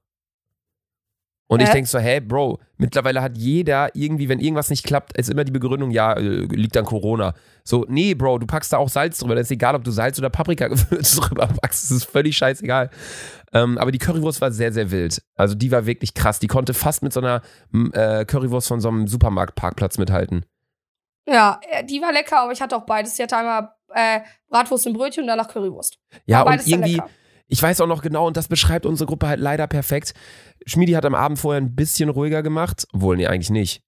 Und 1.48 1.62
ich 1.62 1.68
Hä? 1.68 1.72
denk 1.72 1.88
so, 1.88 1.98
hey, 1.98 2.20
Bro, 2.20 2.60
mittlerweile 2.76 3.22
hat 3.22 3.38
jeder 3.38 3.88
irgendwie, 3.94 4.28
wenn 4.28 4.38
irgendwas 4.38 4.68
nicht 4.68 4.84
klappt, 4.84 5.16
ist 5.16 5.30
immer 5.30 5.44
die 5.44 5.50
Begründung, 5.50 5.90
ja, 5.90 6.12
äh, 6.12 6.20
liegt 6.20 6.76
an 6.76 6.84
Corona. 6.84 7.32
So, 7.64 7.86
nee, 7.88 8.14
Bro, 8.14 8.40
du 8.40 8.46
packst 8.46 8.72
da 8.72 8.76
auch 8.76 8.90
Salz 8.90 9.18
drüber. 9.18 9.34
Das 9.34 9.46
ist 9.46 9.50
egal, 9.50 9.74
ob 9.74 9.82
du 9.82 9.90
Salz 9.90 10.18
oder 10.18 10.28
Paprikagewürz 10.28 11.16
drüber 11.20 11.46
packst. 11.46 11.84
Das 11.84 11.90
ist 11.90 12.04
völlig 12.04 12.36
scheißegal. 12.36 12.90
Ähm, 13.54 13.78
aber 13.78 13.90
die 13.90 13.98
Currywurst 13.98 14.42
war 14.42 14.52
sehr, 14.52 14.72
sehr 14.72 14.90
wild. 14.90 15.22
Also 15.36 15.54
die 15.54 15.72
war 15.72 15.86
wirklich 15.86 16.12
krass. 16.12 16.38
Die 16.38 16.48
konnte 16.48 16.74
fast 16.74 17.02
mit 17.02 17.14
so 17.14 17.20
einer 17.20 17.40
äh, 17.92 18.26
Currywurst 18.26 18.68
von 18.68 18.80
so 18.80 18.88
einem 18.88 19.08
Supermarktparkplatz 19.08 19.96
mithalten. 19.96 20.44
Ja, 21.26 21.60
äh, 21.70 21.82
die 21.82 22.02
war 22.02 22.12
lecker, 22.12 22.40
aber 22.40 22.52
ich 22.52 22.60
hatte 22.60 22.76
auch 22.76 22.84
beides. 22.84 23.14
Ich 23.14 23.22
hatte 23.22 23.38
einmal 23.38 23.70
äh, 23.94 24.20
Bratwurst 24.50 24.86
und 24.86 24.92
Brötchen 24.92 25.22
und 25.22 25.28
danach 25.28 25.48
Currywurst. 25.48 25.98
Ja, 26.26 26.42
und 26.42 26.66
irgendwie, 26.66 26.96
lecker. 26.96 27.08
Ich 27.48 27.62
weiß 27.62 27.80
auch 27.80 27.86
noch 27.86 28.02
genau, 28.02 28.26
und 28.26 28.36
das 28.36 28.48
beschreibt 28.48 28.86
unsere 28.86 29.06
Gruppe 29.06 29.26
halt 29.26 29.40
leider 29.40 29.66
perfekt. 29.66 30.14
Schmiedi 30.66 30.92
hat 30.92 31.06
am 31.06 31.14
Abend 31.14 31.38
vorher 31.38 31.60
ein 31.60 31.74
bisschen 31.74 32.10
ruhiger 32.10 32.42
gemacht. 32.42 32.86
Obwohl, 32.92 33.16
nee, 33.16 33.26
eigentlich 33.26 33.50
nicht. 33.50 33.82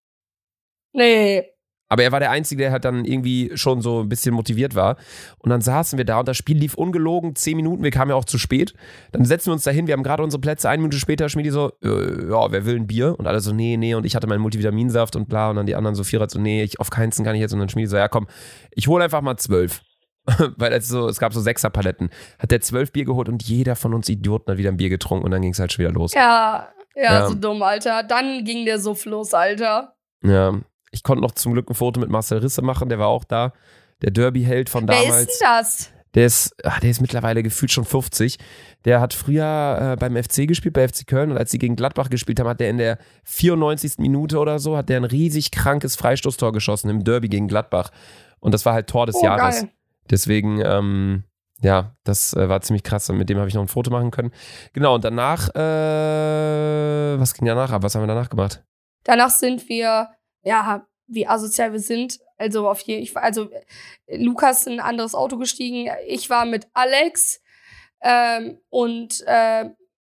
Nee. 0.92 1.44
Aber 1.92 2.04
er 2.04 2.12
war 2.12 2.20
der 2.20 2.30
Einzige, 2.30 2.62
der 2.62 2.72
halt 2.72 2.84
dann 2.84 3.04
irgendwie 3.04 3.50
schon 3.54 3.82
so 3.82 4.00
ein 4.00 4.08
bisschen 4.08 4.32
motiviert 4.32 4.76
war. 4.76 4.96
Und 5.38 5.50
dann 5.50 5.60
saßen 5.60 5.98
wir 5.98 6.04
da 6.04 6.20
und 6.20 6.28
das 6.28 6.36
Spiel 6.36 6.56
lief 6.56 6.74
ungelogen, 6.74 7.34
zehn 7.34 7.56
Minuten, 7.56 7.82
wir 7.82 7.90
kamen 7.90 8.10
ja 8.10 8.14
auch 8.14 8.24
zu 8.24 8.38
spät. 8.38 8.74
Dann 9.10 9.24
setzen 9.24 9.46
wir 9.46 9.54
uns 9.54 9.64
da 9.64 9.72
hin, 9.72 9.88
wir 9.88 9.94
haben 9.94 10.04
gerade 10.04 10.22
unsere 10.22 10.40
Plätze, 10.40 10.68
eine 10.68 10.80
Minute 10.80 11.00
später 11.00 11.28
Schmiedi 11.28 11.50
so, 11.50 11.72
äh, 11.82 12.30
ja, 12.30 12.52
wer 12.52 12.64
will 12.64 12.76
ein 12.76 12.86
Bier? 12.86 13.16
Und 13.18 13.26
alle 13.26 13.40
so, 13.40 13.52
nee, 13.52 13.76
nee, 13.76 13.94
und 13.94 14.06
ich 14.06 14.14
hatte 14.14 14.28
meinen 14.28 14.40
Multivitaminsaft 14.40 15.16
und 15.16 15.28
bla. 15.28 15.50
Und 15.50 15.56
dann 15.56 15.66
die 15.66 15.74
anderen 15.74 15.96
so, 15.96 16.04
Vierer 16.04 16.30
so, 16.30 16.40
nee, 16.40 16.62
ich, 16.62 16.78
auf 16.78 16.90
keinen 16.90 17.10
kann 17.10 17.34
ich 17.34 17.40
jetzt. 17.40 17.52
Und 17.52 17.58
dann 17.58 17.68
Schmiedi 17.68 17.88
so, 17.88 17.96
ja 17.96 18.08
komm, 18.08 18.28
ich 18.70 18.86
hole 18.86 19.02
einfach 19.02 19.20
mal 19.20 19.36
zwölf. 19.36 19.82
Weil 20.56 20.72
es, 20.72 20.88
so, 20.88 21.08
es 21.08 21.18
gab 21.18 21.32
so 21.34 21.40
Sechserpaletten. 21.40 22.10
Hat 22.38 22.50
der 22.50 22.60
zwölf 22.60 22.92
Bier 22.92 23.04
geholt 23.04 23.28
und 23.28 23.42
jeder 23.42 23.76
von 23.76 23.94
uns 23.94 24.08
Idioten 24.08 24.50
hat 24.52 24.58
wieder 24.58 24.70
ein 24.70 24.76
Bier 24.76 24.88
getrunken 24.90 25.24
und 25.24 25.30
dann 25.30 25.42
ging 25.42 25.52
es 25.52 25.58
halt 25.58 25.72
schon 25.72 25.84
wieder 25.84 25.92
los. 25.92 26.12
Ja, 26.14 26.68
ja, 26.94 27.02
Ja. 27.20 27.26
so 27.28 27.34
dumm, 27.34 27.62
Alter. 27.62 28.02
Dann 28.02 28.44
ging 28.44 28.64
der 28.64 28.78
Suff 28.78 29.04
los, 29.04 29.34
Alter. 29.34 29.94
Ja. 30.22 30.54
Ich 30.92 31.02
konnte 31.02 31.22
noch 31.22 31.32
zum 31.32 31.52
Glück 31.52 31.70
ein 31.70 31.74
Foto 31.74 32.00
mit 32.00 32.10
Marcel 32.10 32.38
Risse 32.38 32.62
machen, 32.62 32.88
der 32.88 32.98
war 32.98 33.06
auch 33.08 33.24
da. 33.24 33.52
Der 34.02 34.10
Derby-Held 34.10 34.68
von 34.68 34.88
Wer 34.88 34.96
damals. 35.02 35.22
ist 35.22 35.40
denn 35.40 35.46
das? 35.48 35.90
Der 36.14 36.26
ist, 36.26 36.56
ach, 36.64 36.80
der 36.80 36.90
ist 36.90 37.00
mittlerweile 37.00 37.42
gefühlt 37.44 37.70
schon 37.70 37.84
50. 37.84 38.38
Der 38.84 39.00
hat 39.00 39.14
früher 39.14 39.92
äh, 39.92 39.96
beim 39.96 40.16
FC 40.20 40.48
gespielt, 40.48 40.74
bei 40.74 40.88
FC 40.88 41.06
Köln. 41.06 41.30
Und 41.30 41.38
als 41.38 41.52
sie 41.52 41.58
gegen 41.58 41.76
Gladbach 41.76 42.10
gespielt 42.10 42.40
haben, 42.40 42.48
hat 42.48 42.58
der 42.58 42.68
in 42.70 42.78
der 42.78 42.98
94. 43.24 43.98
Minute 43.98 44.38
oder 44.40 44.58
so, 44.58 44.76
hat 44.76 44.88
der 44.88 44.96
ein 44.96 45.04
riesig 45.04 45.52
krankes 45.52 45.94
Freistoßtor 45.94 46.50
geschossen 46.52 46.90
im 46.90 47.04
Derby 47.04 47.28
gegen 47.28 47.46
Gladbach. 47.46 47.90
Und 48.40 48.52
das 48.52 48.66
war 48.66 48.72
halt 48.72 48.88
Tor 48.88 49.06
des 49.06 49.14
Oh, 49.16 49.24
Jahres. 49.24 49.60
geil. 49.60 49.70
Deswegen, 50.08 50.60
ähm, 50.64 51.24
ja, 51.62 51.94
das 52.04 52.32
äh, 52.34 52.48
war 52.48 52.60
ziemlich 52.62 52.82
krass. 52.82 53.10
Und 53.10 53.18
mit 53.18 53.28
dem 53.28 53.38
habe 53.38 53.48
ich 53.48 53.54
noch 53.54 53.62
ein 53.62 53.68
Foto 53.68 53.90
machen 53.90 54.10
können. 54.10 54.32
Genau, 54.72 54.94
und 54.94 55.04
danach, 55.04 55.48
äh, 55.54 57.18
was 57.20 57.34
ging 57.34 57.46
danach 57.46 57.70
ab? 57.72 57.82
Was 57.82 57.94
haben 57.94 58.02
wir 58.02 58.06
danach 58.08 58.30
gemacht? 58.30 58.62
Danach 59.04 59.30
sind 59.30 59.68
wir, 59.68 60.08
ja, 60.42 60.86
wie 61.06 61.26
asozial 61.26 61.72
wir 61.72 61.80
sind. 61.80 62.18
Also 62.38 62.68
auf 62.68 62.80
je, 62.80 62.96
ich, 62.96 63.14
war- 63.14 63.22
also 63.22 63.50
äh, 64.06 64.16
Lukas 64.22 64.66
in 64.66 64.74
ein 64.74 64.80
anderes 64.80 65.14
Auto 65.14 65.36
gestiegen. 65.36 65.90
Ich 66.06 66.30
war 66.30 66.44
mit 66.46 66.66
Alex 66.72 67.40
ähm, 68.02 68.58
und 68.70 69.22
äh, 69.26 69.66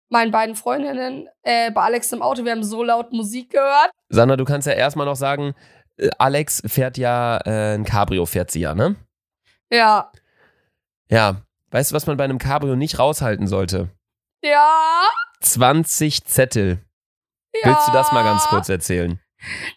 meinen 0.08 0.30
beiden 0.32 0.54
Freundinnen 0.56 1.28
äh, 1.42 1.70
bei 1.70 1.82
Alex 1.82 2.12
im 2.12 2.22
Auto. 2.22 2.44
Wir 2.44 2.52
haben 2.52 2.64
so 2.64 2.82
laut 2.82 3.12
Musik 3.12 3.50
gehört. 3.50 3.90
Sandra, 4.08 4.36
du 4.36 4.44
kannst 4.44 4.66
ja 4.66 4.72
erstmal 4.74 5.06
noch 5.06 5.16
sagen, 5.16 5.54
äh, 5.96 6.10
Alex 6.18 6.62
fährt 6.66 6.98
ja 6.98 7.38
äh, 7.44 7.74
ein 7.74 7.84
Cabrio, 7.84 8.26
fährt 8.26 8.50
sie 8.50 8.60
ja, 8.60 8.74
ne? 8.74 8.96
Ja. 9.70 10.10
Ja. 11.08 11.42
Weißt 11.70 11.90
du, 11.90 11.94
was 11.94 12.06
man 12.06 12.16
bei 12.16 12.24
einem 12.24 12.38
Cabrio 12.38 12.76
nicht 12.76 12.98
raushalten 12.98 13.46
sollte? 13.48 13.90
Ja. 14.42 15.08
20 15.40 16.24
Zettel. 16.24 16.84
ja. 17.54 17.68
Willst 17.70 17.88
du 17.88 17.92
das 17.92 18.12
mal 18.12 18.22
ganz 18.24 18.44
kurz 18.46 18.68
erzählen? 18.68 19.20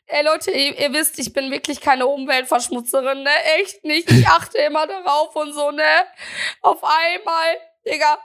Ey 0.06 0.24
Leute, 0.24 0.52
ihr, 0.52 0.80
ihr 0.80 0.94
wisst, 0.94 1.20
ich 1.20 1.34
bin 1.34 1.52
wirklich 1.52 1.82
keine 1.82 2.08
Umweltverschmutzerin, 2.08 3.24
ne? 3.24 3.30
Echt 3.60 3.84
nicht. 3.84 4.10
Ich 4.12 4.28
achte 4.28 4.58
immer 4.60 4.88
darauf 4.88 5.36
und 5.36 5.54
so, 5.54 5.72
ne? 5.72 5.84
Auf 6.62 6.82
einmal, 6.84 7.58
Digga, 7.86 8.18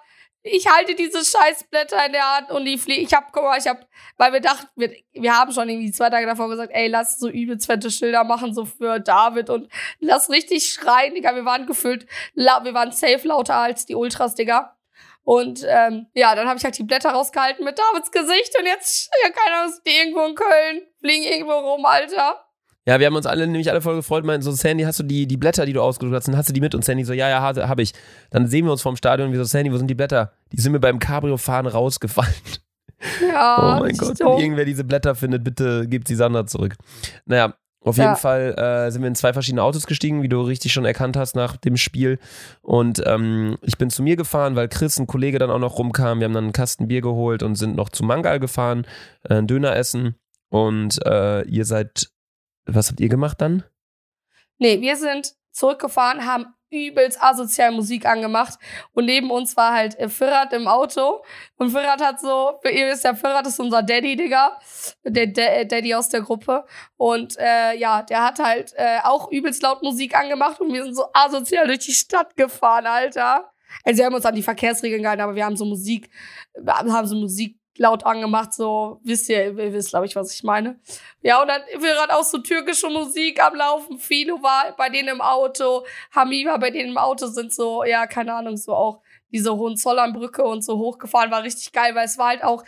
ich 0.46 0.68
halte 0.68 0.94
diese 0.94 1.24
Scheißblätter 1.24 2.04
in 2.04 2.12
der 2.12 2.36
Hand 2.36 2.50
und 2.50 2.66
die 2.66 2.76
fliegen. 2.76 3.02
Ich 3.02 3.14
hab, 3.14 3.32
guck 3.32 3.44
mal, 3.44 3.58
ich 3.58 3.66
hab, 3.66 3.88
weil 4.18 4.34
wir 4.34 4.40
dachten, 4.40 4.68
wir, 4.76 4.94
wir 5.12 5.34
haben 5.34 5.50
schon 5.52 5.70
irgendwie 5.70 5.90
zwei 5.90 6.10
Tage 6.10 6.26
davor 6.26 6.50
gesagt, 6.50 6.70
ey, 6.74 6.86
lass 6.86 7.18
so 7.18 7.30
übelst 7.30 7.64
fette 7.64 7.90
Schilder 7.90 8.24
machen, 8.24 8.52
so 8.52 8.66
für 8.66 9.00
David 9.00 9.48
und 9.48 9.70
lass 10.00 10.28
richtig 10.28 10.68
schreien, 10.68 11.14
Digga. 11.14 11.34
Wir 11.34 11.46
waren 11.46 11.66
gefüllt, 11.66 12.06
la 12.34 12.62
wir 12.62 12.74
waren 12.74 12.92
safe 12.92 13.26
lauter 13.26 13.56
als 13.56 13.86
die 13.86 13.94
Ultras, 13.94 14.34
Digga. 14.34 14.76
Und 15.22 15.64
ähm, 15.66 16.08
ja, 16.12 16.34
dann 16.34 16.46
habe 16.46 16.58
ich 16.58 16.64
halt 16.64 16.76
die 16.76 16.84
Blätter 16.84 17.12
rausgehalten 17.12 17.64
mit 17.64 17.78
Davids 17.78 18.12
Gesicht 18.12 18.54
und 18.58 18.66
jetzt, 18.66 19.10
ja, 19.24 19.30
keine 19.30 19.56
Ahnung, 19.56 19.74
die 19.86 19.96
irgendwo 19.96 20.26
in 20.26 20.34
Köln, 20.34 20.82
fliegen 21.00 21.24
irgendwo 21.24 21.54
rum, 21.54 21.86
Alter. 21.86 22.43
Ja, 22.86 23.00
wir 23.00 23.06
haben 23.06 23.16
uns 23.16 23.24
alle 23.26 23.46
nämlich 23.46 23.70
alle 23.70 23.80
voll 23.80 23.96
gefreut, 23.96 24.24
meinten 24.24 24.42
so, 24.42 24.52
Sandy, 24.52 24.84
hast 24.84 24.98
du 24.98 25.04
die, 25.04 25.26
die 25.26 25.36
Blätter, 25.38 25.64
die 25.64 25.72
du 25.72 25.80
ausgedruckt 25.80 26.16
hast, 26.16 26.28
und 26.28 26.36
hast 26.36 26.50
du 26.50 26.52
die 26.52 26.60
mit? 26.60 26.74
Und 26.74 26.84
Sandy 26.84 27.04
so, 27.04 27.12
ja, 27.14 27.28
ja, 27.30 27.40
habe 27.40 27.66
hab 27.68 27.78
ich. 27.80 27.92
Dann 28.30 28.46
sehen 28.46 28.66
wir 28.66 28.72
uns 28.72 28.82
vorm 28.82 28.96
Stadion 28.96 29.28
und 29.28 29.32
wir 29.32 29.38
so, 29.40 29.44
Sandy, 29.44 29.72
wo 29.72 29.78
sind 29.78 29.88
die 29.88 29.94
Blätter? 29.94 30.32
Die 30.52 30.60
sind 30.60 30.72
mir 30.72 30.80
beim 30.80 30.98
Cabrio-Fahren 30.98 31.66
rausgefallen. 31.66 32.34
Ja, 33.26 33.76
oh 33.78 33.80
mein 33.82 33.96
Gott, 33.96 34.20
wenn 34.20 34.38
irgendwer 34.38 34.64
diese 34.64 34.84
Blätter 34.84 35.14
findet, 35.14 35.44
bitte 35.44 35.86
gebt 35.88 36.08
sie 36.08 36.14
Sandra 36.14 36.46
zurück. 36.46 36.74
Naja, 37.26 37.54
auf 37.80 37.96
Ja. 37.96 38.04
jeden 38.04 38.16
Fall 38.16 38.54
äh, 38.58 38.90
sind 38.90 39.02
wir 39.02 39.08
in 39.08 39.14
zwei 39.14 39.32
verschiedene 39.32 39.62
Autos 39.62 39.86
gestiegen, 39.86 40.22
wie 40.22 40.28
du 40.28 40.40
richtig 40.40 40.72
schon 40.72 40.84
erkannt 40.86 41.16
hast 41.16 41.36
nach 41.36 41.56
dem 41.56 41.76
Spiel. 41.76 42.18
Und 42.62 43.02
ähm, 43.06 43.56
ich 43.62 43.76
bin 43.78 43.90
zu 43.90 44.02
mir 44.02 44.16
gefahren, 44.16 44.56
weil 44.56 44.68
Chris, 44.68 44.98
ein 44.98 45.06
Kollege, 45.06 45.38
dann 45.38 45.50
auch 45.50 45.58
noch 45.58 45.78
rumkam. 45.78 46.18
Wir 46.20 46.26
haben 46.26 46.32
dann 46.34 46.44
einen 46.44 46.52
Kasten 46.52 46.88
Bier 46.88 47.00
geholt 47.02 47.42
und 47.42 47.56
sind 47.56 47.76
noch 47.76 47.88
zu 47.90 48.04
Mangal 48.04 48.40
gefahren, 48.40 48.86
äh, 49.28 49.42
Döner 49.42 49.76
essen. 49.76 50.14
Und 50.50 51.04
äh, 51.04 51.42
ihr 51.42 51.64
seid, 51.64 52.08
was 52.66 52.88
habt 52.88 53.00
ihr 53.00 53.08
gemacht 53.08 53.40
dann? 53.40 53.64
Nee, 54.58 54.80
wir 54.80 54.96
sind 54.96 55.34
zurückgefahren, 55.50 56.26
haben 56.26 56.46
übelst 56.74 57.22
asozial 57.22 57.70
Musik 57.70 58.04
angemacht 58.04 58.58
und 58.92 59.04
neben 59.04 59.30
uns 59.30 59.56
war 59.56 59.72
halt 59.72 59.98
äh, 59.98 60.08
Firrat 60.08 60.52
im 60.52 60.66
Auto 60.66 61.22
und 61.56 61.70
Firrat 61.70 62.02
hat 62.02 62.20
so, 62.20 62.58
ihr 62.64 62.88
wisst 62.88 63.04
ja, 63.04 63.14
Firrat 63.14 63.46
ist 63.46 63.60
unser 63.60 63.82
Daddy, 63.82 64.16
Digga, 64.16 64.58
der, 65.04 65.28
der 65.28 65.60
äh, 65.60 65.66
Daddy 65.66 65.94
aus 65.94 66.08
der 66.08 66.22
Gruppe 66.22 66.64
und 66.96 67.36
äh, 67.38 67.76
ja, 67.76 68.02
der 68.02 68.24
hat 68.24 68.40
halt 68.40 68.72
äh, 68.76 68.98
auch 69.04 69.30
übelst 69.30 69.62
laut 69.62 69.82
Musik 69.82 70.16
angemacht 70.16 70.60
und 70.60 70.72
wir 70.72 70.82
sind 70.82 70.96
so 70.96 71.06
asozial 71.12 71.66
durch 71.66 71.80
die 71.80 71.92
Stadt 71.92 72.34
gefahren, 72.36 72.86
Alter. 72.86 73.50
Also 73.84 73.98
wir 73.98 74.06
haben 74.06 74.14
uns 74.14 74.26
an 74.26 74.34
die 74.34 74.42
Verkehrsregeln 74.42 75.02
gehalten, 75.02 75.22
aber 75.22 75.34
wir 75.34 75.44
haben 75.44 75.56
so 75.56 75.64
Musik, 75.64 76.10
haben 76.66 77.06
so 77.06 77.16
Musik 77.16 77.58
laut 77.76 78.04
angemacht, 78.04 78.52
so, 78.52 79.00
wisst 79.02 79.28
ihr, 79.28 79.58
ihr 79.58 79.72
wisst, 79.72 79.90
glaube 79.90 80.06
ich, 80.06 80.14
was 80.14 80.32
ich 80.32 80.44
meine. 80.44 80.78
Ja, 81.22 81.42
und 81.42 81.48
dann 81.48 81.62
wir 81.78 82.00
hatten 82.00 82.12
auch 82.12 82.24
so 82.24 82.38
türkische 82.38 82.88
Musik 82.88 83.42
am 83.42 83.54
Laufen. 83.54 83.98
Philo 83.98 84.42
war 84.42 84.74
bei 84.76 84.88
denen 84.88 85.08
im 85.08 85.20
Auto. 85.20 85.84
Hami 86.14 86.46
war 86.46 86.58
bei 86.58 86.70
denen 86.70 86.90
im 86.90 86.98
Auto, 86.98 87.26
sind 87.26 87.52
so, 87.52 87.84
ja, 87.84 88.06
keine 88.06 88.34
Ahnung, 88.34 88.56
so 88.56 88.74
auch 88.74 89.02
diese 89.30 89.56
Hohenzollernbrücke 89.56 90.44
und 90.44 90.62
so 90.62 90.78
hochgefahren. 90.78 91.30
War 91.30 91.42
richtig 91.42 91.72
geil, 91.72 91.94
weil 91.94 92.06
es 92.06 92.18
war 92.18 92.28
halt 92.28 92.44
auch, 92.44 92.64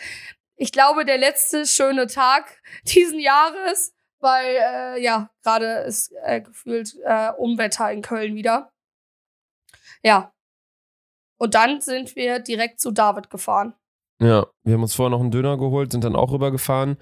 ich 0.57 0.73
glaube, 0.73 1.05
der 1.05 1.19
letzte 1.19 1.67
schöne 1.67 2.07
Tag 2.09 2.61
diesen 2.85 3.21
Jahres, 3.21 3.95
weil, 4.19 4.57
äh, 4.57 5.03
ja, 5.03 5.31
gerade 5.43 5.85
ist 5.87 6.13
äh, 6.25 6.41
gefühlt 6.41 6.97
äh, 7.05 7.31
Umwetter 7.33 7.93
in 7.93 8.03
Köln 8.03 8.35
wieder. 8.35 8.73
Ja. 10.03 10.33
Und 11.39 11.55
dann 11.55 11.81
sind 11.81 12.17
wir 12.17 12.39
direkt 12.41 12.81
zu 12.81 12.91
David 12.91 13.29
gefahren. 13.31 13.75
Ja, 14.21 14.47
wir 14.65 14.75
haben 14.75 14.83
uns 14.83 14.95
vorher 14.95 15.11
noch 15.11 15.21
einen 15.21 15.31
Döner 15.31 15.59
geholt, 15.59 15.93
sind 15.93 16.05
dann 16.05 16.17
auch 16.17 16.33
rübergefahren 16.33 16.97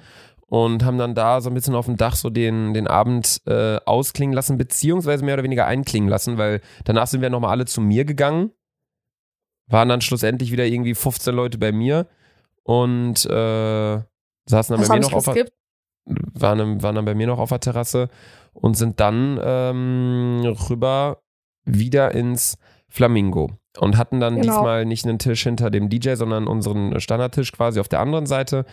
und 0.47 0.85
haben 0.85 0.99
dann 0.99 1.15
da 1.15 1.41
so 1.41 1.51
ein 1.51 1.55
bisschen 1.55 1.75
auf 1.75 1.87
dem 1.87 1.97
Dach 1.97 2.17
so 2.17 2.31
den, 2.31 2.75
den 2.75 2.87
Abend 2.87 3.41
äh, 3.47 3.79
ausklingen 3.85 4.35
lassen, 4.35 4.59
beziehungsweise 4.59 5.25
mehr 5.25 5.35
oder 5.35 5.45
weniger 5.45 5.67
einklingen 5.67 6.09
lassen, 6.09 6.39
weil 6.39 6.61
danach 6.85 7.07
sind 7.07 7.23
wir 7.23 7.31
nochmal 7.31 7.51
alle 7.51 7.67
zu 7.67 7.81
mir 7.81 8.05
gegangen, 8.05 8.51
waren 9.67 9.89
dann 9.89 10.01
schlussendlich 10.01 10.51
wieder 10.53 10.67
irgendwie 10.67 10.95
15 10.95 11.35
Leute 11.35 11.59
bei 11.59 11.73
mir 11.73 12.09
und 12.65 13.25
äh, 13.27 14.01
saßen 14.47 14.75
dann 14.75 14.81
Hast 14.81 14.89
bei 14.89 14.95
mir 14.95 15.01
noch 15.01 15.13
auf. 15.13 15.27
geskippt? 15.27 15.53
waren, 16.07 16.83
waren 16.83 16.95
dann 16.95 17.05
bei 17.05 17.15
mir 17.15 17.27
noch 17.27 17.39
auf 17.39 17.49
der 17.49 17.61
Terrasse 17.61 18.09
und 18.53 18.77
sind 18.77 19.01
dann 19.01 19.41
ähm, 19.43 20.43
rüber 20.69 21.23
wieder 21.65 22.13
ins 22.13 22.59
Flamingo 22.95 23.51
und 23.79 23.97
hatten 23.97 24.21
dann 24.21 24.37
Genau. 24.37 24.53
diesmal 24.53 24.85
nicht 24.85 25.05
einen 25.05 25.19
Tisch 25.19 25.43
hinter 25.43 25.69
dem 25.71 25.89
DJ, 25.89 26.15
sondern 26.15 26.47
unseren 26.47 27.01
Standardtisch 27.01 27.51
quasi 27.51 27.81
auf 27.81 27.89
der 27.89 27.99
anderen 27.99 28.27
Seite 28.27 28.67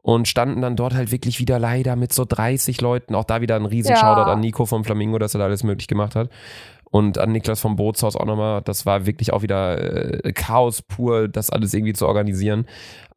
und 0.00 0.28
standen 0.28 0.60
dann 0.60 0.76
dort 0.76 0.94
halt 0.94 1.10
wirklich 1.10 1.40
wieder 1.40 1.58
leider 1.58 1.96
mit 1.96 2.12
so 2.12 2.24
30 2.24 2.80
Leuten. 2.80 3.16
Auch 3.16 3.24
da 3.24 3.40
wieder 3.40 3.56
ein 3.56 3.66
riesen 3.66 3.90
Ja. 3.90 3.96
Shoutout 3.96 4.30
an 4.30 4.38
Nico 4.40 4.64
vom 4.64 4.84
Flamingo, 4.84 5.18
dass 5.18 5.34
er 5.34 5.38
da 5.38 5.46
alles 5.46 5.64
möglich 5.64 5.88
gemacht 5.88 6.14
hat. 6.14 6.28
Und 6.94 7.18
an 7.18 7.32
Niklas 7.32 7.58
vom 7.58 7.74
Bootshaus 7.74 8.14
auch 8.14 8.24
nochmal. 8.24 8.62
Das 8.62 8.86
war 8.86 9.04
wirklich 9.04 9.32
auch 9.32 9.42
wieder 9.42 10.24
äh, 10.24 10.32
Chaos 10.32 10.80
pur, 10.80 11.26
das 11.26 11.50
alles 11.50 11.74
irgendwie 11.74 11.92
zu 11.92 12.06
organisieren. 12.06 12.66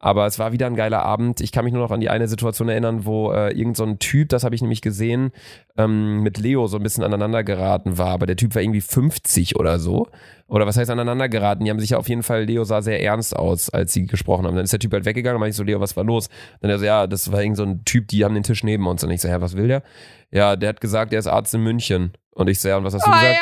Aber 0.00 0.26
es 0.26 0.40
war 0.40 0.50
wieder 0.50 0.66
ein 0.66 0.74
geiler 0.74 1.04
Abend. 1.04 1.40
Ich 1.40 1.52
kann 1.52 1.64
mich 1.64 1.72
nur 1.72 1.82
noch 1.84 1.92
an 1.92 2.00
die 2.00 2.10
eine 2.10 2.26
Situation 2.26 2.68
erinnern, 2.68 3.06
wo 3.06 3.30
äh, 3.30 3.56
irgend 3.56 3.76
so 3.76 3.86
Typ, 3.94 4.30
das 4.30 4.42
habe 4.42 4.56
ich 4.56 4.62
nämlich 4.62 4.82
gesehen, 4.82 5.30
ähm, 5.76 6.24
mit 6.24 6.38
Leo 6.38 6.66
so 6.66 6.76
ein 6.76 6.82
bisschen 6.82 7.04
aneinander 7.04 7.44
geraten 7.44 7.98
war. 7.98 8.08
Aber 8.08 8.26
der 8.26 8.34
Typ 8.34 8.56
war 8.56 8.62
irgendwie 8.62 8.80
50 8.80 9.54
oder 9.54 9.78
so. 9.78 10.08
Oder 10.48 10.66
was 10.66 10.76
heißt 10.76 10.90
aneinander 10.90 11.28
geraten? 11.28 11.64
Die 11.64 11.70
haben 11.70 11.78
sich 11.78 11.90
ja 11.90 11.98
auf 11.98 12.08
jeden 12.08 12.24
Fall, 12.24 12.46
Leo 12.46 12.64
sah 12.64 12.82
sehr 12.82 13.00
ernst 13.00 13.36
aus, 13.36 13.70
als 13.70 13.92
sie 13.92 14.06
gesprochen 14.06 14.44
haben. 14.44 14.56
Dann 14.56 14.64
ist 14.64 14.72
der 14.72 14.80
Typ 14.80 14.92
halt 14.92 15.04
weggegangen 15.04 15.36
und 15.36 15.40
meinte 15.40 15.50
ich 15.50 15.56
so, 15.56 15.62
Leo, 15.62 15.78
was 15.78 15.96
war 15.96 16.02
los? 16.02 16.28
Dann 16.60 16.70
er 16.72 16.80
so, 16.80 16.84
ja, 16.84 17.06
das 17.06 17.30
war 17.30 17.42
irgend 17.42 17.56
so 17.56 17.62
ein 17.62 17.84
Typ, 17.84 18.08
die 18.08 18.24
haben 18.24 18.34
den 18.34 18.42
Tisch 18.42 18.64
neben 18.64 18.88
uns. 18.88 19.04
Und 19.04 19.10
ich 19.12 19.20
so, 19.20 19.28
ja, 19.28 19.40
was 19.40 19.56
will 19.56 19.68
der? 19.68 19.84
Ja, 20.32 20.56
der 20.56 20.70
hat 20.70 20.80
gesagt, 20.80 21.12
er 21.12 21.20
ist 21.20 21.28
Arzt 21.28 21.54
in 21.54 21.62
München. 21.62 22.12
Und 22.38 22.48
ich 22.48 22.60
so, 22.60 22.68
ja, 22.68 22.76
und 22.76 22.84
was 22.84 22.94
hast 22.94 23.04
du 23.04 23.10
Oh 23.10 23.14
gesagt? 23.14 23.36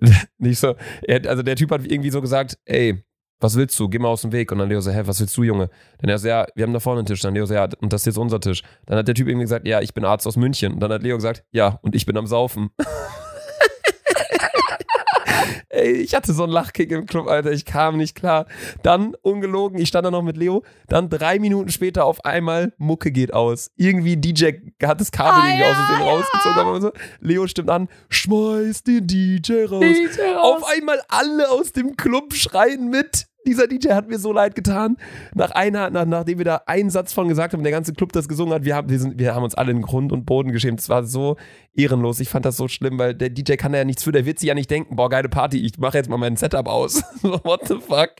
ja. 0.00 0.22
Nicht 0.38 0.58
so, 0.58 0.74
er, 1.02 1.28
also 1.28 1.42
der 1.42 1.56
Typ 1.56 1.70
hat 1.70 1.84
irgendwie 1.84 2.10
so 2.10 2.22
gesagt, 2.22 2.58
ey, 2.64 3.04
was 3.38 3.54
willst 3.54 3.78
du? 3.78 3.88
Geh 3.88 3.98
mal 3.98 4.08
aus 4.08 4.22
dem 4.22 4.32
Weg. 4.32 4.50
Und 4.50 4.58
dann 4.58 4.70
Leo 4.70 4.80
so, 4.80 4.90
hä, 4.90 5.02
was 5.04 5.20
willst 5.20 5.36
du, 5.36 5.42
Junge? 5.42 5.68
Dann 5.98 6.08
er 6.08 6.18
so, 6.18 6.28
ja, 6.28 6.46
wir 6.54 6.64
haben 6.64 6.72
da 6.72 6.80
vorne 6.80 7.00
einen 7.00 7.06
Tisch. 7.06 7.20
Dann 7.20 7.34
Leo 7.34 7.44
so, 7.44 7.52
ja, 7.52 7.68
und 7.80 7.92
das 7.92 8.02
ist 8.02 8.06
jetzt 8.06 8.18
unser 8.18 8.40
Tisch. 8.40 8.62
Dann 8.86 8.96
hat 8.96 9.06
der 9.06 9.14
Typ 9.14 9.28
irgendwie 9.28 9.44
gesagt, 9.44 9.66
ja, 9.68 9.82
ich 9.82 9.92
bin 9.92 10.06
Arzt 10.06 10.26
aus 10.26 10.36
München. 10.36 10.72
Und 10.72 10.80
dann 10.80 10.90
hat 10.90 11.02
Leo 11.02 11.16
gesagt, 11.16 11.44
ja, 11.52 11.78
und 11.82 11.94
ich 11.94 12.06
bin 12.06 12.16
am 12.16 12.26
Saufen. 12.26 12.70
Ey, 15.74 15.92
ich 15.92 16.14
hatte 16.14 16.32
so 16.32 16.44
einen 16.44 16.52
Lachkick 16.52 16.90
im 16.92 17.06
Club, 17.06 17.26
Alter. 17.26 17.50
Ich 17.50 17.64
kam 17.64 17.96
nicht 17.96 18.14
klar. 18.14 18.46
Dann, 18.82 19.14
ungelogen, 19.22 19.78
ich 19.78 19.88
stand 19.88 20.06
da 20.06 20.10
noch 20.10 20.22
mit 20.22 20.36
Leo. 20.36 20.62
Dann 20.88 21.08
drei 21.10 21.38
Minuten 21.38 21.70
später 21.70 22.04
auf 22.04 22.24
einmal, 22.24 22.72
Mucke 22.78 23.10
geht 23.10 23.34
aus. 23.34 23.70
Irgendwie 23.76 24.16
DJ 24.16 24.52
hat 24.84 25.00
das 25.00 25.10
Kabel 25.10 25.42
Ah, 25.42 25.48
irgendwie 25.48 25.64
aus 25.64 25.76
ja, 25.76 25.84
Versehen 25.84 26.06
ja. 26.06 26.12
rausgezogen. 26.12 26.80
So. 26.82 26.92
Leo 27.20 27.46
stimmt 27.46 27.70
an, 27.70 27.88
schmeiß 28.08 28.84
den 28.84 29.06
DJ 29.06 29.64
raus. 29.64 29.80
DJ 29.80 30.20
raus. 30.36 30.62
Auf 30.62 30.72
einmal 30.72 31.00
alle 31.08 31.50
aus 31.50 31.72
dem 31.72 31.96
Club 31.96 32.34
schreien 32.34 32.88
mit. 32.88 33.26
Dieser 33.46 33.66
DJ 33.66 33.90
hat 33.90 34.08
mir 34.08 34.18
so 34.18 34.32
leid 34.32 34.54
getan. 34.54 34.96
Nach 35.34 35.50
einer, 35.50 35.90
nach, 35.90 36.06
nachdem 36.06 36.38
wir 36.38 36.44
da 36.44 36.62
einen 36.66 36.90
Satz 36.90 37.12
von 37.12 37.28
gesagt 37.28 37.52
haben, 37.52 37.62
der 37.62 37.72
ganze 37.72 37.92
Club 37.92 38.12
das 38.12 38.28
gesungen 38.28 38.54
hat, 38.54 38.64
wir 38.64 38.74
haben, 38.74 38.88
wir, 38.88 38.98
sind, 38.98 39.18
wir 39.18 39.34
haben 39.34 39.42
uns 39.42 39.54
alle 39.54 39.72
in 39.72 39.82
Grund 39.82 40.12
und 40.12 40.24
Boden 40.24 40.52
geschämt. 40.52 40.80
Es 40.80 40.88
war 40.88 41.04
so 41.04 41.36
ehrenlos. 41.74 42.20
Ich 42.20 42.28
fand 42.28 42.44
das 42.44 42.56
so 42.56 42.68
schlimm, 42.68 42.98
weil 42.98 43.14
der 43.14 43.30
DJ 43.30 43.54
kann 43.54 43.72
da 43.72 43.78
ja 43.78 43.84
nichts 43.84 44.02
für. 44.02 44.12
Der 44.12 44.26
wird 44.26 44.38
sich 44.38 44.48
ja 44.48 44.54
nicht 44.54 44.70
denken, 44.70 44.96
boah, 44.96 45.08
geile 45.08 45.28
Party, 45.28 45.64
ich 45.64 45.78
mache 45.78 45.98
jetzt 45.98 46.08
mal 46.08 46.16
mein 46.16 46.36
Setup 46.36 46.66
aus. 46.66 47.02
What 47.22 47.68
the 47.68 47.78
fuck? 47.80 48.10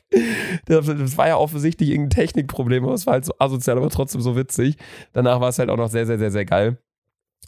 Das, 0.65 0.85
das 0.85 1.17
war 1.17 1.27
ja 1.27 1.37
offensichtlich 1.37 1.89
irgendein 1.89 2.11
Technikproblem, 2.11 2.83
aber 2.83 2.93
es 2.93 3.05
war 3.05 3.13
halt 3.13 3.25
so 3.25 3.33
asozial, 3.39 3.77
aber 3.77 3.89
trotzdem 3.89 4.21
so 4.21 4.35
witzig. 4.35 4.77
Danach 5.13 5.41
war 5.41 5.49
es 5.49 5.59
halt 5.59 5.69
auch 5.69 5.77
noch 5.77 5.89
sehr, 5.89 6.05
sehr, 6.05 6.19
sehr, 6.19 6.31
sehr 6.31 6.45
geil. 6.45 6.77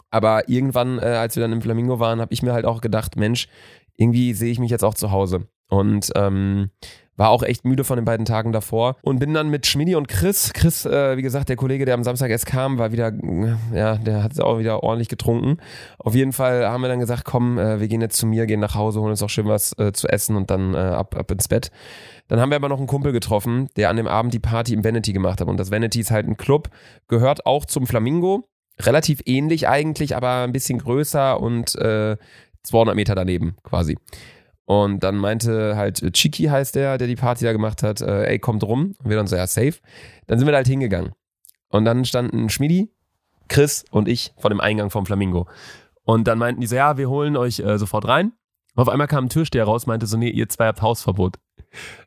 Aber 0.10 0.48
irgendwann, 0.50 1.00
äh, 1.00 1.06
als 1.06 1.36
wir 1.36 1.42
dann 1.42 1.52
im 1.52 1.62
Flamingo 1.62 2.00
waren, 2.00 2.22
habe 2.22 2.34
ich 2.34 2.42
mir 2.42 2.54
halt 2.54 2.66
auch 2.66 2.82
gedacht, 2.82 3.16
Mensch, 3.18 3.48
irgendwie 3.96 4.34
sehe 4.34 4.52
ich 4.52 4.60
mich 4.60 4.72
jetzt 4.72 4.84
auch 4.84 4.94
zu 4.94 5.12
Hause. 5.12 5.48
Und 5.70 6.12
ähm, 6.16 6.72
war 7.18 7.30
auch 7.30 7.44
echt 7.44 7.66
müde 7.66 7.84
von 7.84 7.98
den 7.98 8.06
beiden 8.06 8.26
Tagen 8.26 8.52
davor 8.52 8.96
und 9.02 9.20
bin 9.20 9.34
dann 9.34 9.50
mit 9.50 9.66
Schmidi 9.66 9.96
und 9.96 10.08
Chris, 10.08 10.54
Chris, 10.54 10.86
äh, 10.86 11.18
wie 11.18 11.24
gesagt, 11.24 11.50
der 11.50 11.56
Kollege, 11.56 11.86
der 11.86 11.96
am 11.96 12.04
Samstag 12.04 12.30
erst 12.30 12.46
kam, 12.46 12.78
war 12.78 12.92
wieder, 12.92 13.08
äh, 13.08 13.56
ja, 13.78 13.96
der 13.98 14.24
hat 14.24 14.40
auch 14.40 14.60
wieder 14.60 14.84
ordentlich 14.84 15.10
getrunken. 15.10 15.58
Auf 15.98 16.16
jeden 16.16 16.32
Fall 16.32 16.68
haben 16.68 16.82
wir 16.82 16.88
dann 16.88 17.00
gesagt, 17.00 17.26
komm, 17.26 17.58
äh, 17.58 17.80
wir 17.80 17.88
gehen 17.88 18.02
jetzt 18.02 18.18
zu 18.18 18.28
mir, 18.28 18.46
gehen 18.46 18.60
nach 18.60 18.76
Hause, 18.76 19.02
holen 19.02 19.12
uns 19.12 19.24
auch 19.24 19.30
schön 19.30 19.48
was 19.48 19.78
äh, 19.80 19.92
zu 19.92 20.08
essen 20.08 20.36
und 20.36 20.52
dann 20.52 20.76
äh, 20.76 20.78
ab, 20.78 21.16
ab 21.18 21.32
ins 21.32 21.48
Bett. 21.48 21.72
Dann 22.28 22.40
haben 22.40 22.52
wir 22.52 22.58
aber 22.58 22.70
noch 22.70 22.78
einen 22.78 22.88
Kumpel 22.88 23.12
getroffen, 23.12 23.68
der 23.78 23.90
an 23.90 23.98
dem 23.98 24.08
Abend 24.08 24.34
die 24.34 24.40
Party 24.40 24.74
im 24.74 24.84
Vanity 24.84 25.14
gemacht 25.14 25.42
hat. 25.42 25.48
Und 25.48 25.58
das 25.58 25.72
Vanity 25.72 26.02
ist 26.02 26.12
halt 26.12 26.28
ein 26.28 26.38
Club, 26.38 26.70
gehört 27.08 27.46
auch 27.46 27.66
zum 27.66 27.88
Flamingo. 27.88 28.48
Relativ 28.80 29.22
ähnlich 29.26 29.68
eigentlich, 29.68 30.16
aber 30.16 30.44
ein 30.44 30.52
bisschen 30.52 30.78
größer 30.78 31.40
und 31.40 31.74
äh, 31.78 32.16
200 32.64 32.96
Meter 32.96 33.16
daneben 33.16 33.56
quasi. 33.64 33.98
Und 34.68 35.02
dann 35.02 35.16
meinte 35.16 35.78
halt 35.78 36.04
äh, 36.04 36.12
Chiki 36.12 36.44
heißt 36.44 36.76
der, 36.76 36.98
der 36.98 37.08
die 37.08 37.16
Party 37.16 37.46
da 37.46 37.54
gemacht 37.54 37.84
hat, 37.84 38.02
äh, 38.02 38.26
ey, 38.26 38.38
kommt 38.38 38.66
rum. 38.66 38.96
Und 39.02 39.10
wir 39.10 39.16
dann 39.16 39.26
so, 39.26 39.38
ja, 39.38 39.48
safe. 39.48 39.76
Dann 40.28 40.38
sind 40.38 40.46
wir 40.46 40.52
da 40.52 40.58
halt 40.58 40.68
hingegangen. 40.68 41.14
Und 41.70 41.86
dann 41.86 42.04
standen 42.04 42.50
Schmidi, 42.50 42.92
Chris 43.48 43.86
und 43.92 44.10
ich 44.10 44.34
vor 44.38 44.50
dem 44.50 44.60
Eingang 44.60 44.90
vom 44.90 45.06
Flamingo. 45.06 45.48
Und 46.04 46.28
dann 46.28 46.38
meinten 46.38 46.60
die 46.60 46.68
so, 46.68 46.76
ja, 46.76 46.98
wir 46.98 47.10
holen 47.10 47.38
euch 47.38 47.60
äh, 47.60 47.78
sofort 47.78 48.10
rein. 48.10 48.34
Und 48.76 48.82
auf 48.82 48.90
einmal 48.90 49.08
kam 49.08 49.26
ein 49.26 49.30
Türsteher 49.30 49.64
raus, 49.64 49.88
meinte 49.88 50.06
so, 50.06 50.18
nee, 50.18 50.30
ihr 50.30 50.50
zwei 50.50 50.68
habt 50.68 50.82
Hausverbot. 50.82 51.38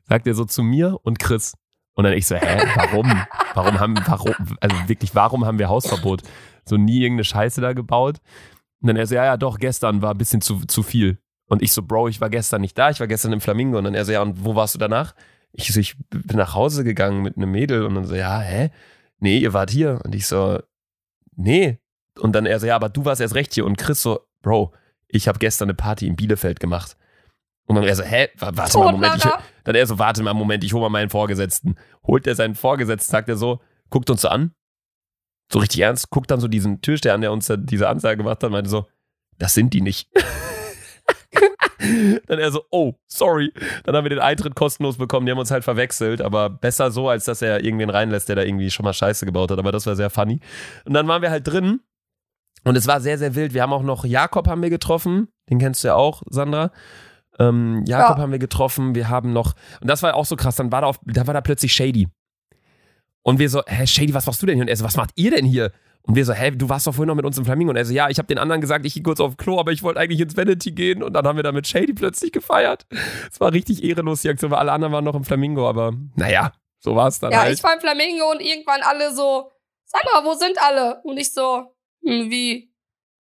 Sagt 0.07 0.27
er 0.27 0.35
so 0.35 0.45
zu 0.45 0.63
mir 0.63 0.99
und 1.03 1.19
Chris. 1.19 1.55
Und 1.95 2.05
dann 2.05 2.13
ich 2.13 2.27
so, 2.27 2.35
hä, 2.35 2.63
warum? 2.75 3.11
Warum 3.55 3.81
haben, 3.81 3.99
warum, 4.07 4.35
also 4.61 4.77
wirklich, 4.87 5.15
warum 5.15 5.47
haben 5.47 5.59
wir 5.59 5.71
Hausverbot? 5.71 6.25
So 6.67 6.77
nie 6.77 7.01
irgendeine 7.01 7.25
Scheiße 7.25 7.63
da 7.63 7.73
gebaut. 7.73 8.19
Und 8.83 8.89
dann 8.89 8.97
er 8.97 9.07
so, 9.07 9.15
ja, 9.15 9.25
ja, 9.25 9.39
doch, 9.39 9.59
gestern 9.59 10.03
war 10.03 10.13
ein 10.13 10.19
bisschen 10.19 10.43
zu, 10.43 10.67
zu 10.67 10.83
viel. 10.83 11.19
Und 11.51 11.63
ich 11.63 11.73
so, 11.73 11.83
Bro, 11.83 12.09
ich 12.09 12.21
war 12.21 12.31
gestern 12.31 12.61
nicht 12.61 12.79
da, 12.79 12.91
ich 12.91 13.01
war 13.01 13.07
gestern 13.09 13.33
im 13.33 13.41
Flamingo. 13.41 13.77
Und 13.79 13.85
dann 13.85 13.95
er 13.95 14.05
so, 14.05 14.13
ja, 14.13 14.23
und 14.23 14.45
wo 14.45 14.55
warst 14.55 14.75
du 14.75 14.79
danach? 14.79 15.15
Ich 15.53 15.73
so, 15.73 15.81
ich 15.81 15.97
bin 16.11 16.37
nach 16.37 16.55
Hause 16.55 16.85
gegangen 16.85 17.23
mit 17.23 17.37
einem 17.37 17.51
Mädel. 17.51 17.85
Und 17.85 17.97
dann 17.97 18.05
so, 18.05 18.15
ja, 18.15 18.39
hä? 18.41 18.71
Nee, 19.19 19.39
ihr 19.39 19.53
wart 19.53 19.71
hier. 19.71 20.01
Und 20.05 20.15
ich 20.15 20.27
so, 20.29 20.61
nee. 21.37 21.79
Und 22.21 22.33
dann 22.35 22.47
er 22.47 22.61
so, 22.61 22.67
ja, 22.67 22.77
aber 22.77 22.89
du 22.89 23.05
warst 23.05 23.21
erst 23.21 23.35
recht 23.35 23.53
hier. 23.53 23.67
Und 23.67 23.77
Chris 23.79 24.01
so, 24.01 24.21
Bro, 24.43 24.73
ich 25.09 25.27
habe 25.29 25.39
gestern 25.41 25.67
eine 25.67 25.75
Party 25.75 26.07
in 26.07 26.15
Bielefeld 26.17 26.61
gemacht. 26.61 26.97
Und 27.67 27.75
dann 27.75 27.85
er 27.85 27.97
so, 27.97 28.05
hä? 28.05 28.29
Wa- 28.39 28.53
Warte 28.55 28.79
mal, 28.79 28.93
Moment. 28.93 29.17
Ich, 29.17 29.31
dann 29.65 29.75
er 29.75 29.87
so, 29.87 29.99
warte 29.99 30.23
mal, 30.23 30.33
Moment, 30.35 30.63
ich 30.65 30.73
hole 30.73 30.83
mal 30.83 30.89
meinen 30.89 31.11
Vorgesetzten. 31.11 31.75
Holt 32.07 32.27
er 32.29 32.37
seinen 32.37 32.55
Vorgesetzten, 32.55 33.11
sagt 33.11 33.29
er 33.29 33.37
so, 33.37 33.61
guckt 33.91 34.09
uns 34.09 34.23
so 34.23 34.29
an. 34.29 34.53
So 35.53 35.59
richtig 35.59 35.81
ernst, 35.81 36.11
guckt 36.11 36.31
dann 36.31 36.39
so 36.39 36.47
diesen 36.47 36.81
Türsteher 36.81 37.13
an, 37.15 37.23
der 37.23 37.33
uns 37.33 37.53
diese 37.59 37.89
Ansage 37.89 38.19
gemacht 38.19 38.41
hat, 38.45 38.53
meinte 38.53 38.71
so, 38.71 38.87
das 39.39 39.53
sind 39.55 39.75
die 39.75 39.81
nicht. 39.81 40.09
dann 42.27 42.39
er 42.39 42.51
so, 42.53 42.65
oh, 42.71 42.95
sorry. 43.07 43.53
Dann 43.85 43.97
haben 43.97 44.05
wir 44.05 44.11
den 44.11 44.19
Eintritt 44.19 44.55
kostenlos 44.55 44.97
bekommen, 44.99 45.27
die 45.27 45.33
haben 45.33 45.39
uns 45.39 45.51
halt 45.51 45.65
verwechselt, 45.65 46.21
aber 46.23 46.51
besser 46.51 46.91
so, 46.91 47.09
als 47.09 47.25
dass 47.25 47.43
er 47.43 47.65
irgendwen 47.65 47.91
reinlässt, 47.91 48.29
der 48.29 48.37
da 48.37 48.43
irgendwie 48.43 48.71
schon 48.71 48.85
mal 48.85 48.93
Scheiße 48.93 49.27
gebaut 49.27 49.51
hat, 49.51 49.59
aber 49.59 49.73
das 49.73 49.87
war 49.87 49.97
sehr 49.97 50.11
funny. 50.11 50.41
Und 50.85 50.95
dann 50.95 51.09
waren 51.09 51.23
wir 51.23 51.31
halt 51.31 51.47
drin 51.47 51.81
und 52.65 52.77
es 52.77 52.87
war 52.87 53.01
sehr, 53.01 53.19
sehr 53.19 53.35
wild. 53.35 53.55
Wir 53.55 53.63
haben 53.63 53.73
auch 53.73 53.83
noch 53.83 54.05
Jakob 54.05 54.49
haben 54.49 54.63
wir 54.63 54.71
getroffen, 54.71 55.29
den 55.49 55.59
kennst 55.59 55.83
du 55.85 55.89
ja 55.89 55.95
auch, 55.95 56.23
Sandra. 56.29 56.71
Ähm, 57.39 57.85
Jakob 57.87 58.19
Ja. 58.19 58.23
haben 58.23 58.33
wir 58.33 58.39
getroffen, 58.39 58.95
wir 58.95 59.09
haben 59.09 59.33
noch, 59.33 59.55
und 59.81 59.89
das 59.89 60.03
war 60.03 60.15
auch 60.15 60.27
so 60.27 60.37
krass, 60.37 60.57
dann 60.57 60.71
war 60.73 60.83
da, 60.83 60.87
auf, 60.89 61.01
da 61.07 61.27
war 61.27 61.35
da 61.35 61.41
plötzlich 61.41 61.73
Shady. 61.73 62.09
Und 63.23 63.39
wir 63.39 63.49
so, 63.51 63.63
hä, 63.67 63.87
Shady, 63.87 64.15
was 64.15 64.27
machst 64.27 64.43
du 64.43 64.47
denn 64.47 64.57
hier? 64.57 64.63
Und 64.65 64.69
er 64.69 64.77
so, 64.77 64.85
was 64.85 64.97
macht 64.97 65.11
ihr 65.15 65.31
denn 65.31 65.45
hier? 65.45 65.73
Und 66.03 66.17
wir 66.17 66.25
so, 66.25 66.33
hä, 66.33 66.51
du 66.51 66.69
warst 66.69 66.87
doch 66.87 66.95
vorhin 66.95 67.09
noch 67.09 67.15
mit 67.15 67.25
uns 67.27 67.37
im 67.39 67.45
Flamingo. 67.45 67.71
Und 67.71 67.77
er 67.77 67.85
so, 67.85 67.93
ja, 67.93 68.09
ich 68.09 68.19
habe 68.19 68.27
den 68.27 68.39
anderen 68.39 68.61
gesagt, 68.61 68.85
ich 68.87 68.95
gehe 68.95 69.03
kurz 69.03 69.21
auf 69.21 69.37
Klo, 69.37 69.59
aber 69.61 69.71
ich 69.73 69.83
wollte 69.83 70.01
eigentlich 70.01 70.21
ins 70.21 70.37
Vanity 70.37 70.73
gehen. 70.73 71.03
Und 71.03 71.13
dann 71.13 71.27
haben 71.27 71.37
wir 71.37 71.43
da 71.43 71.53
mit 71.53 71.67
Shady 71.67 71.93
plötzlich 71.93 72.33
gefeiert. 72.33 72.87
Es 73.31 73.39
war 73.41 73.53
richtig 73.53 73.85
ehrenlos, 73.85 74.23
die 74.23 74.31
Aktion, 74.31 74.51
weil 74.51 74.59
alle 74.59 74.73
anderen 74.73 74.93
waren 74.93 75.05
noch 75.05 75.15
im 75.15 75.25
Flamingo. 75.25 75.69
Aber 75.69 75.93
naja, 76.17 76.53
so 76.79 76.97
war 76.97 77.09
es 77.09 77.19
dann 77.21 77.33
Ja, 77.33 77.43
halt. 77.43 77.55
ich 77.55 77.63
war 77.63 77.75
im 77.75 77.81
Flamingo 77.81 78.31
und 78.31 78.41
irgendwann 78.41 78.81
alle 78.83 79.15
so, 79.15 79.51
sag 79.85 80.03
mal, 80.05 80.25
wo 80.25 80.35
sind 80.35 80.57
alle? 80.61 81.01
Und 81.05 81.19
ich 81.19 81.33
so, 81.33 81.75
hm, 82.05 82.31
wie? 82.31 82.73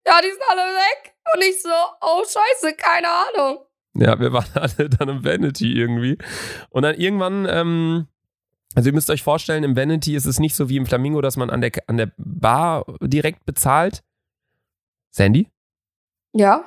Ja, 0.06 0.20
die 0.22 0.30
sind 0.30 0.42
alle 0.50 0.62
weg. 0.62 1.14
Und 1.34 1.42
ich 1.44 1.60
so, 1.62 1.68
oh 2.00 2.22
scheiße, 2.24 2.74
keine 2.76 3.08
Ahnung. 3.08 3.58
Ja, 3.96 4.18
wir 4.18 4.32
waren 4.32 4.46
alle 4.54 4.88
dann 4.88 5.08
im 5.08 5.24
Vanity 5.24 5.72
irgendwie. 5.74 6.18
Und 6.70 6.82
dann 6.82 6.94
irgendwann, 6.96 7.46
ähm, 7.48 8.06
also 8.75 8.89
ihr 8.89 8.95
müsst 8.95 9.11
euch 9.11 9.22
vorstellen, 9.22 9.64
im 9.64 9.77
Vanity 9.77 10.14
ist 10.14 10.27
es 10.27 10.39
nicht 10.39 10.55
so 10.55 10.68
wie 10.68 10.77
im 10.77 10.87
Flamingo, 10.87 11.20
dass 11.20 11.37
man 11.37 11.51
an 11.51 11.61
der, 11.61 11.72
an 11.87 11.97
der 11.97 12.12
Bar 12.16 12.85
direkt 13.01 13.45
bezahlt. 13.45 14.03
Sandy? 15.11 15.49
Ja? 16.33 16.64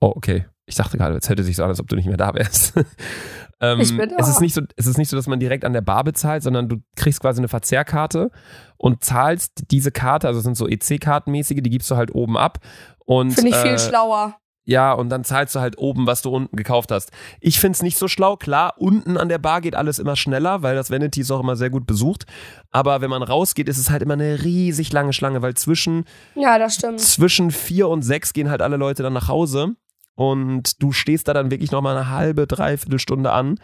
Oh, 0.00 0.12
okay. 0.14 0.46
Ich 0.66 0.76
dachte 0.76 0.96
gerade, 0.96 1.14
jetzt 1.14 1.28
hätte 1.28 1.42
sich 1.42 1.56
so 1.56 1.64
an, 1.64 1.68
als 1.68 1.80
ob 1.80 1.88
du 1.88 1.96
nicht 1.96 2.06
mehr 2.06 2.16
da 2.16 2.32
wärst. 2.34 2.74
ähm, 3.60 3.80
Ich 3.80 3.96
bin 3.96 4.08
da. 4.08 4.16
Es 4.18 4.28
ist, 4.28 4.40
nicht 4.40 4.54
so, 4.54 4.62
es 4.76 4.86
ist 4.86 4.98
nicht 4.98 5.08
so, 5.08 5.16
dass 5.16 5.26
man 5.26 5.40
direkt 5.40 5.64
an 5.64 5.72
der 5.72 5.80
Bar 5.80 6.04
bezahlt, 6.04 6.44
sondern 6.44 6.68
du 6.68 6.76
kriegst 6.94 7.20
quasi 7.20 7.40
eine 7.40 7.48
Verzehrkarte 7.48 8.30
und 8.76 9.02
zahlst 9.02 9.64
diese 9.72 9.90
Karte, 9.90 10.28
also 10.28 10.38
es 10.38 10.44
sind 10.44 10.56
so 10.56 10.68
EC-Kartenmäßige, 10.68 11.60
die 11.62 11.70
gibst 11.70 11.90
du 11.90 11.96
halt 11.96 12.14
oben 12.14 12.38
ab. 12.38 12.60
Und, 13.04 13.32
Finde 13.32 13.50
ich 13.50 13.56
viel 13.56 13.72
äh, 13.72 13.78
schlauer. 13.78 14.39
Ja, 14.64 14.92
und 14.92 15.08
dann 15.08 15.24
zahlst 15.24 15.54
du 15.54 15.60
halt 15.60 15.78
oben, 15.78 16.06
was 16.06 16.22
du 16.22 16.30
unten 16.30 16.54
gekauft 16.56 16.92
hast. 16.92 17.10
Ich 17.40 17.58
find's 17.60 17.82
nicht 17.82 17.96
so 17.98 18.06
schlau. 18.08 18.36
Klar, 18.36 18.74
unten 18.76 19.16
an 19.16 19.28
der 19.28 19.38
Bar 19.38 19.60
geht 19.62 19.74
alles 19.74 19.98
immer 19.98 20.16
schneller, 20.16 20.62
weil 20.62 20.76
das 20.76 20.90
Vanity 20.90 21.22
ist 21.22 21.30
auch 21.30 21.40
immer 21.40 21.56
sehr 21.56 21.70
gut 21.70 21.86
besucht. 21.86 22.24
Aber 22.70 23.00
wenn 23.00 23.10
man 23.10 23.22
rausgeht, 23.22 23.68
ist 23.68 23.78
es 23.78 23.90
halt 23.90 24.02
immer 24.02 24.14
eine 24.14 24.44
riesig 24.44 24.92
lange 24.92 25.12
Schlange, 25.12 25.42
weil 25.42 25.54
zwischen, 25.54 26.04
Ja, 26.36 26.58
das 26.58 26.74
stimmt. 26.76 27.00
zwischen 27.00 27.50
vier 27.50 27.88
und 27.88 28.02
sechs 28.02 28.32
gehen 28.32 28.50
halt 28.50 28.62
alle 28.62 28.76
Leute 28.76 29.02
dann 29.02 29.14
nach 29.14 29.28
Hause. 29.28 29.74
Und 30.14 30.82
du 30.82 30.92
stehst 30.92 31.28
da 31.28 31.32
dann 31.32 31.50
wirklich 31.50 31.70
nochmal 31.72 31.96
eine 31.96 32.10
halbe, 32.10 32.46
dreiviertel 32.46 32.98
Stunde 32.98 33.32
an. 33.32 33.58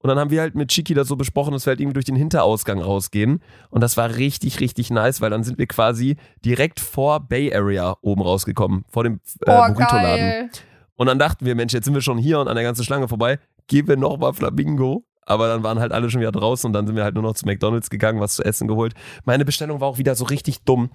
Und 0.00 0.08
dann 0.08 0.18
haben 0.18 0.30
wir 0.30 0.40
halt 0.40 0.54
mit 0.54 0.68
Chiki 0.70 0.94
das 0.94 1.08
so 1.08 1.16
besprochen, 1.16 1.52
dass 1.52 1.66
wir 1.66 1.72
halt 1.72 1.80
irgendwie 1.80 1.94
durch 1.94 2.04
den 2.04 2.16
Hinterausgang 2.16 2.80
rausgehen. 2.80 3.42
Und 3.70 3.82
das 3.82 3.96
war 3.96 4.16
richtig, 4.16 4.60
richtig 4.60 4.90
nice, 4.90 5.20
weil 5.20 5.30
dann 5.30 5.42
sind 5.42 5.58
wir 5.58 5.66
quasi 5.66 6.16
direkt 6.44 6.78
vor 6.80 7.20
Bay 7.20 7.52
Area 7.52 7.96
oben 8.00 8.22
rausgekommen, 8.22 8.84
vor 8.88 9.04
dem 9.04 9.20
äh, 9.44 9.72
Burrito-Laden. 9.72 10.50
Und 10.96 11.06
dann 11.06 11.18
dachten 11.18 11.44
wir, 11.44 11.54
Mensch, 11.54 11.72
jetzt 11.72 11.84
sind 11.84 11.94
wir 11.94 12.02
schon 12.02 12.18
hier 12.18 12.40
und 12.40 12.48
an 12.48 12.54
der 12.54 12.64
ganzen 12.64 12.84
Schlange 12.84 13.08
vorbei, 13.08 13.38
gehen 13.66 13.88
wir 13.88 13.96
nochmal 13.96 14.34
Flamingo. 14.34 15.04
Aber 15.22 15.46
dann 15.46 15.62
waren 15.62 15.78
halt 15.78 15.92
alle 15.92 16.08
schon 16.08 16.22
wieder 16.22 16.32
draußen 16.32 16.66
und 16.66 16.72
dann 16.72 16.86
sind 16.86 16.96
wir 16.96 17.04
halt 17.04 17.14
nur 17.14 17.22
noch 17.22 17.34
zu 17.34 17.44
McDonalds 17.44 17.90
gegangen, 17.90 18.18
was 18.18 18.36
zu 18.36 18.44
essen 18.44 18.66
geholt. 18.66 18.94
Meine 19.24 19.44
Bestellung 19.44 19.80
war 19.80 19.88
auch 19.88 19.98
wieder 19.98 20.14
so 20.14 20.24
richtig 20.24 20.62
dumm. 20.64 20.90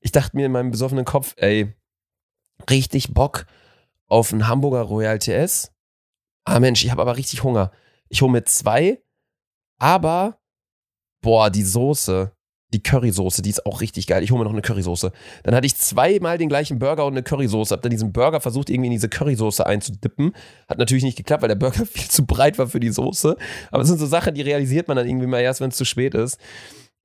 Ich 0.00 0.12
dachte 0.12 0.36
mir 0.36 0.46
in 0.46 0.52
meinem 0.52 0.70
besoffenen 0.70 1.04
Kopf, 1.04 1.34
ey, 1.36 1.74
richtig 2.70 3.12
Bock 3.12 3.46
auf 4.06 4.32
einen 4.32 4.46
Hamburger 4.46 4.82
Royal 4.82 5.18
TS. 5.18 5.72
Ah 6.44 6.60
Mensch, 6.60 6.84
ich 6.84 6.92
habe 6.92 7.02
aber 7.02 7.16
richtig 7.16 7.42
Hunger. 7.42 7.72
Ich 8.12 8.20
hole 8.20 8.30
mir 8.30 8.44
zwei, 8.44 9.02
aber 9.80 10.38
boah, 11.22 11.48
die 11.48 11.62
Soße, 11.62 12.30
die 12.74 12.82
Currysoße, 12.82 13.40
die 13.40 13.48
ist 13.48 13.64
auch 13.64 13.80
richtig 13.80 14.06
geil. 14.06 14.22
Ich 14.22 14.30
hole 14.30 14.38
mir 14.38 14.44
noch 14.44 14.52
eine 14.52 14.60
Currysoße. 14.60 15.12
Dann 15.44 15.54
hatte 15.54 15.66
ich 15.66 15.76
zweimal 15.76 16.36
den 16.36 16.50
gleichen 16.50 16.78
Burger 16.78 17.06
und 17.06 17.14
eine 17.14 17.22
Currysoße. 17.22 17.74
Hab 17.74 17.80
dann 17.80 17.90
diesen 17.90 18.12
Burger 18.12 18.42
versucht, 18.42 18.68
irgendwie 18.68 18.88
in 18.88 18.92
diese 18.92 19.08
Currysoße 19.08 19.64
einzudippen. 19.64 20.34
Hat 20.68 20.76
natürlich 20.76 21.04
nicht 21.04 21.16
geklappt, 21.16 21.42
weil 21.42 21.48
der 21.48 21.56
Burger 21.56 21.86
viel 21.90 22.10
zu 22.10 22.26
breit 22.26 22.58
war 22.58 22.66
für 22.66 22.80
die 22.80 22.90
Soße. 22.90 23.34
Aber 23.70 23.82
es 23.82 23.88
sind 23.88 23.98
so 23.98 24.06
Sachen, 24.06 24.34
die 24.34 24.42
realisiert 24.42 24.88
man 24.88 24.98
dann 24.98 25.08
irgendwie 25.08 25.26
mal 25.26 25.40
erst, 25.40 25.62
wenn 25.62 25.70
es 25.70 25.76
zu 25.76 25.86
spät 25.86 26.14
ist. 26.14 26.38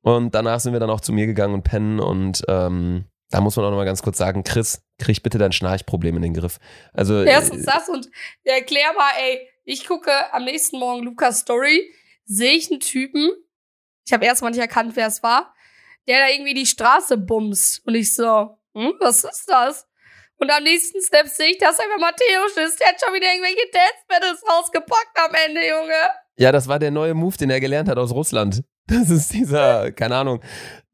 Und 0.01 0.35
danach 0.35 0.59
sind 0.59 0.73
wir 0.73 0.81
dann 0.81 0.89
auch 0.89 1.01
zu 1.01 1.13
mir 1.13 1.25
gegangen 1.25 1.53
und 1.53 1.63
pennen 1.63 1.99
und 1.99 2.43
ähm, 2.47 3.05
da 3.29 3.41
muss 3.41 3.57
man 3.57 3.65
auch 3.65 3.71
noch 3.71 3.77
mal 3.77 3.85
ganz 3.85 4.01
kurz 4.01 4.17
sagen, 4.17 4.43
Chris, 4.43 4.81
krieg 4.99 5.21
bitte 5.21 5.37
dein 5.37 5.51
Schnarchproblem 5.51 6.15
in 6.17 6.21
den 6.21 6.33
Griff. 6.33 6.59
Also 6.93 7.23
Erstens 7.23 7.63
äh, 7.63 7.65
das 7.65 7.89
und 7.89 8.09
erklär 8.45 8.93
mal, 8.95 9.11
ey, 9.19 9.39
ich 9.67 9.85
gucke 9.85 10.33
am 10.33 10.45
nächsten 10.45 10.79
Morgen 10.79 11.03
Lukas 11.03 11.39
Story, 11.39 11.93
sehe 12.23 12.53
ich 12.53 12.71
einen 12.71 12.79
Typen, 12.79 13.29
ich 14.05 14.13
habe 14.13 14.25
erstmal 14.25 14.51
nicht 14.51 14.61
erkannt, 14.61 14.95
wer 14.95 15.07
es 15.07 15.21
war, 15.21 15.53
der 16.07 16.21
da 16.21 16.29
irgendwie 16.29 16.53
die 16.53 16.65
Straße 16.65 17.17
bumst. 17.17 17.85
Und 17.85 17.95
ich 17.95 18.15
so, 18.15 18.57
hm, 18.73 18.93
was 19.01 19.25
ist 19.25 19.43
das? 19.47 19.85
Und 20.37 20.49
am 20.51 20.63
nächsten 20.63 21.01
Step 21.01 21.27
sehe 21.27 21.51
ich, 21.51 21.57
dass 21.57 21.79
einfach 21.79 21.99
Matthäus 21.99 22.55
ist. 22.65 22.79
Der 22.79 22.87
hat 22.89 23.01
schon 23.03 23.13
wieder 23.13 23.27
irgendwelche 23.27 23.69
Dance 23.73 24.05
Battles 24.07 24.41
rausgepackt 24.49 25.19
am 25.19 25.35
Ende, 25.47 25.67
Junge. 25.67 26.11
ja, 26.37 26.53
das 26.53 26.69
war 26.69 26.79
der 26.79 26.91
neue 26.91 27.13
Move, 27.13 27.35
den 27.35 27.49
er 27.49 27.59
gelernt 27.59 27.89
hat 27.89 27.97
aus 27.97 28.13
Russland. 28.13 28.63
Das 28.87 29.09
ist 29.09 29.33
dieser, 29.33 29.91
keine 29.91 30.15
Ahnung, 30.15 30.41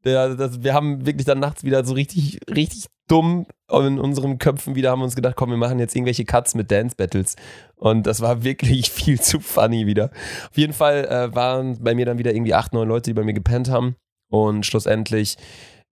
der, 0.04 0.34
das, 0.34 0.62
wir 0.62 0.74
haben 0.74 1.06
wirklich 1.06 1.24
dann 1.24 1.40
nachts 1.40 1.64
wieder 1.64 1.84
so 1.84 1.94
richtig, 1.94 2.40
richtig 2.50 2.86
dumm 3.08 3.46
in 3.70 3.98
unseren 3.98 4.38
Köpfen 4.38 4.74
wieder 4.74 4.90
haben 4.90 5.02
uns 5.02 5.16
gedacht, 5.16 5.36
komm, 5.36 5.50
wir 5.50 5.56
machen 5.56 5.78
jetzt 5.78 5.94
irgendwelche 5.94 6.24
Cuts 6.24 6.54
mit 6.54 6.70
Dance 6.70 6.96
Battles. 6.96 7.36
Und 7.76 8.06
das 8.06 8.20
war 8.20 8.44
wirklich 8.44 8.90
viel 8.90 9.20
zu 9.20 9.40
funny 9.40 9.86
wieder. 9.86 10.10
Auf 10.50 10.56
jeden 10.56 10.72
Fall 10.72 11.04
äh, 11.06 11.34
waren 11.34 11.82
bei 11.82 11.94
mir 11.94 12.06
dann 12.06 12.18
wieder 12.18 12.32
irgendwie 12.32 12.54
acht, 12.54 12.72
neun 12.72 12.88
Leute, 12.88 13.10
die 13.10 13.14
bei 13.14 13.24
mir 13.24 13.34
gepennt 13.34 13.70
haben. 13.70 13.96
Und 14.30 14.66
schlussendlich, 14.66 15.36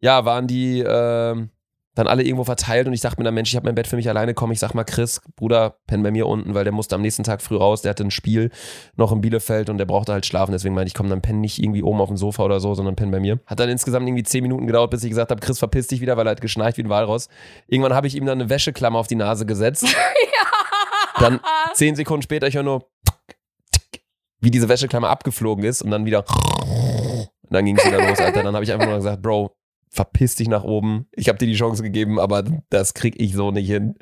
ja, 0.00 0.24
waren 0.24 0.46
die 0.46 0.80
äh, 0.80 1.46
dann 1.94 2.06
alle 2.06 2.22
irgendwo 2.22 2.44
verteilt 2.44 2.86
und 2.86 2.94
ich 2.94 3.02
dachte 3.02 3.20
mir 3.20 3.24
dann, 3.24 3.34
Mensch, 3.34 3.50
ich 3.50 3.56
habe 3.56 3.66
mein 3.66 3.74
Bett 3.74 3.86
für 3.86 3.96
mich 3.96 4.08
alleine, 4.08 4.32
komm, 4.32 4.50
ich 4.50 4.58
sag 4.58 4.74
mal, 4.74 4.84
Chris, 4.84 5.20
Bruder, 5.36 5.76
penn 5.86 6.02
bei 6.02 6.10
mir 6.10 6.26
unten, 6.26 6.54
weil 6.54 6.64
der 6.64 6.72
musste 6.72 6.94
am 6.94 7.02
nächsten 7.02 7.22
Tag 7.22 7.42
früh 7.42 7.56
raus, 7.56 7.82
der 7.82 7.90
hatte 7.90 8.04
ein 8.04 8.10
Spiel 8.10 8.50
noch 8.96 9.12
in 9.12 9.20
Bielefeld 9.20 9.68
und 9.68 9.78
der 9.78 9.84
brauchte 9.84 10.12
halt 10.12 10.24
schlafen, 10.24 10.52
deswegen 10.52 10.74
meinte 10.74 10.88
ich, 10.88 10.94
komm, 10.94 11.10
dann 11.10 11.20
penn 11.20 11.40
nicht 11.40 11.58
irgendwie 11.58 11.82
oben 11.82 12.00
auf 12.00 12.08
dem 12.08 12.16
Sofa 12.16 12.44
oder 12.44 12.60
so, 12.60 12.74
sondern 12.74 12.96
penn 12.96 13.10
bei 13.10 13.20
mir. 13.20 13.40
Hat 13.46 13.60
dann 13.60 13.68
insgesamt 13.68 14.06
irgendwie 14.06 14.22
zehn 14.22 14.42
Minuten 14.42 14.66
gedauert, 14.66 14.90
bis 14.90 15.04
ich 15.04 15.10
gesagt 15.10 15.30
habe, 15.30 15.40
Chris, 15.40 15.58
verpiss 15.58 15.88
dich 15.88 16.00
wieder, 16.00 16.16
weil 16.16 16.26
er 16.26 16.30
hat 16.30 16.40
geschnarcht 16.40 16.78
wie 16.78 16.82
ein 16.82 16.88
Walross. 16.88 17.28
Irgendwann 17.66 17.94
habe 17.94 18.06
ich 18.06 18.16
ihm 18.16 18.24
dann 18.24 18.40
eine 18.40 18.48
Wäscheklammer 18.48 18.98
auf 18.98 19.06
die 19.06 19.16
Nase 19.16 19.44
gesetzt. 19.46 19.86
Dann 21.18 21.40
zehn 21.74 21.94
Sekunden 21.94 22.22
später, 22.22 22.48
ich 22.48 22.56
höre 22.56 22.64
nur, 22.64 22.88
wie 24.40 24.50
diese 24.50 24.68
Wäscheklammer 24.68 25.08
abgeflogen 25.08 25.62
ist 25.64 25.82
und 25.82 25.90
dann 25.90 26.04
wieder. 26.04 26.24
Und 26.28 27.28
dann 27.50 27.64
ging 27.64 27.78
es 27.78 27.84
wieder 27.86 28.04
los, 28.08 28.18
Alter. 28.18 28.42
Dann 28.42 28.54
habe 28.54 28.64
ich 28.64 28.72
einfach 28.72 28.86
nur 28.86 28.96
gesagt, 28.96 29.22
Bro, 29.22 29.54
verpiss 29.92 30.34
dich 30.36 30.48
nach 30.48 30.64
oben. 30.64 31.06
Ich 31.12 31.28
habe 31.28 31.38
dir 31.38 31.46
die 31.46 31.54
Chance 31.54 31.82
gegeben, 31.82 32.18
aber 32.18 32.44
das 32.70 32.94
krieg 32.94 33.14
ich 33.20 33.34
so 33.34 33.50
nicht 33.50 33.66
hin. 33.68 33.94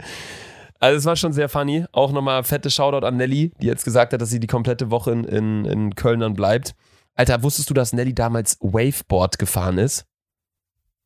Also 0.79 0.97
es 0.97 1.05
war 1.05 1.17
schon 1.17 1.33
sehr 1.33 1.49
funny. 1.49 1.85
Auch 1.93 2.13
nochmal 2.13 2.43
fette 2.45 2.71
Shoutout 2.71 3.05
an 3.07 3.17
Nelly, 3.17 3.53
die 3.61 3.67
jetzt 3.67 3.85
gesagt 3.85 4.13
hat, 4.13 4.21
dass 4.21 4.31
sie 4.31 4.41
die 4.41 4.47
komplette 4.47 4.91
Woche 4.91 5.11
in, 5.13 5.25
in, 5.25 5.65
in 5.67 5.95
Köln 5.95 6.21
dann 6.21 6.35
bleibt. 6.35 6.75
Alter, 7.15 7.43
wusstest 7.43 7.69
du, 7.69 7.75
dass 7.75 7.93
Nelly 7.93 8.15
damals 8.15 8.57
Waveboard 8.61 9.39
gefahren 9.39 9.77
ist? 9.79 10.07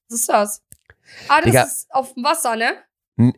Was 0.08 0.20
ist 0.20 0.28
das? 0.28 0.62
Ah, 1.28 1.38
das 1.40 1.44
Digga. 1.46 1.62
ist 1.62 1.86
auf 1.90 2.14
dem 2.14 2.22
Wasser, 2.22 2.54
ne? 2.56 2.72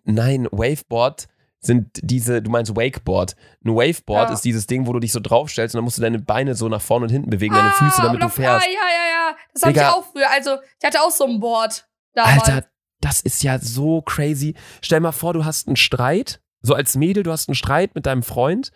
Nein, 0.04 0.46
Waveboard 0.50 1.26
sind 1.60 1.88
diese, 2.02 2.42
du 2.42 2.50
meinst 2.50 2.76
Wakeboard. 2.76 3.34
Ein 3.64 3.74
Waveboard 3.74 4.28
Ja. 4.28 4.34
ist 4.34 4.44
dieses 4.44 4.66
Ding, 4.66 4.86
wo 4.86 4.92
du 4.92 5.00
dich 5.00 5.12
so 5.12 5.20
draufstellst 5.20 5.74
und 5.74 5.78
dann 5.78 5.84
musst 5.84 5.98
du 5.98 6.02
deine 6.02 6.18
Beine 6.18 6.54
so 6.54 6.68
nach 6.68 6.82
vorne 6.82 7.06
und 7.06 7.10
hinten 7.12 7.30
bewegen, 7.30 7.54
deine 7.54 7.70
Füße, 7.70 8.02
damit 8.02 8.22
du 8.22 8.28
fährst. 8.28 8.66
Ah, 8.66 8.68
ja, 8.68 8.74
ja, 8.74 9.10
ja. 9.10 9.15
Das 9.52 9.62
habe 9.62 9.72
ich 9.72 9.82
auch 9.82 10.04
früher. 10.12 10.30
Also, 10.30 10.56
ich 10.80 10.86
hatte 10.86 11.00
auch 11.00 11.10
so 11.10 11.24
ein 11.24 11.40
Board 11.40 11.86
damals. 12.14 12.48
Alter, 12.48 12.66
das 13.00 13.20
ist 13.20 13.42
ja 13.42 13.58
so 13.58 14.02
crazy. 14.02 14.54
Stell 14.82 15.00
mal 15.00 15.12
vor, 15.12 15.32
du 15.32 15.44
hast 15.44 15.66
einen 15.66 15.76
Streit, 15.76 16.40
so 16.62 16.74
als 16.74 16.96
Mädel, 16.96 17.22
du 17.22 17.32
hast 17.32 17.48
einen 17.48 17.54
Streit 17.54 17.94
mit 17.94 18.06
deinem 18.06 18.22
Freund 18.22 18.72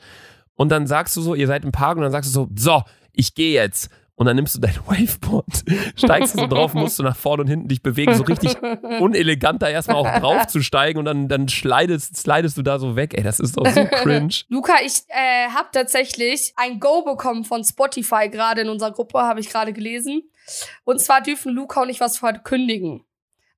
und 0.54 0.68
dann 0.68 0.86
sagst 0.86 1.16
du 1.16 1.22
so, 1.22 1.34
ihr 1.34 1.46
seid 1.46 1.64
im 1.64 1.72
Park 1.72 1.96
und 1.96 2.02
dann 2.02 2.12
sagst 2.12 2.30
du 2.30 2.34
so, 2.34 2.48
so, 2.54 2.82
ich 3.12 3.34
gehe 3.34 3.54
jetzt. 3.54 3.90
Und 4.14 4.26
dann 4.26 4.36
nimmst 4.36 4.54
du 4.54 4.60
dein 4.60 4.76
Waveboard, 4.86 5.64
steigst 5.96 6.34
du 6.34 6.40
so 6.40 6.46
drauf, 6.46 6.74
musst 6.74 6.98
du 6.98 7.02
nach 7.02 7.16
vorne 7.16 7.44
und 7.44 7.48
hinten 7.48 7.68
dich 7.68 7.82
bewegen, 7.82 8.14
so 8.14 8.24
richtig 8.24 8.54
unelegant 9.00 9.62
da 9.62 9.70
erstmal 9.70 9.96
auch 9.96 10.20
drauf 10.20 10.46
zu 10.46 10.60
steigen 10.60 10.98
und 10.98 11.06
dann, 11.06 11.26
dann 11.26 11.48
slidest, 11.48 12.18
slidest 12.18 12.58
du 12.58 12.62
da 12.62 12.78
so 12.78 12.96
weg. 12.96 13.14
Ey, 13.16 13.22
das 13.22 13.40
ist 13.40 13.56
doch 13.56 13.66
so 13.66 13.86
cringe. 13.86 14.34
Luca, 14.48 14.74
ich 14.84 15.04
äh, 15.08 15.48
habe 15.48 15.70
tatsächlich 15.72 16.52
ein 16.56 16.80
Go 16.80 17.02
bekommen 17.02 17.44
von 17.44 17.64
Spotify 17.64 18.28
gerade 18.28 18.60
in 18.60 18.68
unserer 18.68 18.90
Gruppe, 18.90 19.20
habe 19.20 19.40
ich 19.40 19.48
gerade 19.48 19.72
gelesen. 19.72 20.29
Und 20.84 21.00
zwar 21.00 21.20
dürfen 21.20 21.52
Luca 21.52 21.82
und 21.82 21.88
ich 21.88 22.00
was 22.00 22.18
verkündigen. 22.18 23.04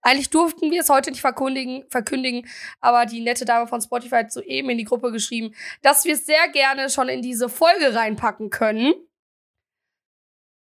Eigentlich 0.03 0.31
durften 0.31 0.71
wir 0.73 0.81
es 0.81 0.89
heute 0.89 1.11
nicht 1.11 1.21
verkündigen, 1.21 1.85
verkündigen, 1.89 2.49
aber 2.81 3.07
die 3.07 3.21
nette 3.21 3.45
Dame 3.45 3.69
von 3.69 3.81
Spotify 3.81 4.17
hat 4.17 4.33
soeben 4.33 4.71
in 4.71 4.79
die 4.79 4.85
Gruppe 4.85 5.13
geschrieben, 5.13 5.55
dass 5.81 6.05
wir 6.05 6.15
es 6.15 6.27
sehr 6.27 6.49
gerne 6.49 6.91
schon 6.91 7.09
in 7.09 7.23
diese 7.23 7.49
Folge 7.49 7.95
reinpacken 7.95 8.51
können. 8.51 8.95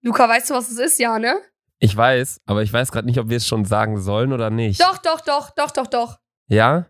Luca, 0.02 0.28
weißt 0.28 0.50
du, 0.50 0.56
was 0.56 0.72
es 0.72 0.80
ist, 0.80 1.00
ja, 1.00 1.20
ne? 1.20 1.36
Ich 1.78 1.96
weiß, 1.96 2.42
aber 2.46 2.64
ich 2.64 2.74
weiß 2.74 2.92
gerade 2.92 3.06
nicht, 3.06 3.20
ob 3.20 3.30
wir 3.30 3.38
es 3.38 3.48
schon 3.48 3.66
sagen 3.66 4.02
sollen 4.02 4.34
oder 4.34 4.50
nicht. 4.50 4.82
Doch, 4.82 4.98
doch, 4.98 5.22
doch, 5.22 5.52
doch, 5.52 5.72
doch, 5.72 5.88
doch. 5.88 6.20
Ja? 6.48 6.88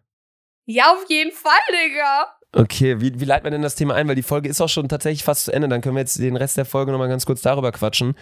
Ja, 0.66 0.94
auf 0.94 1.10
jeden 1.10 1.32
Fall, 1.32 1.60
Digga. 1.72 2.36
Okay, 2.54 3.00
wie, 3.02 3.20
wie 3.20 3.26
leiten 3.26 3.44
wir 3.44 3.52
denn 3.52 3.62
das 3.62 3.76
Thema 3.76 3.96
ein? 3.96 4.08
Weil 4.08 4.16
die 4.16 4.24
Folge 4.24 4.50
ist 4.50 4.62
auch 4.62 4.70
schon 4.70 4.90
tatsächlich 4.90 5.24
fast 5.24 5.46
zu 5.46 5.52
Ende. 5.52 5.68
Dann 5.68 5.82
können 5.82 5.96
wir 5.96 6.02
jetzt 6.02 6.18
den 6.18 6.36
Rest 6.36 6.58
der 6.58 6.66
Folge 6.66 6.92
nochmal 6.92 7.10
ganz 7.10 7.26
kurz 7.26 7.42
darüber 7.42 7.72
quatschen. 7.72 8.16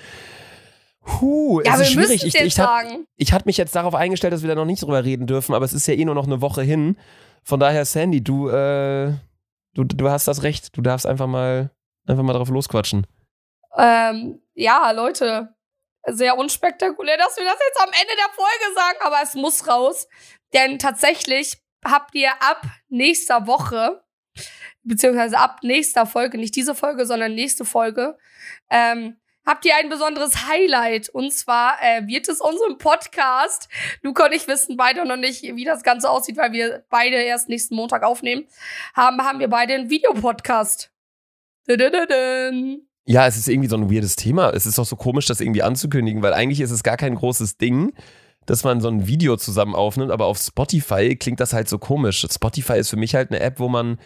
Huh, 1.07 1.61
Ja, 1.63 1.75
es 1.75 1.81
ist 1.81 1.91
schwierig. 1.93 2.23
Ich, 2.25 2.35
ich, 2.35 2.59
hab, 2.59 2.83
ich 3.15 3.33
hatte 3.33 3.45
mich 3.45 3.57
jetzt 3.57 3.75
darauf 3.75 3.95
eingestellt, 3.95 4.33
dass 4.33 4.41
wir 4.41 4.49
da 4.49 4.55
noch 4.55 4.65
nicht 4.65 4.83
drüber 4.83 5.03
reden 5.03 5.25
dürfen, 5.25 5.55
aber 5.55 5.65
es 5.65 5.73
ist 5.73 5.87
ja 5.87 5.93
eh 5.93 6.05
nur 6.05 6.15
noch 6.15 6.25
eine 6.25 6.41
Woche 6.41 6.61
hin. 6.61 6.97
Von 7.43 7.59
daher, 7.59 7.85
Sandy, 7.85 8.23
du, 8.23 8.49
äh, 8.49 9.13
du, 9.73 9.83
du 9.85 10.09
hast 10.09 10.27
das 10.27 10.43
Recht. 10.43 10.75
Du 10.75 10.81
darfst 10.81 11.05
einfach 11.05 11.27
mal, 11.27 11.71
einfach 12.07 12.23
mal 12.23 12.33
drauf 12.33 12.49
losquatschen. 12.49 13.07
Ähm, 13.77 14.41
ja, 14.53 14.91
Leute, 14.91 15.55
sehr 16.07 16.37
unspektakulär, 16.37 17.17
dass 17.17 17.37
wir 17.37 17.45
das 17.45 17.57
jetzt 17.67 17.81
am 17.81 17.89
Ende 17.89 18.13
der 18.17 18.33
Folge 18.33 18.75
sagen, 18.75 18.97
aber 19.01 19.17
es 19.23 19.33
muss 19.35 19.67
raus. 19.67 20.07
Denn 20.53 20.79
tatsächlich 20.79 21.57
habt 21.85 22.15
ihr 22.15 22.31
ab 22.41 22.61
nächster 22.89 23.47
Woche, 23.47 24.03
beziehungsweise 24.83 25.37
ab 25.37 25.59
nächster 25.63 26.05
Folge, 26.05 26.37
nicht 26.37 26.55
diese 26.55 26.75
Folge, 26.75 27.05
sondern 27.05 27.33
nächste 27.35 27.65
Folge, 27.65 28.17
ähm, 28.69 29.17
habt 29.47 29.65
ihr 29.65 29.75
ein 29.75 29.89
besonderes 29.89 30.47
Highlight. 30.47 31.09
Und 31.09 31.33
zwar 31.33 31.77
äh, 31.81 32.05
wird 32.05 32.27
es 32.29 32.41
unserem 32.41 32.77
Podcast, 32.77 33.69
Luca 34.03 34.25
und 34.25 34.33
ich 34.33 34.47
wissen 34.47 34.77
beide 34.77 35.03
noch 35.07 35.15
nicht, 35.17 35.41
wie 35.41 35.65
das 35.65 35.81
Ganze 35.81 36.09
aussieht, 36.11 36.37
weil 36.37 36.51
wir 36.51 36.83
beide 36.89 37.15
erst 37.15 37.49
nächsten 37.49 37.75
Montag 37.75 38.03
aufnehmen, 38.03 38.45
haben, 38.93 39.19
haben 39.23 39.39
wir 39.39 39.47
beide 39.47 39.73
einen 39.73 39.89
Videopodcast. 39.89 40.91
Ja, 43.05 43.25
es 43.25 43.37
ist 43.37 43.47
irgendwie 43.47 43.69
so 43.69 43.77
ein 43.77 43.89
weirdes 43.89 44.17
Thema. 44.17 44.49
Es 44.51 44.65
ist 44.65 44.77
doch 44.77 44.85
so 44.85 44.97
komisch, 44.97 45.25
das 45.27 45.39
irgendwie 45.39 45.63
anzukündigen, 45.63 46.21
weil 46.21 46.33
eigentlich 46.33 46.59
ist 46.59 46.71
es 46.71 46.83
gar 46.83 46.97
kein 46.97 47.15
großes 47.15 47.57
Ding, 47.57 47.93
dass 48.45 48.63
man 48.65 48.81
so 48.81 48.89
ein 48.89 49.07
Video 49.07 49.37
zusammen 49.37 49.75
aufnimmt, 49.75 50.11
aber 50.11 50.25
auf 50.25 50.37
Spotify 50.37 51.15
klingt 51.15 51.39
das 51.39 51.53
halt 51.53 51.69
so 51.69 51.79
komisch. 51.79 52.25
Spotify 52.29 52.77
ist 52.77 52.89
für 52.89 52.97
mich 52.97 53.15
halt 53.15 53.31
eine 53.31 53.39
App, 53.39 53.59
wo 53.59 53.69
man 53.69 53.97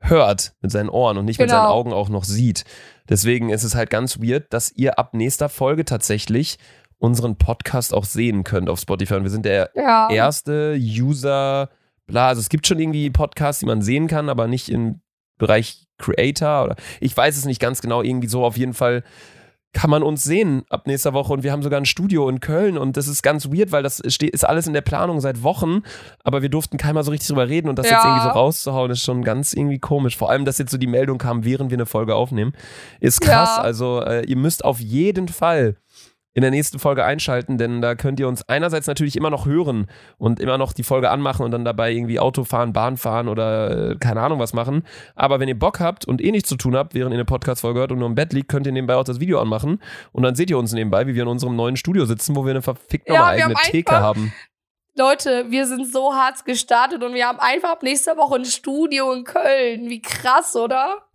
hört 0.00 0.54
mit 0.60 0.70
seinen 0.70 0.88
Ohren 0.88 1.16
und 1.18 1.24
nicht 1.26 1.38
mit 1.38 1.48
Genau. 1.48 1.62
seinen 1.62 1.70
Augen 1.70 1.92
auch 1.92 2.08
noch 2.08 2.24
sieht. 2.24 2.64
Deswegen 3.08 3.50
ist 3.50 3.62
es 3.64 3.74
halt 3.74 3.90
ganz 3.90 4.20
weird, 4.20 4.52
dass 4.52 4.72
ihr 4.72 4.98
ab 4.98 5.14
nächster 5.14 5.48
Folge 5.48 5.84
tatsächlich 5.84 6.58
unseren 6.98 7.36
Podcast 7.36 7.92
auch 7.94 8.04
sehen 8.04 8.42
könnt 8.44 8.68
auf 8.68 8.80
Spotify. 8.80 9.14
Und 9.14 9.24
wir 9.24 9.30
sind 9.30 9.44
der 9.44 9.70
Ja. 9.74 10.08
erste 10.10 10.76
User, 10.78 11.68
bla, 12.06 12.28
also 12.28 12.40
es 12.40 12.48
gibt 12.48 12.66
schon 12.66 12.78
irgendwie 12.78 13.10
Podcasts, 13.10 13.60
die 13.60 13.66
man 13.66 13.82
sehen 13.82 14.06
kann, 14.08 14.28
aber 14.28 14.48
nicht 14.48 14.68
im 14.68 15.00
Bereich 15.38 15.86
Creator 15.98 16.64
oder 16.64 16.76
ich 17.00 17.14
weiß 17.16 17.36
es 17.36 17.44
nicht 17.44 17.60
ganz 17.60 17.82
genau, 17.82 18.02
irgendwie 18.02 18.28
so 18.28 18.44
auf 18.44 18.56
jeden 18.56 18.74
Fall 18.74 19.02
kann 19.76 19.90
man 19.90 20.02
uns 20.02 20.24
sehen 20.24 20.62
ab 20.70 20.86
nächster 20.86 21.12
Woche 21.12 21.34
und 21.34 21.42
wir 21.42 21.52
haben 21.52 21.62
sogar 21.62 21.78
ein 21.78 21.84
Studio 21.84 22.30
in 22.30 22.40
Köln 22.40 22.78
und 22.78 22.96
das 22.96 23.08
ist 23.08 23.22
ganz 23.22 23.50
weird, 23.52 23.72
weil 23.72 23.82
das 23.82 24.00
ist 24.00 24.44
alles 24.48 24.66
in 24.66 24.72
der 24.72 24.80
Planung 24.80 25.20
seit 25.20 25.42
Wochen, 25.42 25.82
aber 26.24 26.40
wir 26.40 26.48
durften 26.48 26.78
keiner 26.78 27.04
so 27.04 27.10
richtig 27.10 27.28
drüber 27.28 27.46
reden 27.46 27.68
und 27.68 27.78
das 27.78 27.84
Ja. 27.90 27.96
jetzt 27.96 28.04
irgendwie 28.06 28.22
so 28.22 28.28
rauszuhauen 28.30 28.90
ist 28.90 29.02
schon 29.02 29.22
ganz 29.22 29.52
irgendwie 29.52 29.78
komisch. 29.78 30.16
Vor 30.16 30.30
allem, 30.30 30.46
dass 30.46 30.56
jetzt 30.56 30.70
so 30.70 30.78
die 30.78 30.86
Meldung 30.86 31.18
kam, 31.18 31.44
während 31.44 31.70
wir 31.70 31.76
eine 31.76 31.84
Folge 31.84 32.14
aufnehmen, 32.14 32.54
ist 33.00 33.20
krass. 33.20 33.56
Ja. 33.58 33.62
Also 33.62 34.00
äh, 34.00 34.24
ihr 34.24 34.36
müsst 34.38 34.64
auf 34.64 34.80
jeden 34.80 35.28
Fall 35.28 35.76
in 36.36 36.42
der 36.42 36.50
nächsten 36.50 36.78
Folge 36.78 37.02
einschalten, 37.02 37.56
denn 37.56 37.80
da 37.80 37.94
könnt 37.94 38.20
ihr 38.20 38.28
uns 38.28 38.46
einerseits 38.46 38.86
natürlich 38.86 39.16
immer 39.16 39.30
noch 39.30 39.46
hören 39.46 39.86
und 40.18 40.38
immer 40.38 40.58
noch 40.58 40.74
die 40.74 40.82
Folge 40.82 41.10
anmachen 41.10 41.42
und 41.46 41.50
dann 41.50 41.64
dabei 41.64 41.90
irgendwie 41.92 42.20
Auto 42.20 42.44
fahren, 42.44 42.74
Bahn 42.74 42.98
fahren 42.98 43.28
oder 43.28 43.92
äh, 43.92 43.96
keine 43.96 44.20
Ahnung 44.20 44.38
was 44.38 44.52
machen. 44.52 44.82
Aber 45.14 45.40
wenn 45.40 45.48
ihr 45.48 45.58
Bock 45.58 45.80
habt 45.80 46.04
und 46.04 46.22
eh 46.22 46.30
nichts 46.30 46.50
zu 46.50 46.56
tun 46.56 46.76
habt, 46.76 46.92
während 46.92 47.14
ihr 47.14 47.16
eine 47.16 47.24
Podcast-Folge 47.24 47.80
hört 47.80 47.90
und 47.90 48.00
nur 48.00 48.08
im 48.08 48.14
Bett 48.14 48.34
liegt, 48.34 48.50
könnt 48.50 48.66
ihr 48.66 48.72
nebenbei 48.72 48.96
auch 48.96 49.04
das 49.04 49.18
Video 49.18 49.40
anmachen 49.40 49.80
und 50.12 50.24
dann 50.24 50.34
seht 50.34 50.50
ihr 50.50 50.58
uns 50.58 50.74
nebenbei, 50.74 51.06
wie 51.06 51.14
wir 51.14 51.22
in 51.22 51.28
unserem 51.28 51.56
neuen 51.56 51.78
Studio 51.78 52.04
sitzen, 52.04 52.36
wo 52.36 52.44
wir 52.44 52.50
eine 52.50 52.60
verfickt 52.60 53.08
Ja, 53.08 53.28
eigene 53.28 53.54
haben 53.54 53.70
Theke 53.70 53.94
haben. 53.94 54.34
Leute, 54.94 55.46
wir 55.48 55.66
sind 55.66 55.90
so 55.90 56.12
hart 56.12 56.44
gestartet 56.44 57.02
und 57.02 57.14
wir 57.14 57.26
haben 57.26 57.40
einfach 57.40 57.70
ab 57.70 57.82
nächster 57.82 58.18
Woche 58.18 58.34
ein 58.34 58.44
Studio 58.44 59.10
in 59.14 59.24
Köln. 59.24 59.88
Wie 59.88 60.02
krass, 60.02 60.54
oder? 60.54 61.05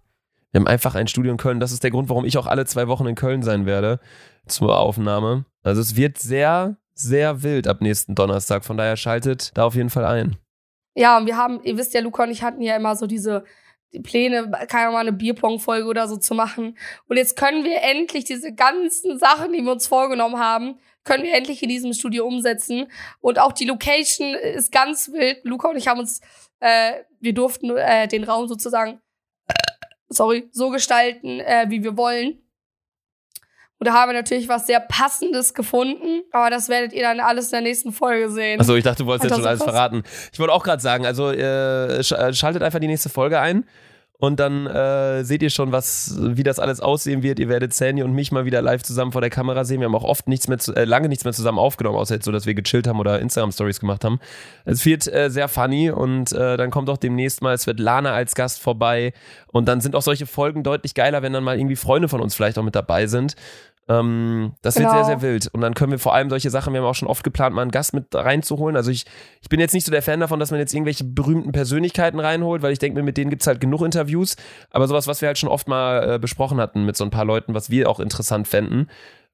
Wir 0.52 0.60
haben 0.60 0.68
einfach 0.68 0.96
ein 0.96 1.08
Studio 1.08 1.32
in 1.32 1.38
Köln. 1.38 1.60
Das 1.60 1.72
ist 1.72 1.84
der 1.84 1.92
Grund, 1.92 2.10
warum 2.10 2.26
ich 2.26 2.38
auch 2.38 2.48
alle 2.48 2.66
zwei 2.66 2.88
Wochen 2.88 3.06
in 3.08 3.16
Köln 3.16 3.42
sein 3.42 3.66
werde 3.66 4.00
zur 4.48 4.78
Aufnahme. 4.78 5.46
Also 5.64 5.82
es 5.82 5.96
wird 5.96 6.18
sehr, 6.18 6.78
sehr 6.94 7.44
wild 7.44 7.68
ab 7.68 7.82
nächsten 7.82 8.16
Donnerstag. 8.16 8.66
Von 8.66 8.78
daher 8.78 8.98
schaltet 8.98 9.52
da 9.56 9.66
auf 9.66 9.76
jeden 9.76 9.90
Fall 9.90 10.06
ein. 10.06 10.38
Ja, 10.96 11.18
und 11.18 11.26
wir 11.26 11.38
haben, 11.38 11.62
ihr 11.64 11.78
wisst 11.78 11.94
ja, 11.94 12.02
Luca 12.02 12.24
und 12.24 12.32
ich 12.32 12.44
hatten 12.44 12.62
ja 12.62 12.76
immer 12.76 12.96
so 12.96 13.08
diese 13.08 13.46
die 13.94 14.00
Pläne, 14.00 14.50
keine 14.68 14.88
Ahnung, 14.88 14.98
eine 14.98 15.14
Bierpong-Folge 15.14 15.88
oder 15.88 16.08
so 16.08 16.18
zu 16.18 16.34
machen. 16.34 16.78
Und 17.08 17.18
jetzt 17.18 17.36
können 17.36 17.64
wir 17.64 17.82
endlich 17.82 18.24
diese 18.24 18.54
ganzen 18.54 19.20
Sachen, 19.20 19.52
die 19.54 19.64
wir 19.64 19.72
uns 19.72 19.88
vorgenommen 19.88 20.40
haben, 20.40 20.80
können 21.04 21.24
wir 21.24 21.34
endlich 21.34 21.62
in 21.64 21.70
diesem 21.70 21.94
Studio 21.94 22.26
umsetzen. 22.26 22.88
Und 23.20 23.40
auch 23.40 23.52
die 23.52 23.66
Location 23.66 24.34
ist 24.34 24.72
ganz 24.72 25.12
wild. 25.12 25.40
Luca 25.44 25.70
und 25.70 25.78
ich 25.78 25.88
haben 25.88 26.00
uns, 26.00 26.22
äh, 26.60 26.94
wir 27.20 27.34
durften 27.34 27.76
äh, 27.76 28.08
den 28.08 28.24
Raum 28.24 28.48
sozusagen, 28.48 29.02
sorry, 30.12 30.50
so 30.52 30.70
gestalten, 30.70 31.40
äh, 31.40 31.66
wie 31.70 31.84
wir 31.84 31.98
wollen. 31.98 32.38
Und 33.80 33.88
da 33.88 33.94
haben 33.94 34.10
wir 34.10 34.14
natürlich 34.14 34.48
was 34.48 34.68
sehr 34.68 34.80
Passendes 34.80 35.56
gefunden. 35.56 36.22
Aber 36.32 36.52
das 36.52 36.70
werdet 36.70 36.94
ihr 36.94 37.02
dann 37.02 37.20
alles 37.20 37.48
in 37.48 37.52
der 37.54 37.62
nächsten 37.62 37.92
Folge 37.92 38.30
sehen. 38.30 38.60
Achso, 38.60 38.76
ich 38.76 38.84
dachte, 38.84 39.02
du 39.02 39.08
wolltest 39.08 39.32
jetzt 39.32 39.40
schon 39.40 39.48
alles 39.48 39.64
verraten. 39.64 40.04
Ich 40.32 40.40
wollte 40.40 40.54
auch 40.54 40.64
gerade 40.64 40.82
sagen, 40.82 41.08
also 41.08 41.32
äh, 41.32 42.04
schaltet 42.04 42.62
einfach 42.62 42.80
die 42.80 42.88
nächste 42.88 43.10
Folge 43.10 43.40
ein 43.40 43.66
und 44.22 44.40
dann 44.40 44.68
äh, 44.68 45.24
seht 45.24 45.42
ihr 45.42 45.50
schon, 45.50 45.72
was, 45.72 46.16
wie 46.20 46.44
das 46.44 46.60
alles 46.60 46.80
aussehen 46.80 47.24
wird. 47.24 47.40
Ihr 47.40 47.50
werdet 47.50 47.74
Sandy 47.74 48.04
und 48.04 48.14
mich 48.14 48.32
mal 48.32 48.46
wieder 48.46 48.62
live 48.62 48.84
zusammen 48.84 49.12
vor 49.12 49.22
der 49.22 49.32
Kamera 49.32 49.66
sehen. 49.66 49.80
Wir 49.80 49.86
haben 49.86 49.96
auch 49.96 50.04
oft 50.04 50.28
nichts 50.28 50.48
mehr, 50.48 50.60
zu, 50.60 50.76
äh, 50.76 50.86
lange 50.86 51.10
nichts 51.10 51.24
mehr 51.24 51.34
zusammen 51.34 51.58
aufgenommen, 51.58 51.98
außer 51.98 52.14
jetzt 52.14 52.26
so, 52.26 52.32
dass 52.32 52.46
wir 52.46 52.54
gechillt 52.54 52.86
haben 52.86 53.00
oder 53.00 53.20
Instagram-Stories 53.20 53.80
gemacht 53.80 54.06
haben. 54.06 54.20
Es 54.64 54.86
wird 54.86 55.12
äh, 55.12 55.32
sehr 55.32 55.48
funny 55.48 55.90
und 55.90 56.34
äh, 56.34 56.56
dann 56.56 56.70
kommt 56.70 56.88
auch 56.92 56.98
demnächst 56.98 57.42
mal, 57.42 57.56
es 57.56 57.66
wird 57.66 57.80
Lana 57.80 58.14
als 58.14 58.36
Gast 58.36 58.62
vorbei 58.62 59.14
und 59.48 59.68
dann 59.68 59.82
sind 59.82 59.96
auch 59.96 60.04
solche 60.04 60.28
Folgen 60.28 60.62
deutlich 60.62 60.94
geiler, 60.94 61.24
wenn 61.24 61.34
dann 61.34 61.44
mal 61.44 61.58
irgendwie 61.58 61.76
Freunde 61.76 62.08
von 62.08 62.22
uns 62.22 62.36
vielleicht 62.36 62.60
auch 62.60 62.64
mit 62.64 62.76
dabei 62.76 63.08
sind. 63.08 63.36
Ähm, 63.90 64.54
das 64.62 64.76
wird 64.78 64.88
Genau. 64.90 65.04
sehr, 65.04 65.20
sehr 65.20 65.22
wild. 65.22 65.50
Und 65.54 65.62
dann 65.62 65.74
können 65.74 65.92
wir 65.92 66.00
vor 66.00 66.14
allem 66.14 66.30
solche 66.30 66.50
Sachen, 66.50 66.74
wir 66.74 66.82
haben 66.82 66.88
auch 66.88 66.96
schon 66.96 67.08
oft 67.08 67.24
geplant, 67.24 67.56
mal 67.56 67.64
einen 67.64 67.72
Gast 67.72 67.94
mit 67.94 68.14
reinzuholen. 68.14 68.76
Also 68.76 68.92
ich, 68.92 69.06
ich 69.42 69.50
bin 69.50 69.60
jetzt 69.60 69.74
nicht 69.74 69.86
so 69.86 69.92
der 69.92 70.02
Fan 70.02 70.20
davon, 70.20 70.40
dass 70.40 70.52
man 70.52 70.60
jetzt 70.60 70.74
irgendwelche 70.74 71.04
berühmten 71.04 71.52
Persönlichkeiten 71.52 72.20
reinholt, 72.20 72.62
weil 72.62 72.72
ich 72.72 72.80
denke 72.80 73.00
mir, 73.00 73.04
mit 73.04 73.18
denen 73.18 73.30
gibt 73.30 73.42
es 73.42 73.48
halt 73.48 73.60
genug 73.60 73.82
Interviews. 73.82 74.36
Aber 74.70 74.88
sowas, 74.88 75.08
was 75.08 75.22
wir 75.22 75.28
halt 75.28 75.38
schon 75.38 75.50
oft 75.50 75.68
mal 75.68 76.16
äh, 76.16 76.20
besprochen 76.20 76.60
hatten 76.60 76.86
mit 76.86 76.96
so 76.96 77.04
ein 77.04 77.10
paar 77.10 77.26
Leuten, 77.26 77.54
was 77.54 77.70
wir 77.70 77.90
auch 77.90 78.00
interessant 78.00 78.48
fänden. 78.48 78.90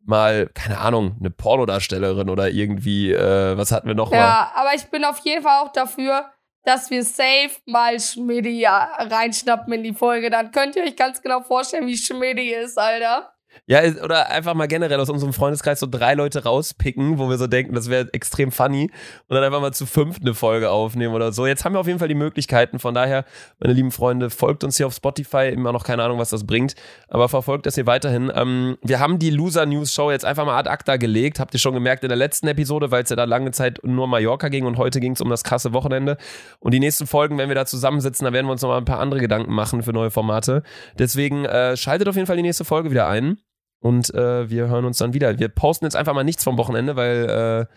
Mal, 0.06 0.50
keine 0.54 0.78
Ahnung, 0.80 1.18
eine 1.20 1.30
Pornodarstellerin 1.30 2.30
oder 2.30 2.50
irgendwie, 2.50 3.12
äh, 3.12 3.58
was 3.58 3.74
hatten 3.74 3.88
wir 3.88 3.96
noch 3.96 4.12
mal? 4.12 4.18
Ja, 4.18 4.52
aber 4.56 4.74
ich 4.74 4.86
bin 4.86 5.04
auf 5.04 5.20
jeden 5.20 5.44
Fall 5.44 5.62
auch 5.66 5.74
dafür, 5.74 6.32
dass 6.64 6.90
wir 6.90 7.04
safe 7.04 7.52
mal 7.66 8.00
Schmidti 8.00 8.60
ja, 8.62 8.90
reinschnappen 9.00 9.74
in 9.74 9.84
die 9.84 9.94
Folge. 9.94 10.30
Dann 10.30 10.52
könnt 10.52 10.78
ihr 10.78 10.84
euch 10.84 10.96
ganz 10.96 11.22
genau 11.22 11.42
vorstellen, 11.42 11.88
wie 11.88 11.98
Schmidti 11.98 12.54
ist, 12.54 12.78
Alter. 12.80 13.34
Ja, 13.66 13.82
oder 14.04 14.30
einfach 14.30 14.54
mal 14.54 14.68
generell 14.68 15.00
aus 15.00 15.10
unserem 15.10 15.34
Freundeskreis 15.34 15.80
so 15.80 15.88
drei 15.90 16.14
Leute 16.14 16.44
rauspicken, 16.44 17.18
wo 17.18 17.30
wir 17.30 17.38
so 17.38 17.48
denken, 17.48 17.74
das 17.74 17.90
wäre 17.90 18.10
extrem 18.14 18.52
funny 18.52 18.92
und 19.28 19.36
dann 19.36 19.44
einfach 19.44 19.62
mal 19.62 19.74
zu 19.74 19.86
fünft 19.86 20.22
eine 20.22 20.34
Folge 20.34 20.70
aufnehmen 20.70 21.14
oder 21.14 21.32
so. 21.32 21.48
Jetzt 21.48 21.66
haben 21.66 21.74
wir 21.74 21.80
auf 21.80 21.88
jeden 21.88 22.00
Fall 22.00 22.08
die 22.08 22.16
Möglichkeiten. 22.16 22.80
Von 22.80 22.94
daher, 22.94 23.26
meine 23.60 23.74
lieben 23.74 23.92
Freunde, 23.92 24.30
folgt 24.30 24.64
uns 24.64 24.78
hier 24.78 24.88
auf 24.88 24.94
Spotify. 24.94 25.50
Immer 25.52 25.72
noch 25.72 25.84
keine 25.84 26.04
Ahnung, 26.04 26.20
was 26.20 26.30
das 26.30 26.46
bringt, 26.46 26.76
aber 27.08 27.30
verfolgt 27.30 27.66
das 27.66 27.76
hier 27.76 27.86
weiterhin. 27.86 28.32
Ähm, 28.34 28.78
wir 28.82 29.00
haben 29.00 29.20
die 29.20 29.30
Loser 29.30 29.66
News 29.66 29.94
Show 29.94 30.12
jetzt 30.12 30.26
einfach 30.26 30.46
mal 30.46 30.58
ad 30.58 30.70
acta 30.70 30.98
gelegt. 30.98 31.40
Habt 31.40 31.54
ihr 31.54 31.60
schon 31.60 31.74
gemerkt 31.74 32.04
in 32.04 32.10
der 32.10 32.18
letzten 32.18 32.48
Episode, 32.48 32.92
weil 32.92 33.04
es 33.04 33.10
ja 33.10 33.16
da 33.16 33.24
lange 33.24 33.52
Zeit 33.52 33.80
nur 33.84 34.08
Mallorca 34.08 34.50
ging 34.50 34.66
und 34.66 34.78
heute 34.78 35.00
ging 35.00 35.14
es 35.14 35.22
um 35.22 35.30
das 35.30 35.44
krasse 35.44 35.74
Wochenende. 35.74 36.18
Und 36.60 36.74
die 36.74 36.80
nächsten 36.80 37.08
Folgen, 37.08 37.38
wenn 37.38 37.50
wir 37.50 37.56
da 37.56 37.66
zusammensitzen, 37.66 38.26
da 38.26 38.34
werden 38.34 38.48
wir 38.48 38.52
uns 38.52 38.62
noch 38.62 38.70
mal 38.70 38.78
ein 38.78 38.86
paar 38.86 39.00
andere 39.00 39.20
Gedanken 39.20 39.54
machen 39.54 39.84
für 39.84 39.94
neue 39.94 40.12
Formate. 40.12 40.64
Deswegen 40.98 41.46
äh, 41.46 41.78
schaltet 41.78 42.08
auf 42.08 42.16
jeden 42.16 42.28
Fall 42.28 42.38
die 42.38 42.42
nächste 42.42 42.66
Folge 42.66 42.92
wieder 42.92 43.08
ein. 43.08 43.38
Und 43.80 44.14
äh, 44.14 44.50
wir 44.50 44.68
hören 44.68 44.86
uns 44.86 44.98
dann 44.98 45.14
wieder. 45.14 45.38
Wir 45.38 45.50
posten 45.50 45.86
jetzt 45.86 45.96
einfach 45.96 46.14
mal 46.14 46.24
nichts 46.24 46.44
vom 46.44 46.58
Wochenende, 46.58 46.96
weil 46.96 47.68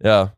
äh, 0.00 0.06
ja, 0.06 0.32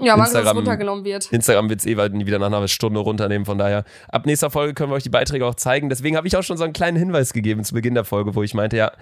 Ja, 0.00 0.14
es 0.14 0.28
Instagram- 0.28 0.56
runtergenommen 0.58 1.04
wird. 1.04 1.32
Instagram 1.32 1.68
wird 1.68 1.80
es 1.80 1.86
eh 1.86 1.96
wieder 1.96 2.38
nach 2.38 2.46
einer 2.46 2.68
Stunde 2.68 3.00
runternehmen. 3.00 3.44
Von 3.46 3.58
daher, 3.58 3.84
ab 4.08 4.26
nächster 4.26 4.50
Folge 4.50 4.74
können 4.74 4.92
wir 4.92 4.96
euch 4.96 5.02
die 5.02 5.08
Beiträge 5.10 5.44
auch 5.44 5.56
zeigen. 5.56 5.88
Deswegen 5.88 6.16
habe 6.16 6.26
ich 6.28 6.36
auch 6.36 6.42
schon 6.44 6.56
so 6.56 6.64
einen 6.64 6.72
kleinen 6.72 6.96
Hinweis 6.96 7.32
gegeben 7.32 7.64
zu 7.64 7.74
Beginn 7.74 7.94
der 7.94 8.04
Folge, 8.04 8.34
wo 8.36 8.42
ich 8.42 8.54
meinte, 8.54 8.76
ja, 8.76 8.92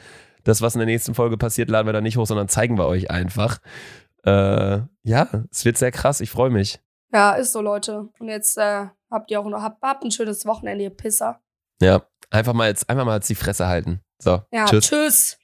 das, 0.45 0.63
was 0.63 0.75
in 0.75 0.79
der 0.79 0.87
nächsten 0.87 1.15
Folge 1.15 1.37
passiert, 1.37 1.69
laden 1.69 1.87
wir 1.87 1.93
da 1.93 2.01
nicht 2.01 2.17
hoch, 2.17 2.27
sondern 2.27 2.49
zeigen 2.49 2.79
wir 2.79 2.87
euch 2.87 3.11
einfach. 3.11 3.59
Äh, 4.25 4.81
ja, 5.03 5.45
es 5.51 5.65
wird 5.65 5.77
sehr 5.77 5.93
krass. 5.93 6.21
Ich 6.21 6.31
freue 6.31 6.51
mich. 6.51 6.81
Ja, 7.13 7.35
ist 7.35 7.53
so, 7.53 7.61
Leute. 7.61 8.09
Und 8.19 8.29
jetzt 8.29 8.57
äh, 8.59 8.87
habt 9.11 9.31
ihr 9.31 9.41
auch 9.41 9.49
noch, 9.49 9.63
habt, 9.63 9.83
habt 9.83 10.03
ein 10.05 10.11
schönes 10.11 10.47
Wochenende, 10.47 10.85
ihr 10.85 10.91
Pisser. 10.91 11.41
Ja, 11.81 12.03
einfach 12.31 12.53
mal 12.53 12.69
jetzt, 12.69 12.89
einfach 12.89 13.05
mal 13.05 13.17
jetzt 13.17 13.29
die 13.29 13.35
Fresse 13.35 13.67
halten. 13.67 14.01
So, 14.19 14.43
Ja, 14.53 14.65
tschüss. 14.67 14.87
tschüss. 14.89 15.39